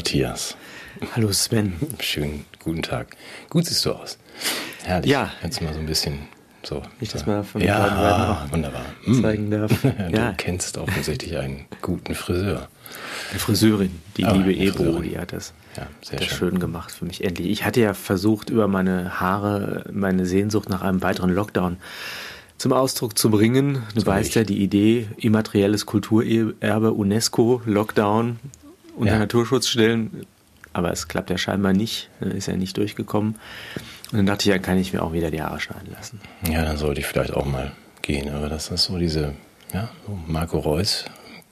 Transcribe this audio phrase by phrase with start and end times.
[0.00, 0.56] Matthias.
[1.14, 1.74] Hallo Sven.
[2.00, 3.18] Schönen guten Tag.
[3.50, 4.16] Gut siehst du aus.
[4.82, 5.10] Herrlich.
[5.10, 5.30] Ja.
[5.42, 6.20] Jetzt mal so ein bisschen
[6.62, 6.80] so.
[7.00, 7.30] Ich das so.
[7.30, 8.86] mal von ja, wunderbar.
[9.04, 9.20] Hm.
[9.20, 9.70] zeigen darf.
[9.82, 10.32] Du Ja.
[10.38, 12.68] kennst offensichtlich einen guten Friseur.
[13.30, 16.38] Eine Friseurin, die Ah, liebe Ebro, die hat das, Ja, sehr das schön.
[16.52, 17.48] schön gemacht für mich endlich.
[17.50, 21.76] Ich hatte ja versucht, über meine Haare meine Sehnsucht nach einem weiteren Lockdown
[22.56, 23.82] zum Ausdruck zu bringen.
[23.94, 28.38] Du weißt ja, die Idee, immaterielles Kulturerbe, UNESCO, Lockdown
[28.96, 29.18] unter Ja.
[29.18, 30.26] Naturschutz stellen.
[30.72, 33.34] Aber es klappt ja scheinbar nicht, ne, ist ja nicht durchgekommen.
[34.12, 36.20] Und dann dachte ich, ja, kann ich mir auch wieder die Haare schneiden lassen.
[36.48, 38.28] Ja, dann sollte ich vielleicht auch mal gehen.
[38.32, 39.34] Aber das ist so diese,
[39.74, 39.88] ja,
[40.26, 41.04] Marco Reus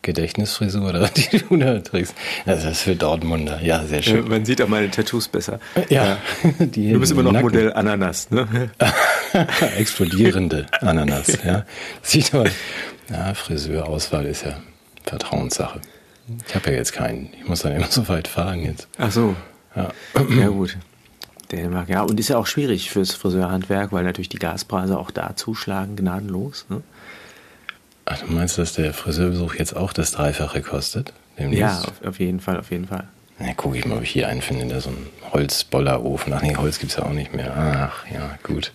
[0.02, 2.15] Gedächtnisfrisur, oder, die du da trägst.
[2.46, 3.60] Das ist für Dortmunder.
[3.60, 4.29] Ja, sehr schön.
[4.29, 5.59] Man sieht auch meine Tattoos besser.
[5.91, 6.18] Ja,
[6.60, 7.46] die Du bist immer noch Nacken.
[7.48, 8.70] Modell Ananas, ne?
[9.76, 11.65] Explodierende Ananas, ja.
[12.02, 12.48] Sieht aber,
[13.10, 14.54] ja, Friseurauswahl ist ja
[15.04, 15.80] Vertrauenssache.
[16.46, 17.30] Ich habe ja jetzt keinen.
[17.38, 18.88] Ich muss dann immer so weit fahren jetzt.
[18.98, 19.34] Ach so.
[19.74, 19.90] Ja.
[20.30, 20.76] Ja, gut.
[21.52, 22.02] Dänemark, ja.
[22.02, 26.66] Und ist ja auch schwierig fürs Friseurhandwerk, weil natürlich die Gaspreise auch da zuschlagen, gnadenlos.
[26.68, 26.82] Ne?
[28.04, 31.12] Ach, du meinst, dass der Friseurbesuch jetzt auch das Dreifache kostet?
[31.38, 31.60] Demnächst?
[31.60, 33.09] Ja, auf, auf jeden Fall, auf jeden Fall.
[33.41, 36.33] Na, gucke ich mal, ob ich hier einen finde, der so einen Holzbollerofen.
[36.33, 37.55] Ach nee, Holz gibt's ja auch nicht mehr.
[37.57, 38.73] Ach, ja, gut.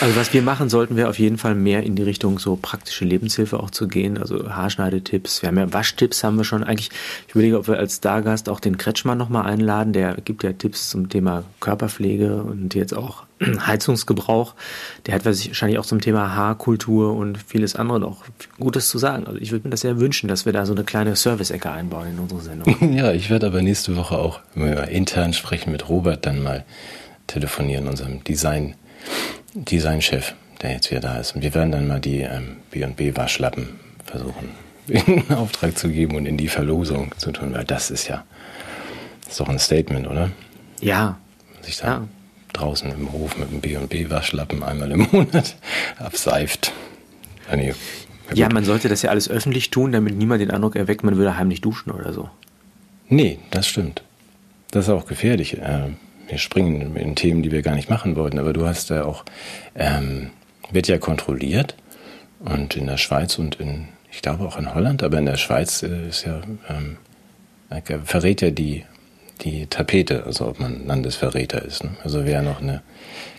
[0.00, 3.04] Also was wir machen, sollten wir auf jeden Fall mehr in die Richtung so praktische
[3.04, 4.16] Lebenshilfe auch zu gehen.
[4.18, 5.42] Also Haarschneidetipps.
[5.42, 6.62] Wir haben ja Waschtipps haben wir schon.
[6.62, 6.90] Eigentlich,
[7.26, 9.92] ich überlege, ob wir als Stargast auch den Kretschmann nochmal einladen.
[9.92, 13.24] Der gibt ja Tipps zum Thema Körperpflege und jetzt auch
[13.66, 14.54] Heizungsgebrauch.
[15.06, 18.24] Der hat wahrscheinlich auch zum Thema Haarkultur und vieles andere noch
[18.58, 19.26] Gutes zu sagen.
[19.26, 22.08] Also ich würde mir das sehr wünschen, dass wir da so eine kleine Service-Ecke einbauen
[22.08, 22.94] in unsere Sendung.
[22.94, 26.64] Ja, ich werde aber nächste Woche auch wenn wir intern sprechen mit Robert dann mal
[27.26, 28.74] telefonieren, unserem Design,
[29.54, 31.34] Designchef, der jetzt wieder da ist.
[31.34, 34.50] Und wir werden dann mal die ähm, B&B Waschlappen versuchen
[34.86, 38.24] in Auftrag zu geben und in die Verlosung zu tun, weil das ist ja,
[39.22, 40.30] das ist doch ein Statement, oder?
[40.80, 41.18] Ja,
[41.62, 42.08] Sich da Ja.
[42.54, 45.56] Draußen im Hof mit dem B&B Waschlappen einmal im Monat
[45.98, 46.72] abseift.
[47.54, 47.74] Nee.
[48.32, 51.36] Ja, man sollte das ja alles öffentlich tun, damit niemand den Eindruck erweckt, man würde
[51.36, 52.30] heimlich duschen oder so.
[53.08, 54.02] Nee, das stimmt.
[54.70, 55.58] Das ist auch gefährlich.
[55.58, 55.90] Äh,
[56.28, 59.24] Wir springen in Themen, die wir gar nicht machen wollten, aber du hast ja auch,
[59.74, 60.30] ähm,
[60.70, 61.74] wird ja kontrolliert
[62.40, 65.82] und in der Schweiz und in, ich glaube auch in Holland, aber in der Schweiz
[65.82, 66.40] äh, ist ja,
[66.70, 66.96] ähm,
[67.68, 68.84] äh, verrät ja die,
[69.40, 71.84] die Tapete, also ob man Landesverräter ist.
[71.84, 71.90] Ne?
[72.02, 72.82] Also wer noch eine,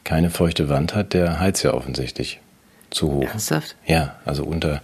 [0.04, 2.40] keine feuchte Wand hat, der heizt ja offensichtlich
[2.90, 3.24] zu hoch.
[3.24, 3.76] Ernsthaft?
[3.86, 4.82] Ja, also unter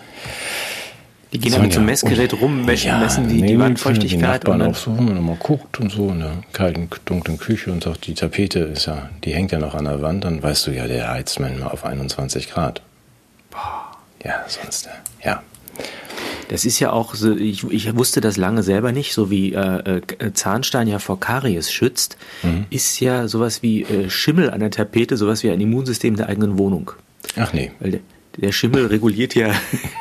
[1.31, 3.59] Die gehen dann mit so einem Messgerät rum, messen, Ja, messen die, nee, die Die
[3.59, 6.89] Wandfeuchtigkeit Nachbarn und dann, auch so, wenn man mal guckt und so in der kalten,
[7.05, 10.23] dunklen Küche und sagt, die Tapete ist ja, die hängt ja noch an der Wand,
[10.23, 12.81] dann weißt du ja, der heizt manchmal auf 21 Grad.
[14.23, 14.89] Ja, sonst, äh,
[15.25, 15.41] ja.
[16.51, 20.01] Das ist ja auch so, ich, ich wusste das lange selber nicht, so wie äh,
[20.19, 22.66] äh, Zahnstein ja vor Karies schützt, Mhm.
[22.69, 26.57] ist ja sowas wie äh, Schimmel an der Tapete, sowas wie ein Immunsystem der eigenen
[26.57, 26.91] Wohnung.
[27.38, 28.00] Ach nee, Weil der,
[28.38, 29.53] der Schimmel reguliert ja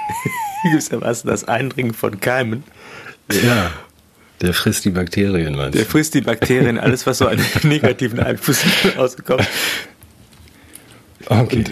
[0.72, 2.64] gewissermaßen das Eindringen von Keimen.
[3.30, 3.70] ja.
[4.42, 5.90] Der frisst die Bakterien, meinst Der du?
[5.90, 8.64] frisst die Bakterien, alles, was so einen negativen Einfluss
[8.96, 9.46] auskommt.
[11.26, 11.64] Okay.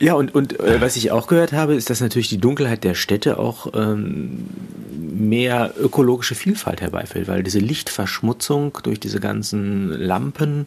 [0.00, 2.94] Ja, und, und äh, was ich auch gehört habe, ist, dass natürlich die Dunkelheit der
[2.94, 4.46] Städte auch ähm,
[4.90, 10.66] mehr ökologische Vielfalt herbeiführt, weil diese Lichtverschmutzung durch diese ganzen Lampen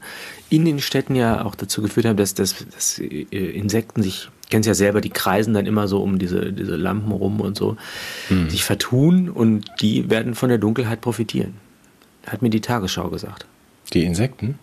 [0.49, 4.67] in den Städten ja auch dazu geführt haben, dass, dass, dass äh, Insekten sich, kennst
[4.67, 7.77] ja selber, die kreisen dann immer so um diese, diese Lampen rum und so,
[8.47, 11.55] sich vertun und die werden von der Dunkelheit profitieren.
[12.27, 13.45] Hat mir die Tagesschau gesagt.
[13.93, 14.59] Die Insekten?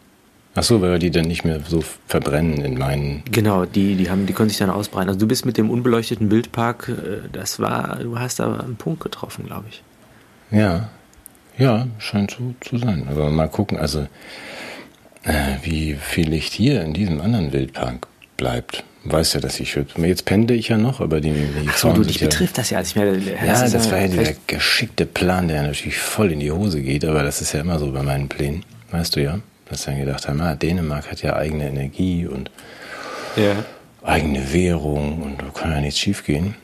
[0.55, 3.23] Ach so, weil die dann nicht mehr so verbrennen in meinen.
[3.33, 5.09] Genau, die, die haben, die können sich dann ausbreiten.
[5.09, 9.01] Also du bist mit dem unbeleuchteten Wildpark, äh, das war, du hast da einen Punkt
[9.01, 9.83] getroffen, glaube ich.
[10.51, 10.91] Ja,
[11.57, 13.07] ja, scheint so zu sein.
[13.11, 14.07] Aber mal gucken, also
[15.25, 18.07] äh, wie viel Licht hier in diesem anderen Wildpark
[18.37, 18.85] bleibt.
[19.05, 22.03] Weißt ja, dass ich jetzt pendle ich ja noch, aber die, die Ach so, du,
[22.05, 22.79] dich ja, betrifft das ja.
[22.79, 26.31] Also ich meine, Ja, das, ist war ja dieser vielleicht- geschickte Plan, der natürlich voll
[26.31, 28.65] in die Hose geht, aber das ist ja immer so bei meinen Plänen.
[28.93, 29.41] Weißt du ja,
[29.73, 32.51] dass wir dann gedacht haben, ah, Dänemark hat ja eigene Energie und
[33.37, 33.65] ja.
[34.03, 36.55] eigene Währung und da kann ja nichts schiefgehen.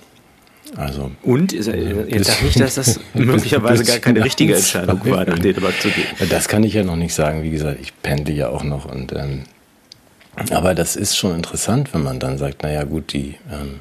[0.76, 5.00] Also Und ist, äh, jetzt bis- sag nicht, dass das möglicherweise gar keine richtige Entscheidung
[5.06, 5.38] war, nach.
[5.38, 6.04] Dänemark zu gehen.
[6.28, 7.42] Das kann ich ja noch nicht sagen.
[7.42, 8.84] Wie gesagt, ich pendle ja auch noch.
[8.84, 9.44] Und, ähm,
[10.50, 13.80] aber das ist schon interessant, wenn man dann sagt, naja gut, die, ähm,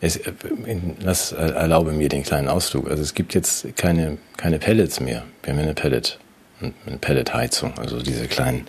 [0.00, 0.32] es, äh,
[0.66, 2.90] in, das äh, erlaube mir den kleinen Ausflug.
[2.90, 5.22] Also es gibt jetzt keine, keine Pellets mehr.
[5.44, 6.18] Wir haben ja eine Pellet,
[6.60, 8.66] eine Pelletheizung, also diese kleinen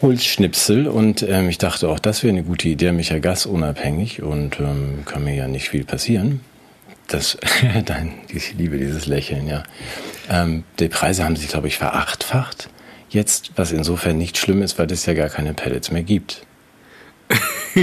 [0.00, 0.86] Holzschnipsel.
[0.86, 5.04] Und ähm, ich dachte auch, das wäre eine gute Idee, mich ja gasunabhängig und ähm,
[5.04, 6.40] kann mir ja nicht viel passieren.
[7.08, 7.38] Das,
[7.84, 9.62] dein, ich liebe dieses Lächeln, ja.
[10.28, 12.68] Ähm, die Preise haben sich, glaube ich, verachtfacht.
[13.08, 16.46] Jetzt, was insofern nicht schlimm ist, weil es ja gar keine Pellets mehr gibt.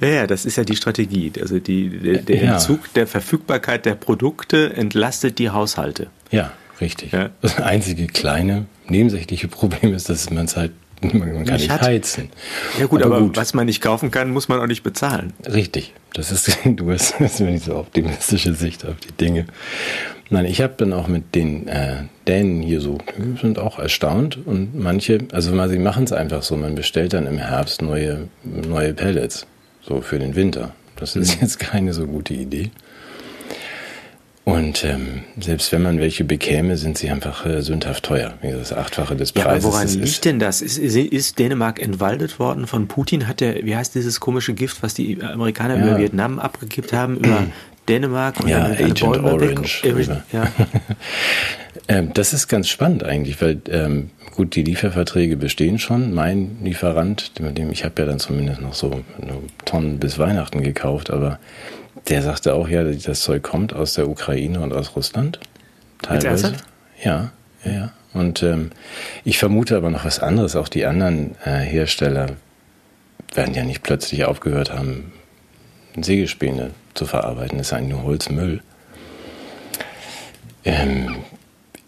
[0.00, 1.32] ja, ja, das ist ja die Strategie.
[1.40, 2.52] Also die, der, der ja.
[2.54, 6.08] Entzug der Verfügbarkeit der Produkte entlastet die Haushalte.
[6.30, 7.12] Ja, richtig.
[7.12, 7.30] Ja.
[7.42, 12.30] Das einzige kleine nebensächliche Problem ist, dass man es halt man kann nicht, heizen.
[12.78, 13.36] Ja gut, aber, aber gut.
[13.36, 15.34] was man nicht kaufen kann, muss man auch nicht bezahlen.
[15.46, 15.92] Richtig.
[16.14, 19.46] Das ist, du hast, das ist nicht so optimistische Sicht auf die Dinge.
[20.28, 24.38] Nein, ich habe dann auch mit den äh, Dänen hier so, die sind auch erstaunt
[24.44, 28.28] und manche, also mal, sie machen es einfach so, man bestellt dann im Herbst neue,
[28.42, 29.46] neue Pellets,
[29.82, 30.72] so für den Winter.
[30.96, 31.42] Das ist mhm.
[31.42, 32.70] jetzt keine so gute Idee.
[34.48, 38.34] Und ähm, selbst wenn man welche bekäme, sind sie einfach äh, sündhaft teuer.
[38.42, 39.64] Das Achtfache des Preises.
[39.64, 40.62] Ja, woran liegt denn das?
[40.62, 43.26] Ist, ist, ist, Dänemark entwaldet worden von Putin?
[43.26, 45.84] Hat der, wie heißt dieses komische Gift, was die Amerikaner ja.
[45.84, 47.48] über Vietnam abgekippt haben, über
[47.88, 49.82] Dänemark und ja, Agent Orange.
[50.32, 50.46] Ja.
[51.88, 56.14] ähm, das ist ganz spannend eigentlich, weil ähm, gut, die Lieferverträge bestehen schon.
[56.14, 59.00] Mein Lieferant, dem, ich habe ja dann zumindest noch so
[59.64, 61.40] Tonnen bis Weihnachten gekauft, aber
[62.08, 65.40] der sagte auch, ja, das Zeug kommt aus der Ukraine und aus Russland.
[66.02, 66.54] Teilweise.
[67.02, 67.32] Ja,
[67.64, 67.92] ja, ja.
[68.12, 68.70] Und ähm,
[69.24, 70.56] ich vermute aber noch was anderes.
[70.56, 72.28] Auch die anderen äh, Hersteller
[73.34, 75.12] werden ja nicht plötzlich aufgehört haben,
[76.00, 77.58] Sägespäne zu verarbeiten.
[77.58, 78.62] Das ist eigentlich nur Holzmüll.
[80.64, 81.16] Ähm,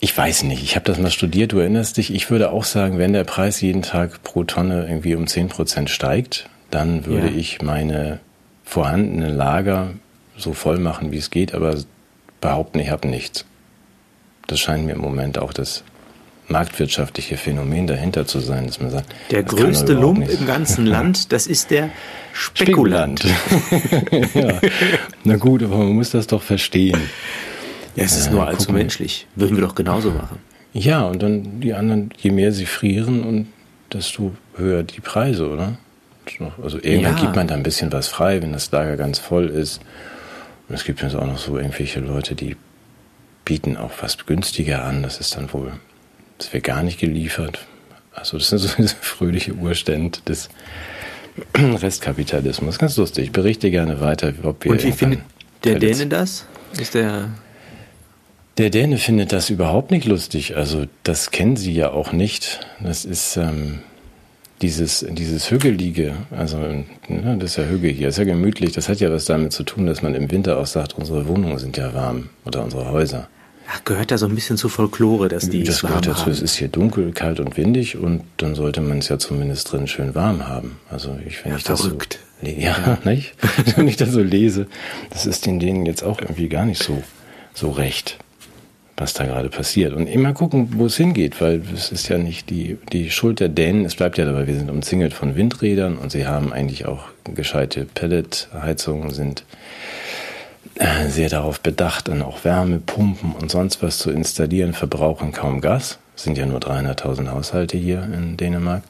[0.01, 2.13] ich weiß nicht, ich habe das mal studiert, du erinnerst dich.
[2.13, 6.49] Ich würde auch sagen, wenn der Preis jeden Tag pro Tonne irgendwie um 10% steigt,
[6.71, 7.37] dann würde ja.
[7.37, 8.21] ich meine
[8.65, 9.91] vorhandene Lager
[10.39, 11.77] so voll machen, wie es geht, aber
[12.41, 13.45] behaupten, ich habe nichts.
[14.47, 15.85] Das scheint mir im Moment auch das
[16.49, 21.47] marktwirtschaftliche Phänomen dahinter zu sein, dass man sagt, der größte Lump im ganzen Land, das
[21.47, 21.91] ist der
[22.33, 23.21] Spekulant.
[23.21, 24.35] Spekulant.
[24.35, 24.61] ja.
[25.25, 27.01] Na gut, aber man muss das doch verstehen.
[27.97, 29.27] Ja, es ist äh, nur allzu menschlich.
[29.35, 30.39] Würden wir doch genauso machen.
[30.73, 33.49] Ja, und dann die anderen, je mehr sie frieren und
[33.93, 35.77] desto höher die Preise, oder?
[36.63, 37.21] Also irgendwann ja.
[37.21, 39.81] gibt man da ein bisschen was frei, wenn das Lager ganz voll ist.
[40.69, 42.57] Es gibt jetzt auch noch so irgendwelche Leute, die
[43.45, 45.03] bieten auch was günstiger an.
[45.03, 45.73] Das ist dann wohl,
[46.37, 47.67] das wird gar nicht geliefert.
[48.13, 50.49] Also das sind so diese fröhliche Urstände des
[51.57, 52.79] Restkapitalismus.
[52.79, 53.25] Ganz lustig.
[53.25, 54.73] Ich berichte gerne weiter, ob wir.
[54.73, 55.21] Und wie findet
[55.65, 56.47] der Däne das?
[56.79, 57.31] Ist der.
[58.59, 60.57] Der Däne findet das überhaupt nicht lustig.
[60.57, 62.67] Also das kennen sie ja auch nicht.
[62.81, 63.83] Das ist ähm,
[64.63, 68.73] dieses, dieses Hügelige, also ne, das ist ja Hügel hier, ist ja gemütlich.
[68.73, 71.59] Das hat ja was damit zu tun, dass man im Winter auch sagt, unsere Wohnungen
[71.59, 73.29] sind ja warm oder unsere Häuser.
[73.71, 76.23] Ach, gehört da so ein bisschen zu Folklore, dass die Das gehört dazu.
[76.23, 76.33] Haben.
[76.33, 79.87] Es ist hier dunkel, kalt und windig und dann sollte man es ja zumindest drin
[79.87, 80.79] schön warm haben.
[80.91, 82.21] Also ich, wenn ja, ich verrückt.
[82.41, 82.99] das so, ja, ja.
[83.05, 83.35] nicht?
[83.77, 84.67] wenn ich das so lese,
[85.11, 87.03] das ist den denen jetzt auch irgendwie gar nicht so,
[87.53, 88.19] so recht
[88.99, 89.93] was da gerade passiert.
[89.93, 93.49] Und immer gucken, wo es hingeht, weil es ist ja nicht die, die Schuld der
[93.49, 93.85] Dänen.
[93.85, 97.85] Es bleibt ja dabei, wir sind umzingelt von Windrädern und sie haben eigentlich auch gescheite
[97.85, 99.45] Pelletheizungen, sind
[100.75, 105.99] äh, sehr darauf bedacht, dann auch Wärmepumpen und sonst was zu installieren, verbrauchen kaum Gas.
[106.17, 108.83] Es sind ja nur 300.000 Haushalte hier in Dänemark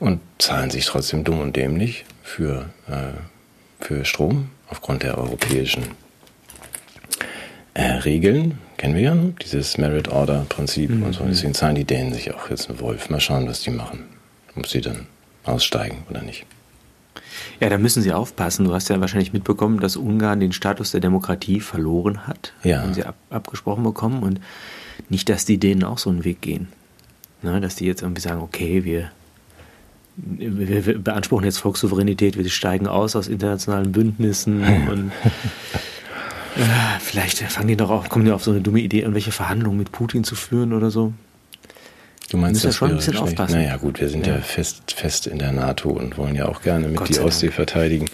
[0.00, 5.84] und zahlen sich trotzdem dumm und dämlich für, äh, für Strom aufgrund der europäischen
[7.74, 11.04] äh, Regeln kennen wir ja, dieses Merit Order Prinzip mhm.
[11.04, 11.24] und so.
[11.24, 13.10] Deswegen zahlen die Dänen sich auch jetzt einen Wolf.
[13.10, 14.06] Mal schauen, was die machen.
[14.56, 15.06] Ob sie dann
[15.44, 16.46] aussteigen oder nicht.
[17.60, 18.64] Ja, da müssen sie aufpassen.
[18.64, 22.54] Du hast ja wahrscheinlich mitbekommen, dass Ungarn den Status der Demokratie verloren hat.
[22.64, 22.82] Ja.
[22.82, 24.24] Haben sie ab, abgesprochen bekommen.
[24.24, 24.40] Und
[25.08, 26.66] nicht, dass die Dänen auch so einen Weg gehen.
[27.42, 29.12] Ne, dass die jetzt irgendwie sagen, okay, wir,
[30.16, 35.12] wir, beanspruchen jetzt Volkssouveränität, wir steigen aus aus internationalen Bündnissen und
[36.56, 39.78] Äh, vielleicht fangen die doch auf, kommen die auf so eine dumme Idee, irgendwelche Verhandlungen
[39.78, 41.12] mit Putin zu führen oder so.
[42.30, 43.32] Du meinst, das schon ein bisschen schlecht.
[43.32, 43.56] aufpassen.
[43.56, 44.36] Naja, gut, wir sind ja.
[44.36, 47.46] ja, fest, fest in der NATO und wollen ja auch gerne mit Gott die Ostsee
[47.46, 47.56] Dank.
[47.56, 48.06] verteidigen.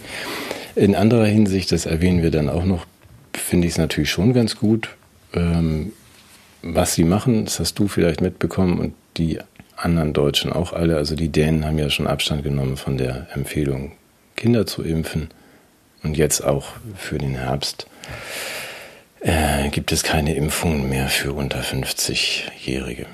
[0.75, 2.85] In anderer Hinsicht, das erwähnen wir dann auch noch,
[3.33, 4.89] finde ich es natürlich schon ganz gut,
[5.33, 5.93] ähm,
[6.61, 7.45] was sie machen.
[7.45, 9.39] Das hast du vielleicht mitbekommen und die
[9.77, 10.97] anderen Deutschen auch alle.
[10.97, 13.93] Also die Dänen haben ja schon Abstand genommen von der Empfehlung,
[14.35, 15.29] Kinder zu impfen.
[16.03, 17.87] Und jetzt auch für den Herbst
[19.21, 23.05] äh, gibt es keine Impfungen mehr für unter 50-Jährige.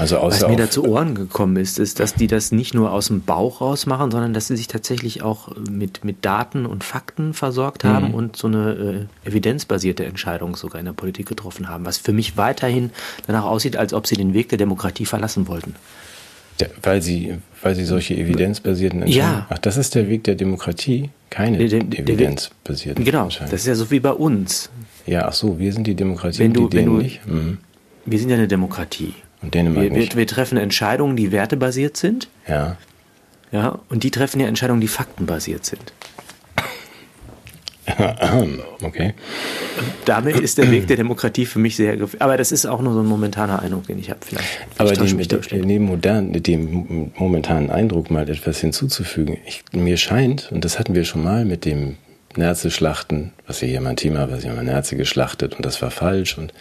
[0.00, 3.08] Also Was mir da zu Ohren gekommen ist, ist, dass die das nicht nur aus
[3.08, 7.34] dem Bauch raus machen, sondern dass sie sich tatsächlich auch mit, mit Daten und Fakten
[7.34, 8.14] versorgt haben mhm.
[8.14, 11.84] und so eine äh, evidenzbasierte Entscheidung sogar in der Politik getroffen haben.
[11.84, 12.90] Was für mich weiterhin
[13.26, 15.74] danach aussieht, als ob sie den Weg der Demokratie verlassen wollten.
[16.60, 19.38] Ja, weil sie, weil sie solche evidenzbasierten Entscheidungen.
[19.38, 19.46] Ja.
[19.48, 23.74] Ach, das ist der Weg der Demokratie, keine der, der, evidenzbasierten Genau, das ist ja
[23.74, 24.70] so wie bei uns.
[25.06, 27.26] Ja, ach so, wir sind die Demokratie, wenn du, die wenn du, nicht.
[27.26, 27.58] Mhm.
[28.04, 29.14] wir sind ja eine Demokratie.
[29.42, 30.16] Und Dänemark Wir, wir, nicht.
[30.16, 32.28] wir treffen Entscheidungen, die wertebasiert sind.
[32.46, 32.76] Ja.
[33.52, 35.92] Ja, und die treffen ja Entscheidungen, die faktenbasiert sind.
[38.82, 39.12] Okay.
[40.06, 42.22] Damit ist der Weg der Demokratie für mich sehr gefährlich.
[42.22, 44.20] Aber das ist auch nur so ein momentaner Eindruck, den ich habe.
[44.22, 44.48] Vielleicht.
[44.78, 49.36] Aber ich dem, dem, modern, dem momentanen Eindruck mal etwas hinzuzufügen.
[49.46, 51.96] Ich, mir scheint, und das hatten wir schon mal mit dem
[52.36, 55.90] Nerze-Schlachten, was ja hier mein Thema war, sie haben mal Nerze geschlachtet und das war
[55.90, 56.38] falsch.
[56.38, 56.52] Und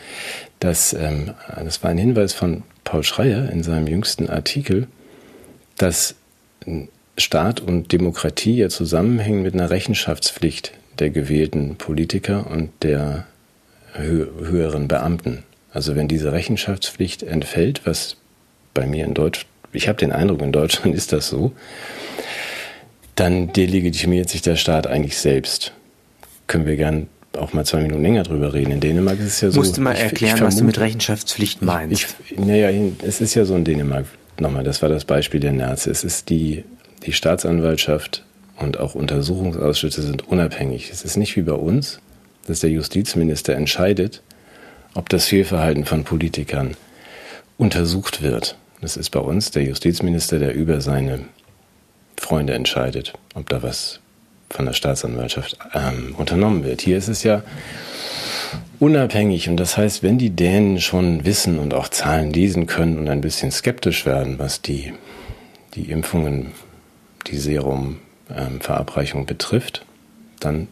[0.60, 1.32] das, ähm,
[1.64, 4.88] das war ein Hinweis von Paul Schreier in seinem jüngsten Artikel,
[5.78, 6.16] dass
[7.18, 13.25] Staat und Demokratie ja zusammenhängen mit einer Rechenschaftspflicht der gewählten Politiker und der
[13.94, 15.44] hö höheren Beamten.
[15.72, 18.18] Also wenn diese Rechenschaftspflicht entfällt, was
[18.74, 21.51] bei mir in Deutschland, ich habe den Eindruck, in Deutschland ist das so,
[23.15, 25.74] dann delegitimiert sich der Staat eigentlich selbst.
[26.48, 28.72] Können wir gern auch mal zwei Minuten länger drüber reden.
[28.72, 29.60] In Dänemark ist es ja so.
[29.60, 32.15] Musst du mal ich- erklären, ich was du mit vermute- Rechenschaftspflicht meinst.
[32.29, 32.70] ich, naja,
[33.03, 34.06] es ist ja so in Dänemark,
[34.39, 35.91] nochmal, das war das Beispiel der Nerze.
[35.91, 36.63] Es ist die,
[37.06, 38.24] die Staatsanwaltschaft
[38.60, 40.89] und auch Untersuchungsausschüsse sind unabhängig.
[40.92, 42.00] Es ist nicht wie bei uns,
[42.46, 44.22] dass der Justizminister entscheidet,
[44.94, 46.75] ob das Fehlverhalten von Politikern
[47.58, 48.58] untersucht wird.
[48.82, 51.22] Das ist bei uns der Justizminister, der über seine
[52.18, 54.00] Freunde entscheidet, ob da was
[54.50, 56.82] von der Staatsanwaltschaft ähm, unternommen wird.
[56.82, 57.44] Hier ist es ja
[58.80, 63.10] unabhängig und das heißt, wenn die Dänen schon wissen und auch Zahlen lesen können und
[63.10, 64.94] ein bisschen skeptisch werden, was die,
[65.75, 66.54] die Impfungen,
[67.28, 67.38] die
[68.30, 69.86] Serum-Verabreichung betrifft,
[70.40, 70.68] dann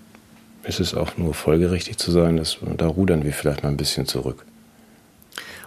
[0.64, 4.06] ist es auch nur folgerichtig zu sagen, dass da rudern wir vielleicht mal ein bisschen
[4.06, 4.46] zurück.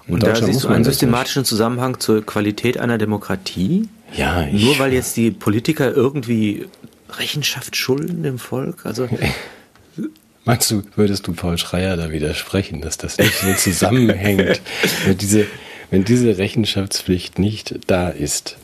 [0.07, 3.89] In und da siehst du einen systematischen Zusammenhang zur Qualität einer Demokratie.
[4.15, 6.67] Ja, ich, Nur weil jetzt die Politiker irgendwie
[7.11, 8.87] Rechenschaft schulden dem Volk.
[8.87, 9.09] Also
[10.45, 14.61] Meinst du, würdest du Paul Schreier da widersprechen, dass das nicht so zusammenhängt?
[15.05, 15.47] wenn, diese,
[15.91, 18.57] wenn diese Rechenschaftspflicht nicht da ist,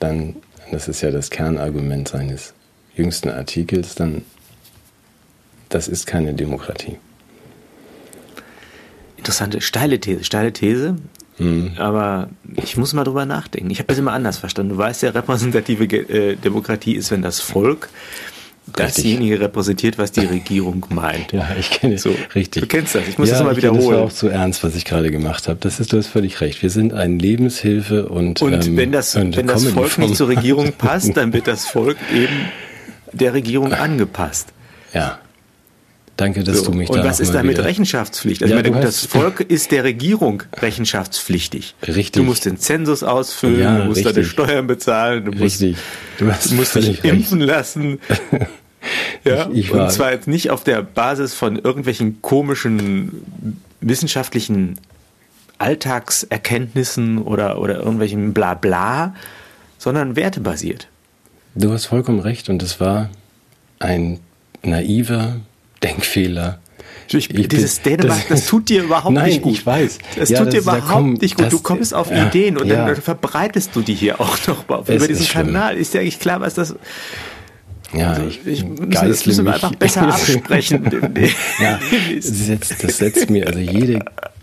[0.00, 0.36] dann,
[0.72, 2.52] das ist ja das Kernargument seines
[2.96, 4.22] jüngsten Artikels, dann,
[5.68, 6.96] das ist keine Demokratie.
[9.16, 10.96] interessante, steile These, steile These.
[11.38, 11.72] Mhm.
[11.78, 12.28] Aber
[12.62, 13.70] ich muss mal drüber nachdenken.
[13.70, 14.72] Ich habe das immer anders verstanden.
[14.72, 17.88] Du weißt ja, repräsentative äh, Demokratie ist, wenn das Volk
[18.76, 21.32] dasjenige repräsentiert, was die Regierung meint.
[21.32, 22.02] Ja, ich kenne es.
[22.02, 22.62] So, richtig.
[22.62, 23.08] du kennst das.
[23.08, 23.98] Ich muss ja, das mal ich- Das war wiederholen.
[24.06, 25.58] auch zu ernst, was ich gerade gemacht habe.
[25.60, 26.62] Das ist, du hast völlig recht.
[26.62, 30.72] Wir sind ein Lebenshilfe und Und ähm, wenn das, wenn das Volk nicht zur Regierung
[30.72, 32.50] passt, dann wird das Volk eben
[33.12, 34.48] der Regierung angepasst.
[34.92, 35.18] Ja.
[36.16, 36.64] Danke, dass So.
[36.66, 38.42] du mich Und da was noch ist mal da mit wieder- Rechenschaftspflicht?
[38.42, 41.74] Also Ja, meine, das Volk ist der Regierung rechenschaftspflichtig.
[41.86, 42.12] Richtig.
[42.12, 44.22] Du musst den Zensus ausfüllen, Ja, du musst deine.
[44.24, 45.76] Steuern bezahlen, du musst, Richtig.
[46.18, 47.04] Du hast du musst dich recht.
[47.06, 48.00] impfen lassen.
[49.24, 54.78] ja, Ich- ich und zwar jetzt nicht auf der Basis von irgendwelchen komischen wissenschaftlichen
[55.90, 59.14] Alltagserkenntnissen oder, oder irgendwelchen Blabla,
[59.78, 60.88] sondern wertebasiert.
[61.54, 63.10] Du hast vollkommen recht und es war
[63.78, 64.20] ein
[64.62, 65.36] naiver
[65.82, 66.58] Denkfehler.
[67.08, 69.54] Ich, Ich dieses bin- Dänemark, das, das- tut dir überhaupt Nein, nicht gut.
[69.54, 69.98] ich weiß.
[70.16, 71.46] Das Ja, tut dir das- da überhaupt kommen- nicht gut.
[71.46, 72.86] du das- kommst auf ja, Ideen und ja.
[72.86, 75.26] dann verbreitest du die hier auch noch mal Es über diesen.
[75.26, 75.76] Kanal.
[75.76, 76.74] Ist ja eigentlich klar, was das.
[77.92, 80.84] Ja, Also, ich, geißle das müssen wir einfach besser absprechen.
[81.60, 81.78] ja,
[82.16, 83.98] das setzt, das setzt mir, also jede,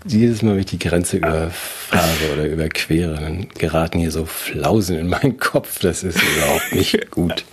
[0.06, 5.08] jedes Mal, wenn ich die Grenze überfahre oder überquere, dann geraten hier so Flausen in
[5.08, 5.80] meinen Kopf.
[5.80, 7.46] Das ist überhaupt nicht gut.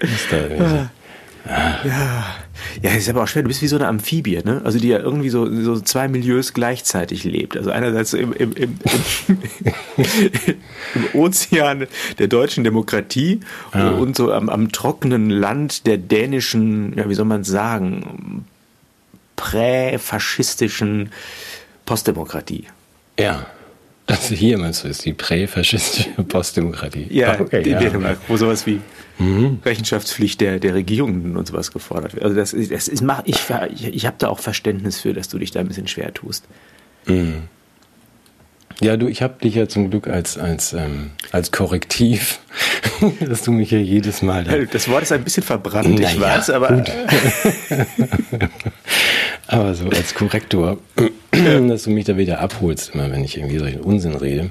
[0.00, 0.88] Ich muss da irgendwie-
[1.88, 2.24] Ja,
[2.82, 3.42] ja, ist aber auch schwer.
[3.42, 4.60] Du bist wie so eine Amphibie, ne?
[4.64, 7.56] Also die ja irgendwie so, so zwei Milieus gleichzeitig lebt.
[7.56, 8.78] Also einerseits im, im, im,
[9.28, 9.38] im,
[11.20, 11.86] Ozean
[12.18, 13.40] der deutschen Demokratie
[13.72, 18.44] und so am, am trockenen Land der dänischen, ja, wie soll man sagen,
[19.36, 21.10] präfaschistischen
[21.84, 22.64] Postdemokratie.
[23.18, 23.46] ja.
[24.08, 27.08] Also hier meinst du, ist die präfaschistische Postdemokratie.
[27.10, 27.80] Ja, okay, in ja.
[27.80, 28.80] Dänemark, wo sowas wie
[29.18, 32.24] Rechenschaftspflicht der, der Regierungen und sowas gefordert wird.
[32.24, 33.38] Also das ist, das ist mach, ich,
[33.74, 36.44] ich, ich habe da auch Verständnis für, dass du dich da ein bisschen schwer tust.
[38.80, 42.40] Ja, du, ich habe dich ja zum Glück als, als, ähm, als Korrektiv,
[43.20, 46.20] dass du mich ja jedes Mal da Das Wort ist ein bisschen verbrannt, ich Naja,
[46.20, 46.84] weiß, aber.
[49.48, 50.78] Aber so als Korrektor,
[51.68, 54.50] dass du mich da wieder abholst, immer wenn ich irgendwie solchen Unsinn rede.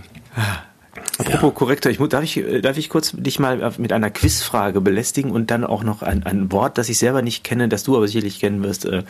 [1.17, 4.81] Apropos Korrektor, ich, mu- darf, ich, äh, darf ich kurz dich mal mit einer Quizfrage
[4.81, 7.95] belästigen und dann auch noch ein, ein Wort, das ich selber nicht kenne, das du
[7.95, 9.03] aber sicherlich kennen wirst, äh,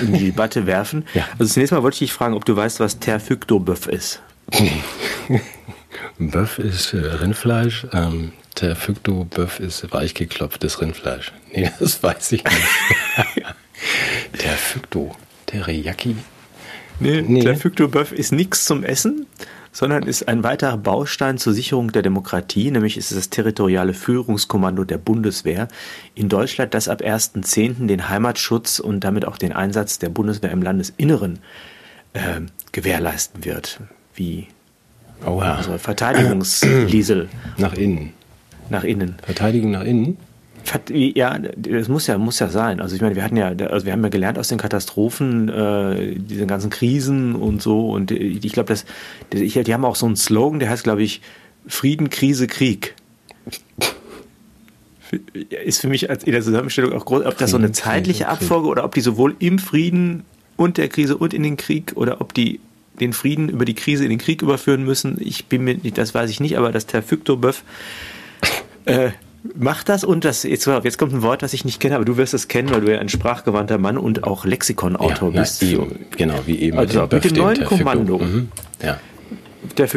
[0.00, 1.04] in die Debatte werfen.
[1.14, 1.24] Ja.
[1.38, 4.20] Also zunächst mal wollte ich dich fragen, ob du weißt, was Terfyctoböff ist.
[6.18, 11.32] Böff ist äh, Rindfleisch, ähm, der Fykto-Böff ist weichgeklopftes Rindfleisch.
[11.54, 12.56] Nee, das weiß ich nicht.
[14.42, 15.14] der Fykto,
[15.46, 16.16] Teriyaki.
[17.00, 17.40] Nee, nee.
[17.42, 19.26] der Fuktobeuf ist nichts zum Essen,
[19.76, 24.84] sondern ist ein weiterer Baustein zur Sicherung der Demokratie, nämlich ist es das territoriale Führungskommando
[24.84, 25.68] der Bundeswehr
[26.14, 27.86] in Deutschland, das ab 1.10.
[27.86, 31.40] den Heimatschutz und damit auch den Einsatz der Bundeswehr im Landesinneren
[32.14, 32.40] äh,
[32.72, 33.80] gewährleisten wird.
[34.14, 34.46] Wie
[35.26, 35.56] Oha.
[35.56, 37.28] Also Verteidigungsliesel.
[37.58, 38.14] Nach innen.
[38.70, 39.16] Nach innen.
[39.26, 40.16] Verteidigung nach innen?
[40.88, 42.80] Ja, das muss ja, muss ja sein.
[42.80, 46.16] Also ich meine, wir hatten ja, also wir haben ja gelernt aus den Katastrophen, äh,
[46.16, 47.90] diese ganzen Krisen und so.
[47.90, 48.84] Und ich glaube, dass
[49.32, 51.20] die haben auch so einen Slogan, der heißt, glaube ich,
[51.66, 52.94] Frieden, Krise, Krieg.
[55.64, 58.84] Ist für mich in der Zusammenstellung auch groß, ob das so eine zeitliche Abfolge oder
[58.84, 60.24] ob die sowohl im Frieden
[60.56, 62.60] und der Krise und in den Krieg oder ob die
[63.00, 65.18] den Frieden über die Krise in den Krieg überführen müssen.
[65.20, 67.62] Ich bin mir nicht, das weiß ich nicht, aber das Terfyktobeuf
[68.86, 69.10] äh,
[69.54, 72.16] macht das und das, jetzt, jetzt kommt ein Wort, das ich nicht kenne, aber du
[72.16, 75.62] wirst es kennen, weil du ja ein sprachgewandter Mann und auch Lexikonautor ja, bist.
[75.62, 75.86] Na,
[76.16, 76.78] genau, wie eben.
[76.78, 78.48] Also mit, dem neuen Kommando, mhm.
[78.82, 78.98] ja.
[79.76, 79.88] der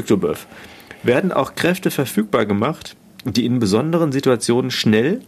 [1.04, 5.22] werden auch Kräfte verfügbar gemacht, die in besonderen Situationen schnell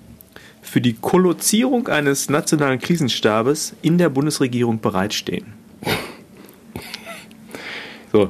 [0.62, 5.54] für die Kollozierung eines nationalen Krisenstabes in der Bundesregierung bereitstehen.
[8.12, 8.30] So.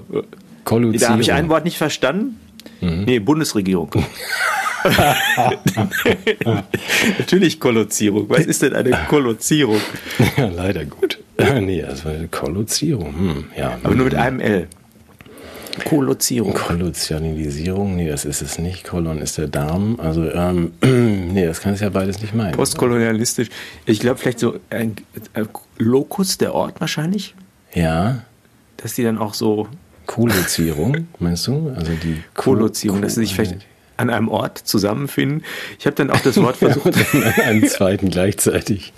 [0.63, 2.39] Da habe ich ein Wort nicht verstanden.
[2.81, 3.03] Mhm.
[3.05, 3.91] Nee, Bundesregierung.
[7.19, 8.29] Natürlich Kollozierung.
[8.29, 9.81] Was ist denn eine Kollozierung?
[10.37, 11.19] Ja, leider gut.
[11.59, 13.17] nee, also eine Kollozierung.
[13.17, 13.77] Hm, ja.
[13.83, 14.67] Aber nur mit einem L.
[15.85, 16.53] Kollozierung.
[16.53, 18.83] Kollozialisierung, nee, das ist es nicht.
[18.83, 19.97] Kolon ist der Darm.
[19.99, 22.51] Also, ähm, nee, das kann es ja beides nicht meinen.
[22.51, 23.47] Postkolonialistisch.
[23.85, 24.97] Ich glaube, vielleicht so ein,
[25.33, 25.47] ein
[25.77, 27.35] Lokus, der Ort wahrscheinlich.
[27.73, 28.23] Ja
[28.81, 29.67] dass die dann auch so.
[30.07, 31.71] Kolozierung, meinst du?
[31.75, 33.65] Also die Kolozierung, dass sie sich vielleicht
[33.97, 35.43] an einem Ort zusammenfinden.
[35.79, 36.95] Ich habe dann auch das Wort versucht.
[36.95, 38.93] Ja, an einem zweiten gleichzeitig.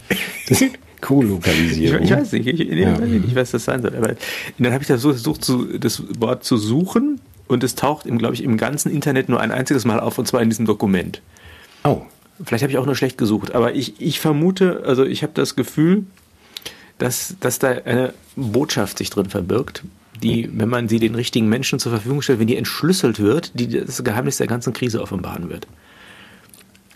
[0.47, 0.63] Das
[1.03, 2.03] Kolokalisierung.
[2.03, 2.93] Ich, ich, weiß nicht, ich, nee, ja.
[2.93, 3.93] weiß nicht, was das sein soll.
[3.95, 4.15] Aber
[4.57, 8.55] dann habe ich versucht, zu, das Wort zu suchen und es taucht, glaube ich, im
[8.55, 11.21] ganzen Internet nur ein einziges Mal auf und zwar in diesem Dokument.
[11.83, 12.01] Oh.
[12.43, 15.55] Vielleicht habe ich auch nur schlecht gesucht, aber ich, ich vermute, also ich habe das
[15.55, 16.05] Gefühl,
[16.97, 19.83] dass, dass da eine Botschaft sich drin verbirgt,
[20.23, 23.67] die, wenn man sie den richtigen Menschen zur Verfügung stellt, wenn die entschlüsselt wird, die
[23.67, 25.67] das Geheimnis der ganzen Krise offenbaren wird.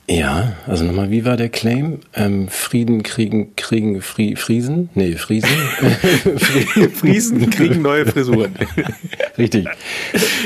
[0.10, 2.00] Ja, also nochmal, wie war der Claim?
[2.14, 4.90] Ähm, Frieden kriegen, kriegen Fri Friesen?
[4.96, 5.50] Nee, Friesen.
[6.94, 8.56] Friesen kriegen neue Frisuren.
[9.38, 9.68] Richtig.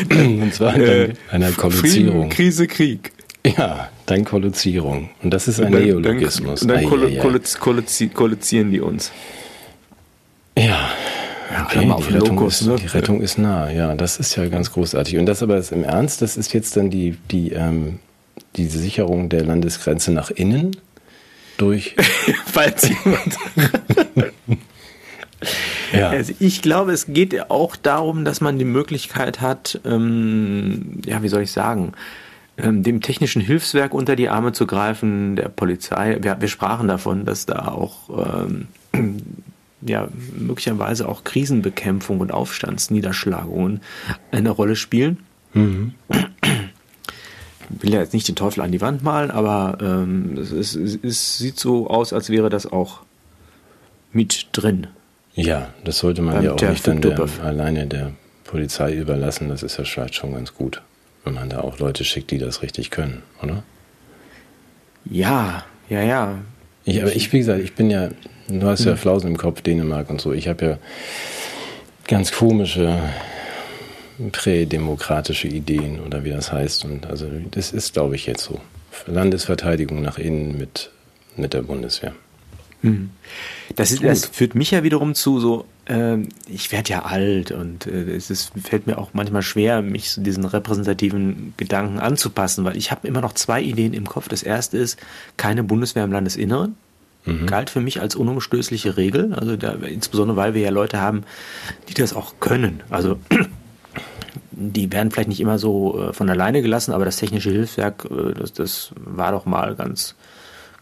[0.09, 2.21] Und zwar äh, einer Kollizierung.
[2.21, 3.11] Frieden, Krise, Krieg.
[3.45, 5.11] Ja, dann Kollizierung.
[5.21, 6.63] Und das ist ein dann, Neologismus.
[6.63, 9.11] Und dann, dann kollizieren die uns.
[11.51, 11.65] Ja.
[11.65, 12.75] Okay, die, Rettung Locus, ist, ne?
[12.77, 15.17] die Rettung ist nah, ja, das ist ja ganz großartig.
[15.17, 17.99] Und das aber ist im Ernst, das ist jetzt dann die, die, ähm,
[18.55, 20.77] die Sicherung der Landesgrenze nach innen
[21.57, 21.95] durch.
[22.45, 23.37] Falls jemand.
[25.93, 26.09] ja.
[26.09, 31.27] Also ich glaube, es geht auch darum, dass man die Möglichkeit hat, ähm, ja, wie
[31.27, 31.93] soll ich sagen,
[32.57, 36.17] ähm, dem technischen Hilfswerk unter die Arme zu greifen, der Polizei.
[36.21, 38.67] Wir, wir sprachen davon, dass da auch ähm,
[39.81, 43.81] ja möglicherweise auch Krisenbekämpfung und Aufstandsniederschlagungen
[44.31, 45.19] eine Rolle spielen.
[45.53, 45.93] Mhm.
[46.09, 50.75] Ich will ja jetzt nicht den Teufel an die Wand malen, aber ähm, es, es,
[50.75, 53.01] es, sieht so aus, als wäre das auch
[54.11, 54.87] mit drin.
[55.33, 58.11] Ja, das sollte man ja auch nicht dann der, alleine der
[58.43, 59.47] Polizei überlassen.
[59.47, 60.81] Das ist ja vielleicht schon ganz gut,
[61.23, 63.63] wenn man da auch Leute schickt, die das richtig können, oder?
[65.05, 66.37] Ja, ja, ja.
[66.83, 68.09] Ich, aber ich, wie gesagt, ich bin ja
[68.59, 70.33] Du hast ja Flausen im Kopf, Dänemark und so.
[70.33, 70.77] Ich habe ja
[72.07, 72.99] ganz komische
[74.31, 76.85] prädemokratische Ideen oder wie das heißt.
[76.85, 78.59] Und also das ist, glaube ich, jetzt so.
[79.07, 80.91] Landesverteidigung nach innen mit,
[81.37, 82.13] mit der Bundeswehr.
[82.81, 83.11] Mhm.
[83.75, 87.87] Das, ist, das führt mich ja wiederum zu so, äh, ich werde ja alt und
[87.87, 92.75] äh, es ist, fällt mir auch manchmal schwer, mich zu diesen repräsentativen Gedanken anzupassen, weil
[92.75, 94.27] ich habe immer noch zwei Ideen im Kopf.
[94.27, 94.99] Das erste ist,
[95.37, 96.75] keine Bundeswehr im Landesinneren
[97.25, 97.45] mhm.
[97.45, 99.33] galt für mich als unumstößliche Regel.
[99.33, 101.23] Also da, insbesondere weil wir ja Leute haben,
[101.89, 102.81] die das auch können.
[102.89, 103.19] Also
[104.51, 108.33] die werden vielleicht nicht immer so äh, von alleine gelassen, aber das technische Hilfswerk, äh,
[108.33, 110.15] das, das war doch mal ganz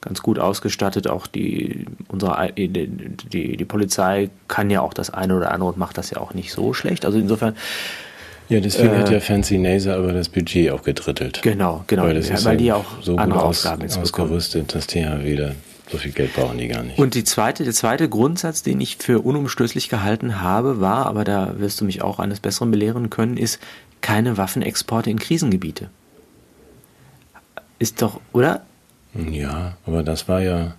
[0.02, 1.08] ganz gut ausgestattet.
[1.10, 5.78] Auch die unsere die, die, die Polizei kann ja auch das eine oder andere und
[5.78, 7.06] macht das ja auch nicht so schlecht.
[7.06, 7.56] Also insofern
[8.50, 11.42] ja, deswegen äh, hat ja Fancy Naser aber das Budget auch gedrittelt.
[11.44, 12.04] Genau, genau.
[12.04, 14.88] Weil, das ja, ist weil die ja auch so andere aus, Aufgaben jetzt ausgerüstet, dass
[14.88, 15.54] die ja wieder
[15.92, 17.00] so viel Geld brauchen die gar nicht.
[17.00, 21.60] Und die zweite, der zweite Grundsatz, den ich für unumstößlich gehalten habe, war, aber da
[21.60, 23.60] wirst du mich auch eines Besseren belehren können, ist
[24.02, 25.90] keine Waffenexporte in Krisengebiete.
[27.80, 28.66] Ist doch, oder?
[29.14, 30.76] Ja, aber das war ja,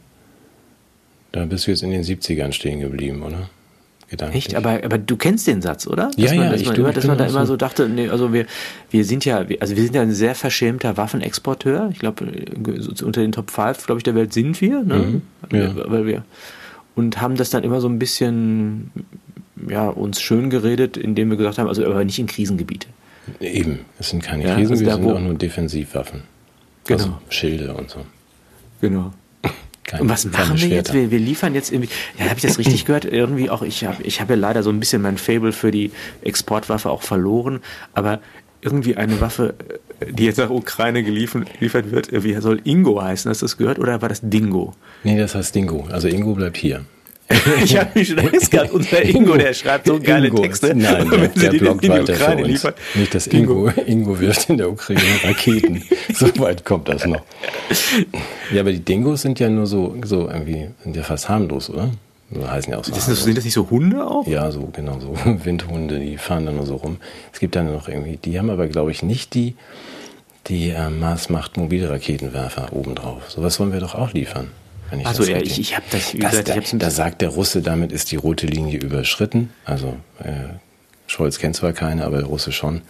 [1.33, 3.51] da bist du jetzt in den 70ern stehen geblieben, oder?
[4.11, 4.46] Gedanklich.
[4.49, 4.55] Echt?
[4.57, 6.11] Aber, aber du kennst den Satz, oder?
[6.11, 7.88] Dass Ja, man, ja, dass ich man, du- immer, dass man da immer so- dachte,
[7.88, 8.44] nee, also wir,
[8.90, 11.88] wir sind ja, also wir sind ja ein sehr verschämter Waffenexporteur.
[11.92, 12.27] Ich glaube,
[12.79, 14.96] so unter den Top 5, glaube ich, der Welt sind wir, ne?
[14.96, 15.23] Mhm,
[15.57, 15.75] ja.
[15.90, 16.25] Weil wir
[16.96, 18.90] und haben das dann immer so ein bisschen
[19.68, 22.88] ja, uns schön geredet, indem wir gesagt haben, also aber nicht in Krisengebiete.
[23.40, 26.23] Eben, es sind keine Ja, Krisen, also da, sind auch nur Defensivwaffen.
[26.87, 26.99] Genau.
[26.99, 28.01] Also Schilde und so.
[28.81, 29.12] Genau.
[29.90, 30.92] Keine, Und was machen wir jetzt?
[30.92, 31.90] Wir, wir liefern jetzt irgendwie.
[32.16, 33.05] Ja, habe ich das richtig gehört?
[33.05, 35.90] Irgendwie auch, ich habe ich hab ja leider so ein bisschen mein Fable für die
[36.22, 37.59] Exportwaffe auch verloren,
[37.92, 38.20] aber
[38.61, 39.55] irgendwie eine Waffe,
[40.09, 43.29] die jetzt nach Ukraine geliefert, geliefert wird, wie soll Ingo heißen?
[43.29, 43.81] Hast du das gehört?
[43.81, 44.74] Oder war das Dingo?
[45.03, 45.88] Nee, das heißt Dingo.
[45.90, 46.85] Also Ingo bleibt hier.
[47.64, 50.74] Ich habe mich schon Angst gehabt, unser Ingo, der schreibt so geile Ingo, Texte.
[50.74, 54.18] Nein, der, wenn sie der die blockt in die Ukraine liefern- Nicht, dass Ingo, Ingo
[54.18, 55.82] wirft in der Ukraine Raketen.
[56.12, 57.22] so weit kommt das noch.
[58.52, 61.90] Ja, aber die Dingos sind ja nur so, so irgendwie, sind ja fast harmlos, oder?
[62.32, 62.92] So heißen ja auch so.
[62.92, 63.24] Das harmlos.
[63.24, 64.26] sind das nicht so Hunde auch?
[64.26, 65.14] Ja, so, genau, so
[65.44, 66.96] Windhunde, die fahren dann nur so rum.
[67.32, 69.54] Es gibt dann noch irgendwie, die haben aber, glaube ich, nicht die,
[70.48, 73.30] die äh, Mars-Macht Mobilraketenwerfer obendrauf.
[73.30, 74.48] Sowas wollen wir doch auch liefern.
[74.90, 76.90] Wenn ich Also ja, ich, ich habe das, wie das, gesagt, ich da, ein da
[76.90, 79.50] sagt der Russe, damit ist die rote Linie überschritten.
[79.64, 80.33] Also äh,
[81.07, 82.83] Scholz kennt zwar keine, aber der Russe schon.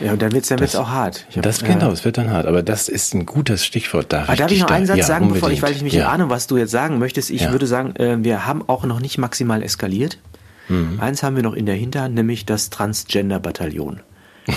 [0.00, 1.26] ja, und dann wird's das- auch hart.
[1.30, 2.46] Ich hab- Das genau, es wird dann hart.
[2.46, 4.12] Aber das ist ein gutes Stichwort.
[4.12, 5.62] Darf Aber darf ich noch da- einen Satz ja, sagen, bevor ich, unbedingt.
[5.62, 6.08] weil ich mich ja.
[6.10, 7.30] ahne, was du jetzt sagen möchtest?
[7.30, 7.52] Ich Ja.
[7.52, 10.18] würde sagen, äh, wir haben auch noch nicht maximal eskaliert.
[10.68, 11.00] Mhm.
[11.00, 14.00] Eins haben wir noch in der Hinterhand, nämlich das Transgender-Bataillon.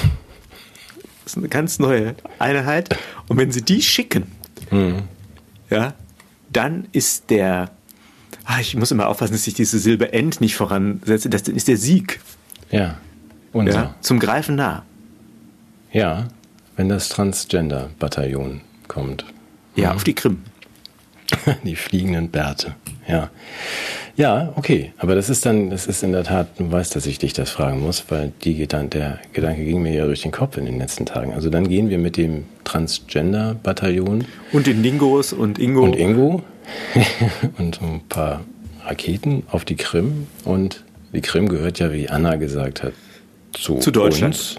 [1.23, 2.97] Das ist eine ganz neue Einheit.
[3.27, 4.23] Und wenn sie die schicken,
[4.71, 5.03] Mhm.
[5.69, 5.93] ja,
[6.51, 7.71] dann ist der,
[8.45, 11.77] ah, ich muss immer aufpassen, dass ich diese Silbe End nicht voransetze, das ist der
[11.77, 12.19] Sieg
[12.71, 12.97] Ja,
[13.53, 13.73] unser.
[13.73, 14.83] ja, zum Greifen nah.
[15.91, 16.27] Ja,
[16.77, 19.25] wenn das Transgender-Bataillon kommt.
[19.75, 20.41] Ja, auf die Krim.
[21.63, 22.75] Die fliegenden Bärte.
[23.07, 23.29] Ja.
[24.17, 24.91] Ja, okay.
[24.97, 27.49] Aber das ist dann, das ist in der Tat, du weißt, dass ich dich das
[27.49, 30.77] fragen muss, weil die Gedan der Gedanke ging mir ja durch den Kopf in den
[30.77, 31.33] letzten Tagen.
[31.33, 35.83] Also dann gehen wir mit dem Transgender-Bataillon Und den Dingos und Ingo.
[35.83, 36.43] und Ingo
[37.57, 38.41] und so ein paar
[38.85, 40.27] Raketen auf die Krim.
[40.43, 40.83] Und
[41.13, 42.93] die Krim gehört ja, wie Anna gesagt hat,
[43.53, 44.33] zu, Zu Deutschland.
[44.35, 44.55] Uns.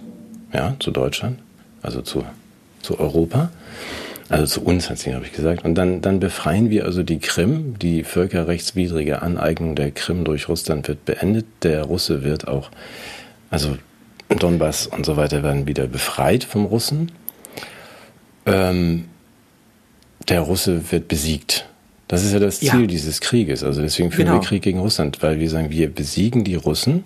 [0.53, 1.39] Ja, zu Deutschland.
[1.83, 2.25] Also zu,
[2.83, 3.51] zu Europa.
[4.33, 5.65] Also zu uns, hat sie, glaube ich, gesagt.
[5.65, 7.79] Und dann, dann befreien wir also die Krim.
[7.79, 11.45] Die völkerrechtswidrige Aneignung der Krim durch Russland wird beendet.
[11.63, 12.71] Der Russe wird auch,
[13.51, 13.77] also
[14.31, 17.13] Donbass und so weiter werden wieder befreit vom Russen.
[18.47, 19.05] Ähm,
[20.29, 21.67] der Russe wird besiegt.
[22.09, 22.73] Das ist ja das Ja.
[22.73, 23.63] Ziel dieses Krieges.
[23.63, 24.41] Also deswegen führen Genau.
[24.41, 27.05] wir Krieg gegen Russland, weil wir sagen, wir besiegen die Russen,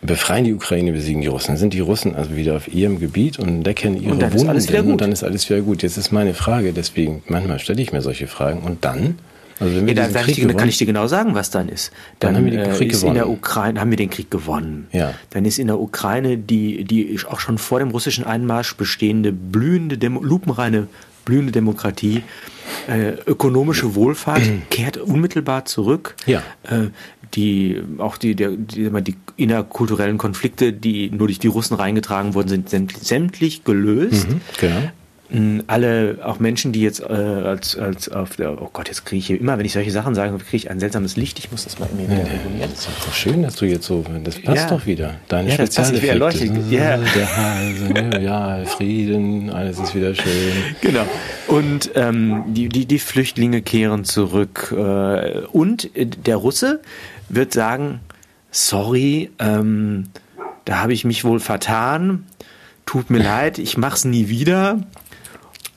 [0.00, 1.48] befreien die Ukraine, besiegen die Russen.
[1.48, 4.38] Dann sind die Russen also wieder auf ihrem Gebiet und decken ihre Und dann ist
[4.38, 4.92] Wunden alles wieder gut.
[4.92, 5.82] und dann ist alles wieder gut.
[5.82, 9.18] Jetzt ist meine Frage, deswegen manchmal stelle ich mir solche Fragen und dann,
[9.58, 11.06] also wenn wir Ja, da diesen kann ich, Krieg dir, kann gewonnen, ich dir genau
[11.08, 11.90] sagen, was dann ist.
[12.20, 13.38] Dann haben wir den äh, Krieg ist in der gewonnen.
[13.38, 14.86] Ukraine haben wir den Krieg gewonnen.
[14.92, 15.14] Ja.
[15.30, 19.98] Dann ist in der Ukraine die, die auch schon vor dem russischen Einmarsch bestehende blühende,
[19.98, 20.86] Demo, lupenreine
[21.24, 22.22] blühende Demokratie,
[22.88, 26.14] äh, ökonomische Wohlfahrt kehrt unmittelbar zurück.
[26.24, 26.42] Ja.
[26.62, 26.88] Äh,
[27.34, 32.48] die auch die, der, die, die innerkulturellen Konflikte, die nur durch die Russen reingetragen wurden,
[32.48, 34.28] sind sämt- sämtlich gelöst.
[34.28, 34.76] Mhm, genau.
[35.30, 39.18] Mm, alle, auch Menschen, die jetzt äh, als, als auf der, oh Gott, jetzt kriege
[39.18, 41.38] ich hier immer, wenn ich solche Sachen sage, kriege ich ein seltsames Licht.
[41.38, 42.70] Ich muss das mal in mir wieder regulieren.
[42.70, 44.70] Das ist doch schön, dass du jetzt so, das passt Ja.
[44.70, 45.16] doch wieder.
[45.28, 46.46] Deine Ja, das passt, Spezialeffekte.
[46.46, 46.70] erleuchtet.
[46.72, 46.96] Ja.
[47.14, 50.52] Der Hase, ja, Frieden, alles ist wieder schön.
[50.80, 51.04] Genau.
[51.46, 54.74] Und ähm, die, die, die Flüchtlinge kehren zurück.
[54.74, 56.80] Äh, und äh, der Russe
[57.28, 58.00] wird sagen,
[58.50, 60.04] sorry, ähm,
[60.64, 62.24] da habe ich mich wohl vertan.
[62.86, 64.80] Tut mir leid, ich mach's nie wieder.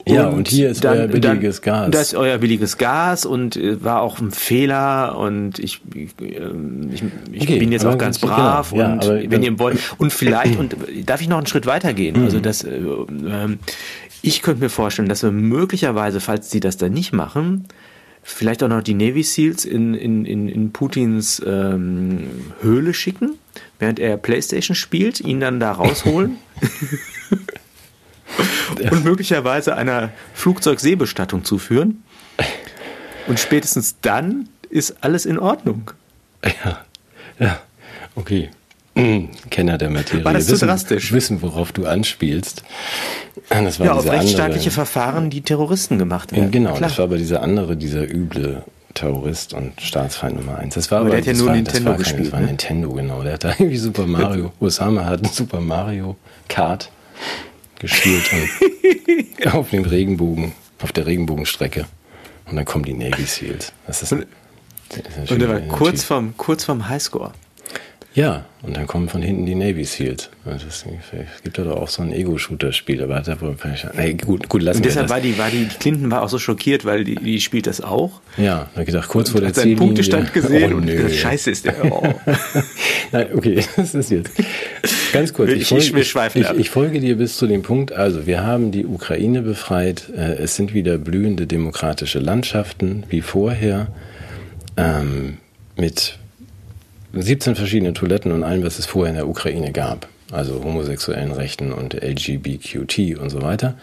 [0.07, 1.91] Ja, und hier ist euer billiges Gas.
[1.91, 6.89] Das ist euer billiges Gas und äh, war auch ein Fehler und ich, ich, ähm,
[6.91, 9.59] ich, ich Okay, bin jetzt auch ganz genau, brav ja, und aber wenn dann- ihr
[9.59, 12.17] wollt und vielleicht und darf ich noch einen Schritt weiter gehen?
[12.17, 12.23] Mhm.
[12.25, 13.59] Also das, äh, ähm,
[14.23, 17.65] ich könnte mir vorstellen, dass wir möglicherweise, falls sie das dann nicht machen,
[18.23, 23.37] vielleicht auch noch die Navy Seals in, in, in, in Putins ähm, Höhle schicken,
[23.79, 26.37] während er Playstation spielt, ihn dann da rausholen.
[28.91, 32.03] und möglicherweise einer Flugzeugseebestattung zuführen.
[33.27, 35.91] Und spätestens dann ist alles in Ordnung.
[36.43, 36.85] Ja,
[37.39, 37.61] ja,
[38.15, 38.49] okay.
[38.95, 40.25] Mm, Kenner der Materie.
[40.25, 41.11] War das zu wissen, drastisch?
[41.13, 42.63] Wissen, worauf du anspielst.
[43.49, 46.51] Das war Ja, auf rechtsstaatliche andere, Verfahren, die Terroristen gemacht Ja, werden.
[46.51, 46.89] Genau, Klar.
[46.89, 50.75] das war aber dieser andere, dieser üble Terrorist und Staatsfeind Nummer eins.
[50.75, 52.25] Das war Aber aber, der hat ja das nur war, Nintendo das war kein- gespielt,
[52.27, 52.47] Das war ne?
[52.47, 53.23] Nintendo, genau.
[53.23, 56.17] Der hat da irgendwie Super Mario, Osama hat Super Mario
[56.49, 56.91] Kart
[57.79, 60.51] gespielt und auf dem Regenbogen,
[60.83, 61.85] auf der Regenbogenstrecke.
[62.49, 63.71] Und dann kommen die Navy Seals.
[63.87, 64.25] Das ist, Und
[65.41, 67.31] er war kurz vom, kurz vom Highscore.
[68.13, 70.29] Ja, und dann kommen von hinten die Navy Seals.
[70.43, 70.83] Also es
[71.43, 73.55] gibt ja doch auch so ein Ego-Shooter-Spiel, aber hat er wohl
[73.95, 76.83] nee, gut, gut, lassen Und deshalb war die, war die Clinton war auch so schockiert,
[76.83, 78.19] weil die, die spielt das auch.
[78.35, 80.95] Ja, da gedacht, kurz vor der hat seinen Punktestand gesehen oh, und nö.
[80.97, 81.89] gesagt, scheiße ist der.
[81.89, 82.03] Oh.
[83.13, 84.31] Nein, okay, das ist jetzt
[85.13, 85.51] ganz kurz.
[85.51, 87.93] Ich- ich- schweifen ich, ich folge dir bis zu dem Punkt.
[87.93, 90.09] Also, wir haben die Ukraine befreit.
[90.15, 93.87] Äh, Es sind wieder blühende demokratische Landschaften wie vorher.
[94.75, 95.37] Ähm,
[95.77, 96.17] mit
[97.13, 100.07] 17 verschiedenen Toiletten und allem, was es vorher in der Ukraine gab.
[100.31, 103.77] Also homosexuellen Rechten und LGBTQT und so weiter.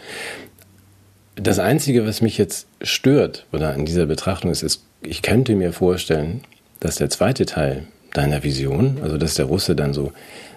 [1.35, 5.71] Das Einzige, was mich jetzt stört oder in dieser Betrachtung ist, ist, ich könnte mir
[5.73, 6.41] vorstellen,
[6.79, 10.11] dass der zweite Teil deiner Vision, also dass der Russe dann so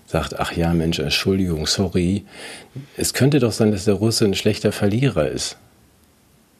[0.06, 2.24] sagt, ach ja, Mensch, Entschuldigung, sorry.
[2.96, 5.56] Es könnte doch sein, dass der Russe ein schlechter Verlierer ist.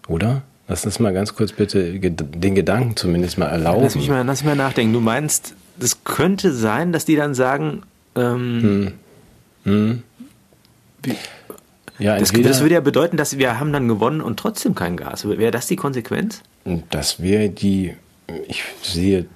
[0.09, 0.43] Oder?
[0.69, 3.83] Lass uns mal ganz kurz bitte den Gedanken zumindest mal erlauben.
[3.83, 4.93] Lass mich mal, lass mich mal nachdenken.
[4.93, 7.83] Du meinst, es könnte sein, dass die dann sagen,
[8.15, 8.93] ähm,
[11.99, 14.97] ja, das, entweder, das würde ja bedeuten, dass wir haben dann gewonnen und trotzdem kein
[14.97, 15.27] Gas.
[15.27, 16.43] Wäre das die Konsequenz?
[16.91, 17.95] Das wäre die,
[18.49, 19.27] ich sehe,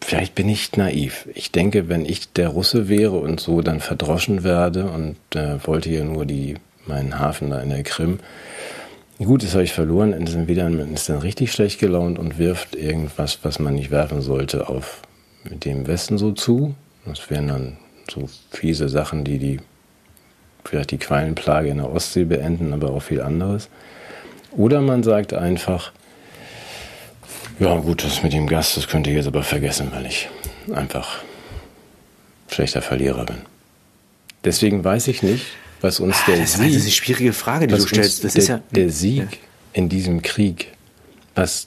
[0.00, 1.28] vielleicht bin ich naiv.
[1.34, 5.90] Ich denke, wenn ich der Russe wäre und so dann verdroschen werde und äh, wollte
[5.90, 8.18] ja nur die, meinen Hafen da in der Krim,
[9.18, 10.14] gut, das habe ich verloren,
[10.48, 14.68] wieder man ist dann richtig schlecht gelaunt und wirft irgendwas, was man nicht werfen sollte,
[14.68, 15.02] auf
[15.44, 16.74] dem Westen so zu.
[17.04, 17.76] Das wären dann
[18.10, 19.60] so fiese Sachen, die die
[20.64, 23.68] vielleicht die Quallenplage in der Ostsee beenden, aber auch viel anderes.
[24.52, 25.92] Oder man sagt einfach,
[27.58, 30.28] ja gut, das mit dem Gast, das könnt ihr jetzt aber vergessen, weil ich
[30.72, 31.18] einfach
[32.48, 33.38] schlechter Verlierer bin.
[34.44, 35.46] Deswegen weiß ich nicht,
[35.80, 38.24] was uns der Ah, das ist eine Sieg, schwierige Frage, die du stellst.
[38.24, 39.26] Das der, ist ja der Sieg
[39.72, 40.68] in diesem Krieg,
[41.34, 41.66] was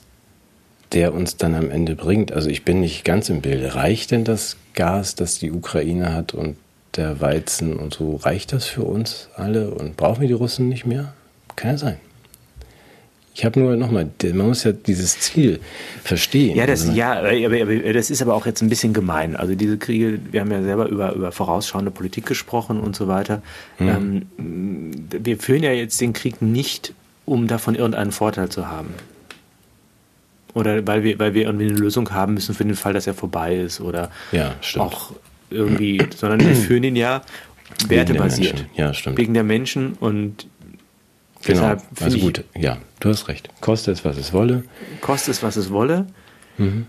[0.92, 2.32] der uns dann am Ende bringt.
[2.32, 3.74] Also ich bin nicht ganz im Bilde.
[3.74, 6.56] Reicht denn das Gas, das die Ukraine hat und
[6.96, 10.86] der Weizen und so, reicht das für uns alle und brauchen wir die Russen nicht
[10.86, 11.12] mehr?
[11.54, 11.96] Kann ja sein.
[13.34, 15.60] Ich habe nur nochmal, man muss ja dieses Ziel
[16.02, 16.56] verstehen.
[16.56, 19.36] Ja, das, Also ja aber, aber, das ist aber auch jetzt ein bisschen gemein.
[19.36, 23.42] Also diese Kriege, wir haben ja selber über, über vorausschauende Politik gesprochen und so weiter.
[23.78, 26.94] Ähm, wir führen ja jetzt den Krieg nicht,
[27.26, 28.94] um davon irgendeinen Vorteil zu haben.
[30.56, 33.12] Oder weil wir, weil wir irgendwie eine Lösung haben müssen für den Fall, dass er
[33.12, 33.78] vorbei ist.
[33.78, 35.12] Oder Ja, auch
[35.50, 37.20] irgendwie, sondern wir führen ihn ja
[37.88, 38.64] wertebasiert.
[38.74, 39.18] Ja, stimmt.
[39.18, 40.46] Wegen der Menschen und
[41.42, 41.76] Genau.
[42.00, 43.50] Also gut, ja, du hast recht.
[43.60, 44.64] Koste es, was es wolle.
[45.02, 46.06] koste es, was es wolle.
[46.56, 46.86] Mhm.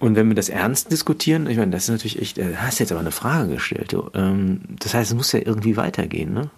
[0.00, 2.90] Und wenn wir das ernst diskutieren, ich meine, das ist natürlich echt, äh, hast jetzt
[2.90, 3.92] aber eine Frage gestellt.
[3.92, 4.10] Du.
[4.14, 6.48] Ähm, das heißt, es muss ja irgendwie weitergehen, ne?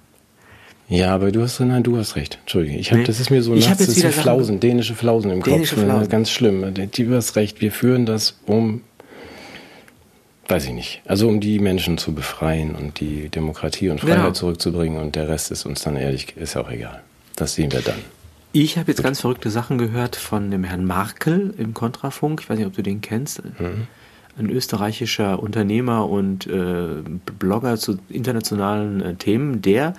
[0.89, 2.39] Ja, aber du hast nein, du hast recht.
[2.43, 3.05] Entschuldige, ich hab, Nee.
[3.05, 5.85] das ist mir so jetzt das sind Flausen, dänische Flausen im Dänische Kopf.
[5.85, 6.09] Flausen.
[6.11, 6.75] Ganz schlimm.
[6.75, 7.61] Du hast recht.
[7.63, 8.83] Wir führen das um,
[10.49, 14.31] weiß ich nicht, also um die Menschen zu befreien und die Demokratie und Freiheit Genau.
[14.33, 17.03] zurückzubringen und der Rest ist uns dann ehrlich, ist auch egal.
[17.37, 17.97] Das sehen wir dann.
[18.53, 22.43] Ich habe jetzt ganz verrückte Sachen gehört von dem Herrn Markel im Kontrafunk.
[22.43, 23.43] Ich weiß nicht, ob du den kennst.
[23.59, 23.89] Mhm.
[24.39, 26.87] Ein österreichischer Unternehmer und äh,
[27.39, 29.95] Blogger zu internationalen äh, Themen, der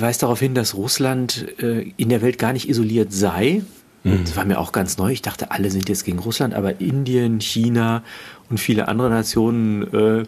[0.00, 3.62] weist darauf hin, dass Russland äh, in der Welt gar nicht isoliert sei.
[4.06, 5.10] Das war mir auch ganz neu.
[5.10, 8.04] Ich dachte, alle sind jetzt gegen Russland, aber Indien, China
[8.48, 10.24] und viele andere Nationen äh,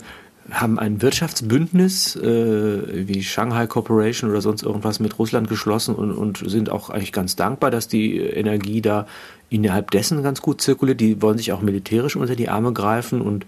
[0.51, 6.39] haben ein Wirtschaftsbündnis äh, wie Shanghai Corporation oder sonst irgendwas mit Russland geschlossen und, und
[6.51, 9.07] sind auch eigentlich ganz dankbar, dass die Energie da
[9.51, 11.01] innerhalb dessen ganz gut zirkuliert.
[11.01, 13.47] Die wollen sich auch militärisch unter die Arme greifen und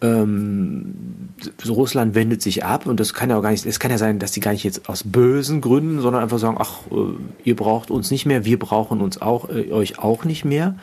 [0.00, 0.94] ähm,
[1.68, 4.18] Russland wendet sich ab und das kann ja auch gar nicht, es kann ja sein,
[4.18, 6.94] dass die gar nicht jetzt aus bösen Gründen, sondern einfach sagen, ach, äh,
[7.44, 10.76] ihr braucht uns nicht mehr, wir brauchen uns auch, äh, euch auch nicht mehr.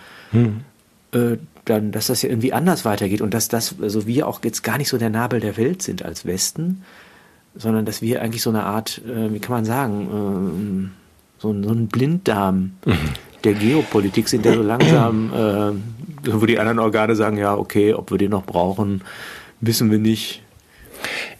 [1.11, 4.63] Äh, dann, dass das ja irgendwie anders weitergeht und dass das, also wir auch jetzt
[4.63, 6.83] gar nicht so der Nabel der Welt sind als Westen,
[7.55, 10.91] sondern dass wir eigentlich so eine Art, äh, wie kann man sagen, ähm,
[11.39, 12.71] so, ein- so ein Blinddarm
[13.45, 15.31] der Geopolitik sind, der so langsam,
[16.25, 19.01] äh, wo die anderen Organe sagen, ja, okay, ob wir den noch brauchen,
[19.61, 20.41] wissen wir nicht.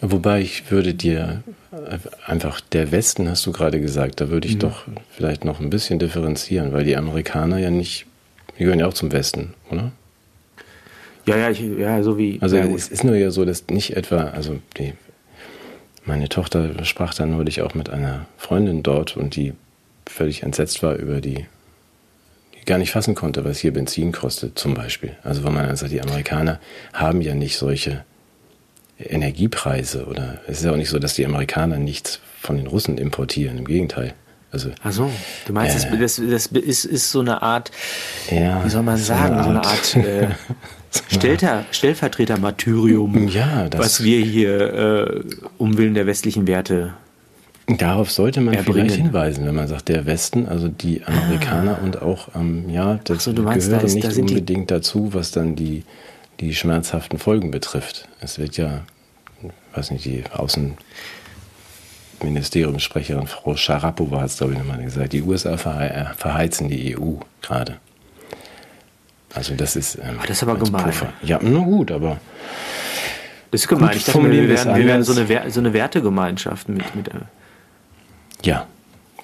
[0.01, 4.57] Wobei ich würde dir äh, einfach, der Westen hast du gerade gesagt, da würde ich
[4.59, 8.05] doch vielleicht noch ein bisschen differenzieren, weil die Amerikaner ja nicht,
[8.57, 9.91] die gehören ja auch zum Westen, oder?
[11.25, 12.37] Ja, ja, ich, ja, so wie.
[12.41, 14.93] Also ja, es ist nur ja so, dass nicht etwa, also die,
[16.05, 19.53] meine Tochter sprach dann neulich auch mit einer Freundin dort und die
[20.05, 21.45] völlig entsetzt war über die
[22.65, 25.15] gar nicht fassen konnte, was hier Benzin kostet zum Beispiel.
[25.23, 26.59] Also wenn man sagt, die Amerikaner
[26.93, 28.03] haben ja nicht solche
[28.99, 32.97] Energiepreise oder es ist ja auch nicht so, dass die Amerikaner nichts von den Russen
[32.97, 34.13] importieren, im Gegenteil.
[34.51, 35.11] Also, Ach so,
[35.47, 35.97] du meinst, Äh.
[35.97, 37.71] das, das, ist, ist so eine Art,
[38.31, 40.27] ja, wie soll man so eine sagen, so eine Art- Art äh,
[41.13, 45.23] Stellter, Stellvertreter-Martyrium, Ja, was wir hier äh,
[45.57, 46.93] um Willen der westlichen Werte.
[47.67, 48.87] Darauf sollte man erbringen.
[48.89, 53.23] vielleicht hinweisen, wenn man sagt, der Westen, also die Amerikaner und auch, ähm, ja, das
[53.23, 55.83] so, meinst, gehören da ist- da nicht die- unbedingt dazu, was dann die,
[56.39, 58.07] die schmerzhaften Folgen betrifft.
[58.21, 58.81] Es wird ja,
[59.73, 60.23] weiß nicht, die
[62.19, 67.15] Außenministeriumssprecherin Frau Sharapova hat es, glaube ich, nochmal gesagt, die USA äh, verheizen die EU
[67.41, 67.77] gerade.
[69.33, 70.85] Also das ist, ähm, Ah, das ist aber gemein.
[70.85, 71.11] Puffer.
[71.23, 72.19] Ja, na gut, aber
[73.51, 73.89] Das ist gemein.
[73.95, 74.59] Ich dachte, wir formulieren wir
[74.93, 75.07] anders.
[75.07, 76.95] so, eine, so eine Wertegemeinschaft mit.
[76.95, 77.11] mit äh,
[78.45, 78.67] ja,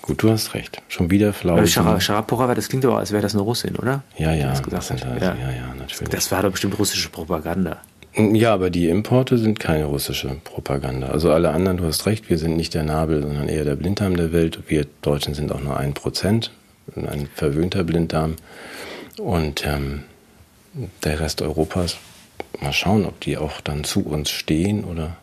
[0.02, 0.82] gut, du hast recht.
[0.90, 1.68] Schon wieder weil Flausen.
[1.68, 4.04] Shara- Sharapova, das klingt aber, als wäre das eine Russin, oder?
[4.18, 5.04] Ja, ja, das gesagt hat.
[5.06, 5.36] also, Ja.
[5.36, 6.10] ja, ja, natürlich.
[6.10, 7.78] Das war doch bestimmt russische Propaganda.
[8.18, 11.08] Ja, aber die Importe sind keine russische Propaganda.
[11.08, 14.18] Also alle anderen, du hast recht, wir sind nicht der Nabel, sondern eher der Blinddarm
[14.18, 14.60] der Welt.
[14.68, 16.52] Wir Deutschen sind auch nur ein Prozent,
[16.96, 18.36] ein verwöhnter Blinddarm.
[19.18, 20.04] Und ähm,
[21.06, 21.98] der Rest Europas,
[22.62, 25.16] mal schauen, ob die auch dann zu uns stehen oder.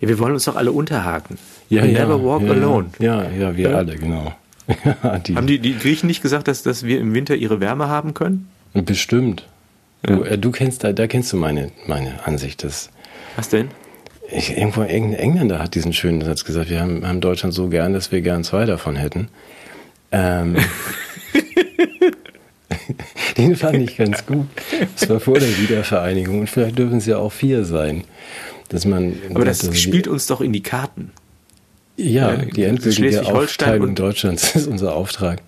[0.00, 1.36] Ja, wir wollen uns doch alle unterhaken.
[1.80, 2.86] You never walk ja, alone.
[2.98, 3.76] Ja, ja, wir Ja.
[3.78, 4.32] alle, genau.
[5.02, 7.88] Ja, die, Haben die, die Griechen nicht gesagt, dass, dass wir im Winter ihre Wärme
[7.88, 8.48] haben können?
[8.74, 9.46] bestimmt.
[10.02, 12.64] Du, äh, du kennst da, da kennst du meine, meine Ansicht.
[12.64, 12.90] Das,
[13.36, 13.68] Was denn?
[14.30, 17.92] Ich, irgendwo irgendein Engländer hat diesen schönen Satz gesagt, wir haben, haben Deutschland so gern,
[17.92, 19.28] dass wir gern zwei davon hätten.
[20.10, 20.56] Ähm,
[23.36, 24.46] den fand ich ganz gut.
[24.98, 28.04] Das war vor der Wiedervereinigung und vielleicht dürfen es ja auch vier sein.
[28.68, 31.10] Dass man, Aber das dass- spielt uns doch in die Karten.
[32.02, 35.40] Ja, äh, die endgültige Aufteilung Deutschlands ist unser Auftrag.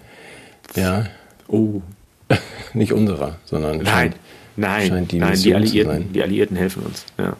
[0.76, 1.06] Ja,
[1.48, 1.82] Oh.
[2.74, 4.16] nicht unserer, sondern Nein, scheint,
[4.56, 7.04] nein, scheint die nein, die Alliierten, die Alliierten helfen uns.
[7.18, 7.36] Ja.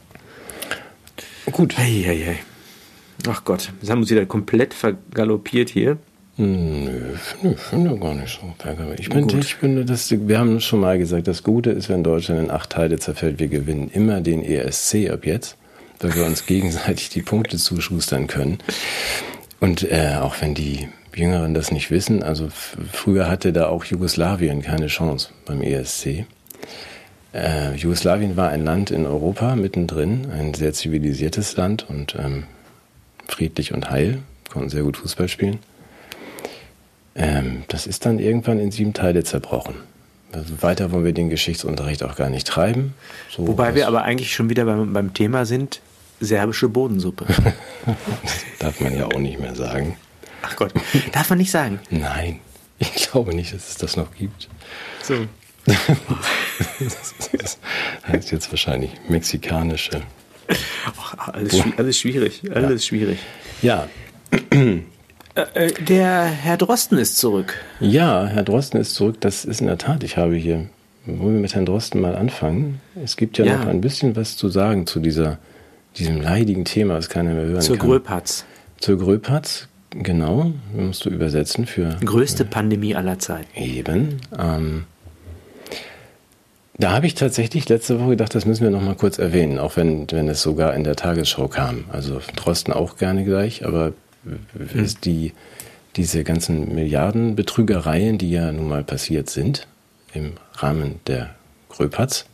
[1.50, 1.76] Gut.
[1.76, 2.36] Hey, hey, hey.
[3.28, 5.98] Ach Gott, wir haben uns wieder komplett vergaloppiert hier.
[6.36, 8.52] Nö, nö, ich finde gar nicht so.
[8.98, 9.34] Ich bin, Gut.
[9.34, 12.70] ich finde, dass, wir haben schon mal gesagt, das Gute ist, wenn Deutschland in acht
[12.70, 15.56] Teile zerfällt, wir gewinnen immer den ESC ab jetzt,
[16.04, 18.58] weil wir uns gegenseitig die Punkte zuschustern können.
[19.58, 22.48] Und äh, auch wenn die Jüngeren das nicht wissen, also
[22.92, 26.26] früher hatte da auch Jugoslawien keine Chance beim ESC.
[27.32, 32.44] Äh, Jugoslawien war ein Land in Europa mittendrin, ein sehr zivilisiertes Land und ähm,
[33.26, 34.18] friedlich und heil,
[34.52, 35.58] konnten sehr gut Fußball spielen.
[37.14, 39.76] Ähm, das ist dann irgendwann in sieben Teile zerbrochen.
[40.32, 42.92] Also weiter wollen wir den Geschichtsunterricht auch gar nicht treiben.
[43.30, 45.80] So, Wobei wir aber eigentlich schon wieder beim, beim Thema sind,
[46.20, 47.26] serbische Bodensuppe.
[48.58, 49.96] darf man ja auch nicht mehr sagen.
[50.42, 50.72] Ach Gott,
[51.12, 51.80] darf man nicht sagen.
[51.90, 52.40] Nein,
[52.78, 54.48] ich glaube nicht, dass es das noch gibt.
[55.02, 55.14] So.
[55.66, 57.58] Das
[58.08, 60.02] heißt jetzt wahrscheinlich mexikanische.
[60.86, 63.18] Ach, alles, alles schwierig, alles schwierig.
[63.62, 63.88] Ja,
[65.36, 67.54] Äh, der Herr Drosten ist zurück.
[67.80, 69.16] ja, Herr Drosten ist zurück.
[69.20, 70.04] Das ist in der Tat.
[70.04, 70.68] Ich habe hier,
[71.06, 72.80] wollen wir mit Herrn Drosten mal anfangen?
[73.02, 73.56] Es gibt ja, Ja.
[73.58, 75.38] noch ein bisschen was zu sagen zu dieser,
[75.96, 77.88] diesem leidigen Thema, das keiner mehr hören Zur kann.
[77.88, 78.44] Gröpatz.
[78.78, 83.48] Zur Gröpatz, genau, musst du übersetzen für Größte Pandemie aller Zeiten.
[83.56, 84.20] eben.
[84.38, 84.84] Ähm,
[86.76, 89.76] da habe ich tatsächlich letzte Woche gedacht, das müssen wir noch mal kurz erwähnen, auch
[89.76, 91.84] wenn, wenn es sogar in der Tagesschau kam.
[91.92, 93.92] Also Drosten auch gerne gleich, aber
[94.74, 95.32] ist die,
[95.94, 99.68] diese ganzen Milliardenbetrügereien, die ja nun mal passiert sind
[100.12, 101.30] im Rahmen der
[101.68, 102.26] Gröpatz,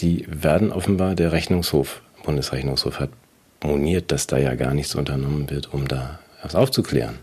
[0.00, 3.10] die werden offenbar, der Rechnungshof, Bundesrechnungshof hat
[3.62, 7.14] moniert, dass da ja gar nichts unternommen wird, um da was aufzuklären.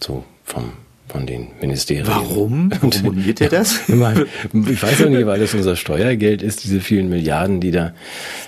[0.00, 0.72] So vom,
[1.08, 2.06] von den Ministerien.
[2.06, 2.70] Warum?
[2.80, 3.88] Warum moniert er das?
[3.88, 7.92] Ich weiß auch nicht, weil das unser Steuergeld ist, diese vielen Milliarden, die da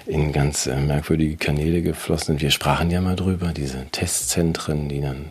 [0.07, 2.43] in ganz äh, merkwürdige Kanäle geflossen sind.
[2.43, 5.27] Wir sprachen ja mal drüber, diese Testzentren, die dann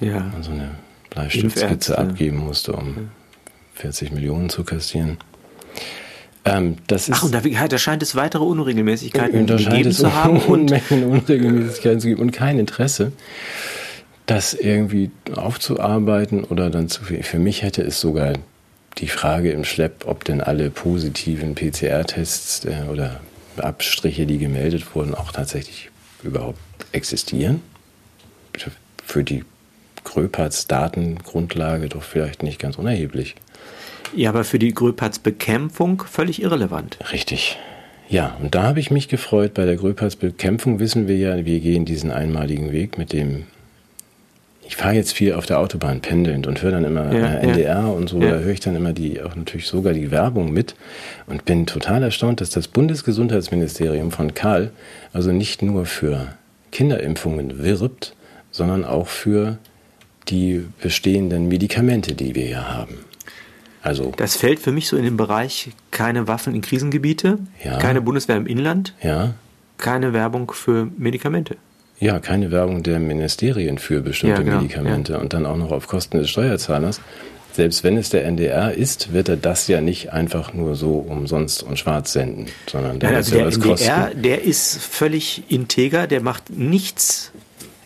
[0.00, 0.30] Ja.
[0.42, 0.72] so eine
[1.10, 3.10] Bleistiftskizze abgeben musste, um
[3.74, 5.16] 40 Millionen zu kassieren.
[6.46, 9.90] Ähm, das ist Ach, und da, da scheint es weitere Unregelmäßigkeiten und da scheint gegeben
[9.90, 10.38] es zu haben.
[10.46, 13.12] Und Unmengen Unregelmäßigkeiten zu geben und kein Interesse,
[14.26, 17.22] das irgendwie aufzuarbeiten oder dann zu viel.
[17.22, 18.34] Für mich hätte es sogar
[18.98, 23.20] die Frage im Schlepp, ob denn alle positiven PCR-Tests äh, oder
[23.56, 25.90] Abstriche, die gemeldet wurden, auch tatsächlich
[26.22, 26.58] überhaupt
[26.92, 27.60] existieren.
[29.04, 29.44] Für die
[30.04, 33.34] Gröpatz Datengrundlage doch vielleicht nicht ganz unerheblich.
[34.14, 36.98] Ja, aber für die Gröpatz-Bekämpfung völlig irrelevant.
[37.12, 37.58] Richtig.
[38.08, 39.54] Ja, und da habe ich mich gefreut.
[39.54, 43.44] Bei der Gröpatz-Bekämpfung wissen wir ja, wir gehen diesen einmaligen Weg mit dem.
[44.68, 47.50] Ich fahre jetzt viel auf der Autobahn pendelnd und höre dann immer Ja, äh, ja.
[47.52, 48.30] NDR und so, Ja.
[48.32, 50.74] da höre ich dann immer die, auch natürlich sogar die Werbung mit
[51.26, 54.70] und bin total erstaunt, dass das Bundesgesundheitsministerium von Karl
[55.12, 56.28] also nicht nur für
[56.72, 58.14] Kinderimpfungen wirbt,
[58.50, 59.58] sondern auch für
[60.28, 62.98] die bestehenden Medikamente, die wir hier haben.
[63.86, 67.78] Also das fällt für mich so in den Bereich keine Waffen in Krisengebiete, ja.
[67.78, 69.34] keine Bundeswehr im Inland, ja.
[69.78, 71.56] keine Werbung für Medikamente.
[72.00, 75.86] Ja, keine Werbung der Ministerien für bestimmte ja, genau, Medikamente und dann auch noch auf
[75.86, 77.00] Kosten des Steuerzahlers.
[77.52, 81.62] Selbst wenn es der NDR ist, wird er das ja nicht einfach nur so umsonst
[81.62, 84.22] und schwarz senden, sondern da also der NDR, Kosten.
[84.22, 87.30] der ist völlig integer, der macht nichts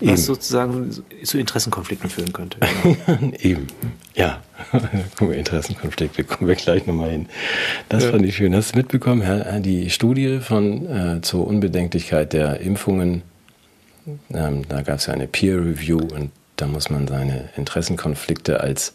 [0.00, 0.12] Eben.
[0.12, 0.90] was sozusagen
[1.22, 2.58] zu Interessenkonflikten führen könnte.
[3.40, 3.66] Eben,
[4.14, 4.40] ja.
[5.18, 7.26] Guck mal, Interessenkonflikte, kommen wir gleich nochmal hin.
[7.88, 8.10] Das ja.
[8.10, 8.54] fand ich schön.
[8.54, 13.22] Hast du mitbekommen, Herr, die Studie von, äh, zur Unbedenklichkeit der Impfungen,
[14.32, 18.94] ähm, da gab es ja eine Peer Review und da muss man seine Interessenkonflikte als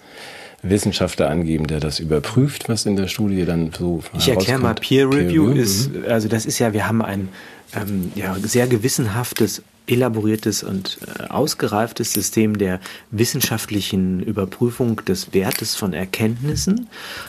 [0.62, 5.08] Wissenschaftler angeben, der das überprüft, was in der Studie dann so Ich erkläre mal, Peer
[5.08, 6.06] Review, Peer ist, mhm.
[6.08, 7.30] also das ist ja, wir haben ein
[7.76, 12.80] ähm, ja, sehr gewissenhaftes elaboriertes und äh, ausgereiftes System der
[13.12, 16.88] wissenschaftlichen Überprüfung des Wertes von Erkenntnissen.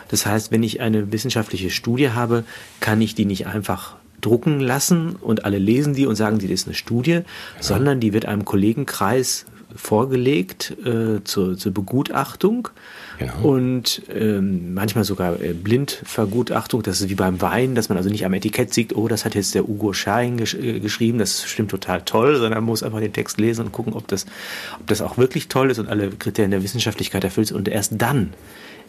[0.09, 2.45] Das heißt, wenn ich eine wissenschaftliche Studie habe,
[2.81, 6.67] kann ich die nicht einfach drucken lassen und alle lesen die und sagen, die ist
[6.67, 7.23] eine Studie, ja.
[7.61, 9.47] sondern die wird einem Kollegenkreis
[9.77, 12.68] vorgelegt äh, zur, zur Begutachtung
[13.18, 13.41] Genau.
[13.43, 18.27] Und ähm, manchmal sogar äh, Blindvergutachtung, das ist wie beim Wein, dass man also nicht
[18.27, 21.70] am Etikett sieht, oh, das hat jetzt der Ugo Schein gesch äh, geschrieben, das stimmt
[21.70, 24.27] total toll, sondern man muss einfach den Text lesen und gucken, ob das,
[24.79, 27.57] ob das auch wirklich toll ist und alle Kriterien der Wissenschaftlichkeit erfüllt ist.
[27.57, 28.35] Und erst dann,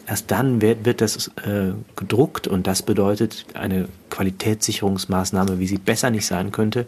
[0.06, 6.10] erst dann wird, wird das äh, gedruckt und das bedeutet eine Qualitätssicherungsmaßnahme, wie sie besser
[6.10, 6.86] nicht sein könnte,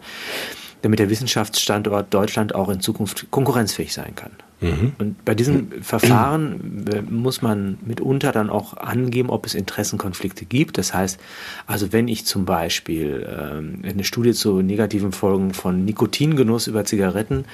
[0.81, 4.31] damit der Wissenschaftsstandort Deutschland auch in Zukunft konkurrenzfähig sein kann.
[4.61, 4.93] Mhm.
[4.99, 10.77] Und bei diesem Verfahren äh, muss man mitunter dann auch angeben, ob es Interessenkonflikte gibt.
[10.77, 11.19] Das heißt,
[11.65, 17.45] also wenn ich zum Beispiel ähm, eine Studie zu negativen Folgen von Nikotingenuss über Zigaretten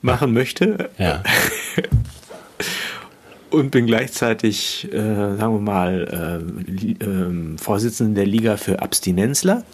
[0.00, 1.22] machen möchte, ja.
[3.50, 9.64] und bin gleichzeitig, äh, sagen wir mal, äh, äh, Vorsitzender der Liga für Abstinenzler,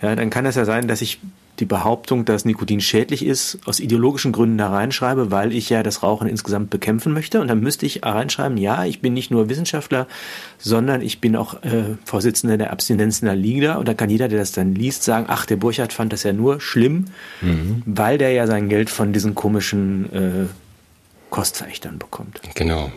[0.00, 1.18] ja, dann kann es ja sein, dass ich
[1.60, 6.02] die Behauptung, dass Nikotin schädlich ist, aus ideologischen Gründen da reinschreibe, weil ich ja das
[6.02, 7.40] Rauchen insgesamt bekämpfen möchte.
[7.40, 10.08] Und dann müsste ich reinschreiben, ja, ich bin nicht nur Wissenschaftler,
[10.58, 13.76] sondern ich bin auch äh, Vorsitzender der Abstinenz in der Liga.
[13.76, 16.32] Und da kann jeder, der das dann liest, sagen, ach, der Burchardt fand das ja
[16.32, 17.06] nur schlimm,
[17.40, 17.82] mhm.
[17.86, 20.46] weil der ja sein Geld von diesen komischen äh,
[21.30, 22.40] Kostverächtern bekommt.
[22.54, 22.90] Genau.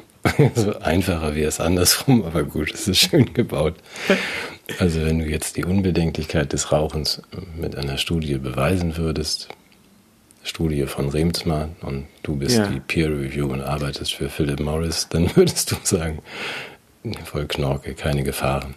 [0.56, 3.76] so einfacher wie es andersrum, aber gut, es ist schön gebaut.
[4.80, 7.22] Also wenn du jetzt die Unbedenklichkeit des Rauchens
[7.56, 9.50] mit einer Studie beweisen würdest,
[10.44, 12.68] Studie von Remsmar und du bist ja.
[12.68, 16.20] die Peer Review und arbeitest für Philip Morris, dann würdest du sagen,
[17.26, 18.76] voll Knorke, keine Gefahren.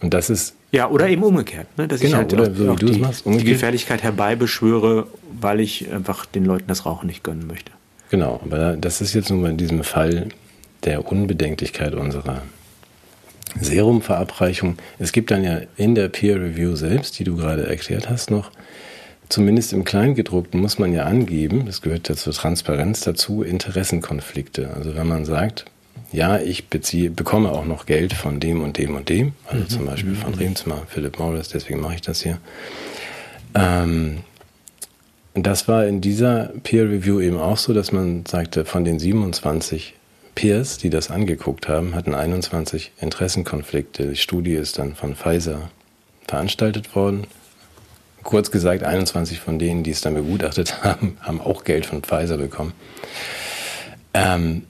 [0.00, 1.86] Und das ist ja, oder eben umgekehrt, ne?
[1.86, 5.06] dass genau, ich halt oder so, auch die, machst, die Gefährlichkeit herbeibeschwöre,
[5.38, 7.72] weil ich einfach den Leuten das Rauchen nicht gönnen möchte.
[8.10, 10.28] Genau, aber das ist jetzt nun mal in diesem Fall
[10.84, 12.42] der Unbedenklichkeit unserer
[13.72, 14.76] Serumverabreichung.
[14.98, 18.50] Es gibt dann ja in der Peer Review selbst, die du gerade erklärt hast, noch,
[19.30, 24.70] zumindest im Kleingedruckten muss man ja angeben, das gehört ja zur Transparenz dazu, Interessenkonflikte.
[24.74, 25.64] Also wenn man sagt,
[26.12, 29.68] ja, ich beziehe, bekomme auch noch Geld von dem und dem und dem, also mhm.
[29.68, 30.38] zum Beispiel von mhm.
[30.38, 32.38] Remsmar, Philip Morris, deswegen mache ich das hier.
[33.54, 34.18] Ähm,
[35.32, 39.94] das war in dieser Peer Review eben auch so, dass man sagte, von den 27
[40.34, 44.08] Peers, die das angeguckt haben, hatten 21 Interessenkonflikte.
[44.08, 45.70] Die Studie ist dann von Pfizer
[46.26, 47.26] veranstaltet worden.
[48.22, 52.38] Kurz gesagt, 21 von denen, die es dann begutachtet haben, haben auch Geld von Pfizer
[52.38, 52.72] bekommen.
[54.14, 54.64] Ähm,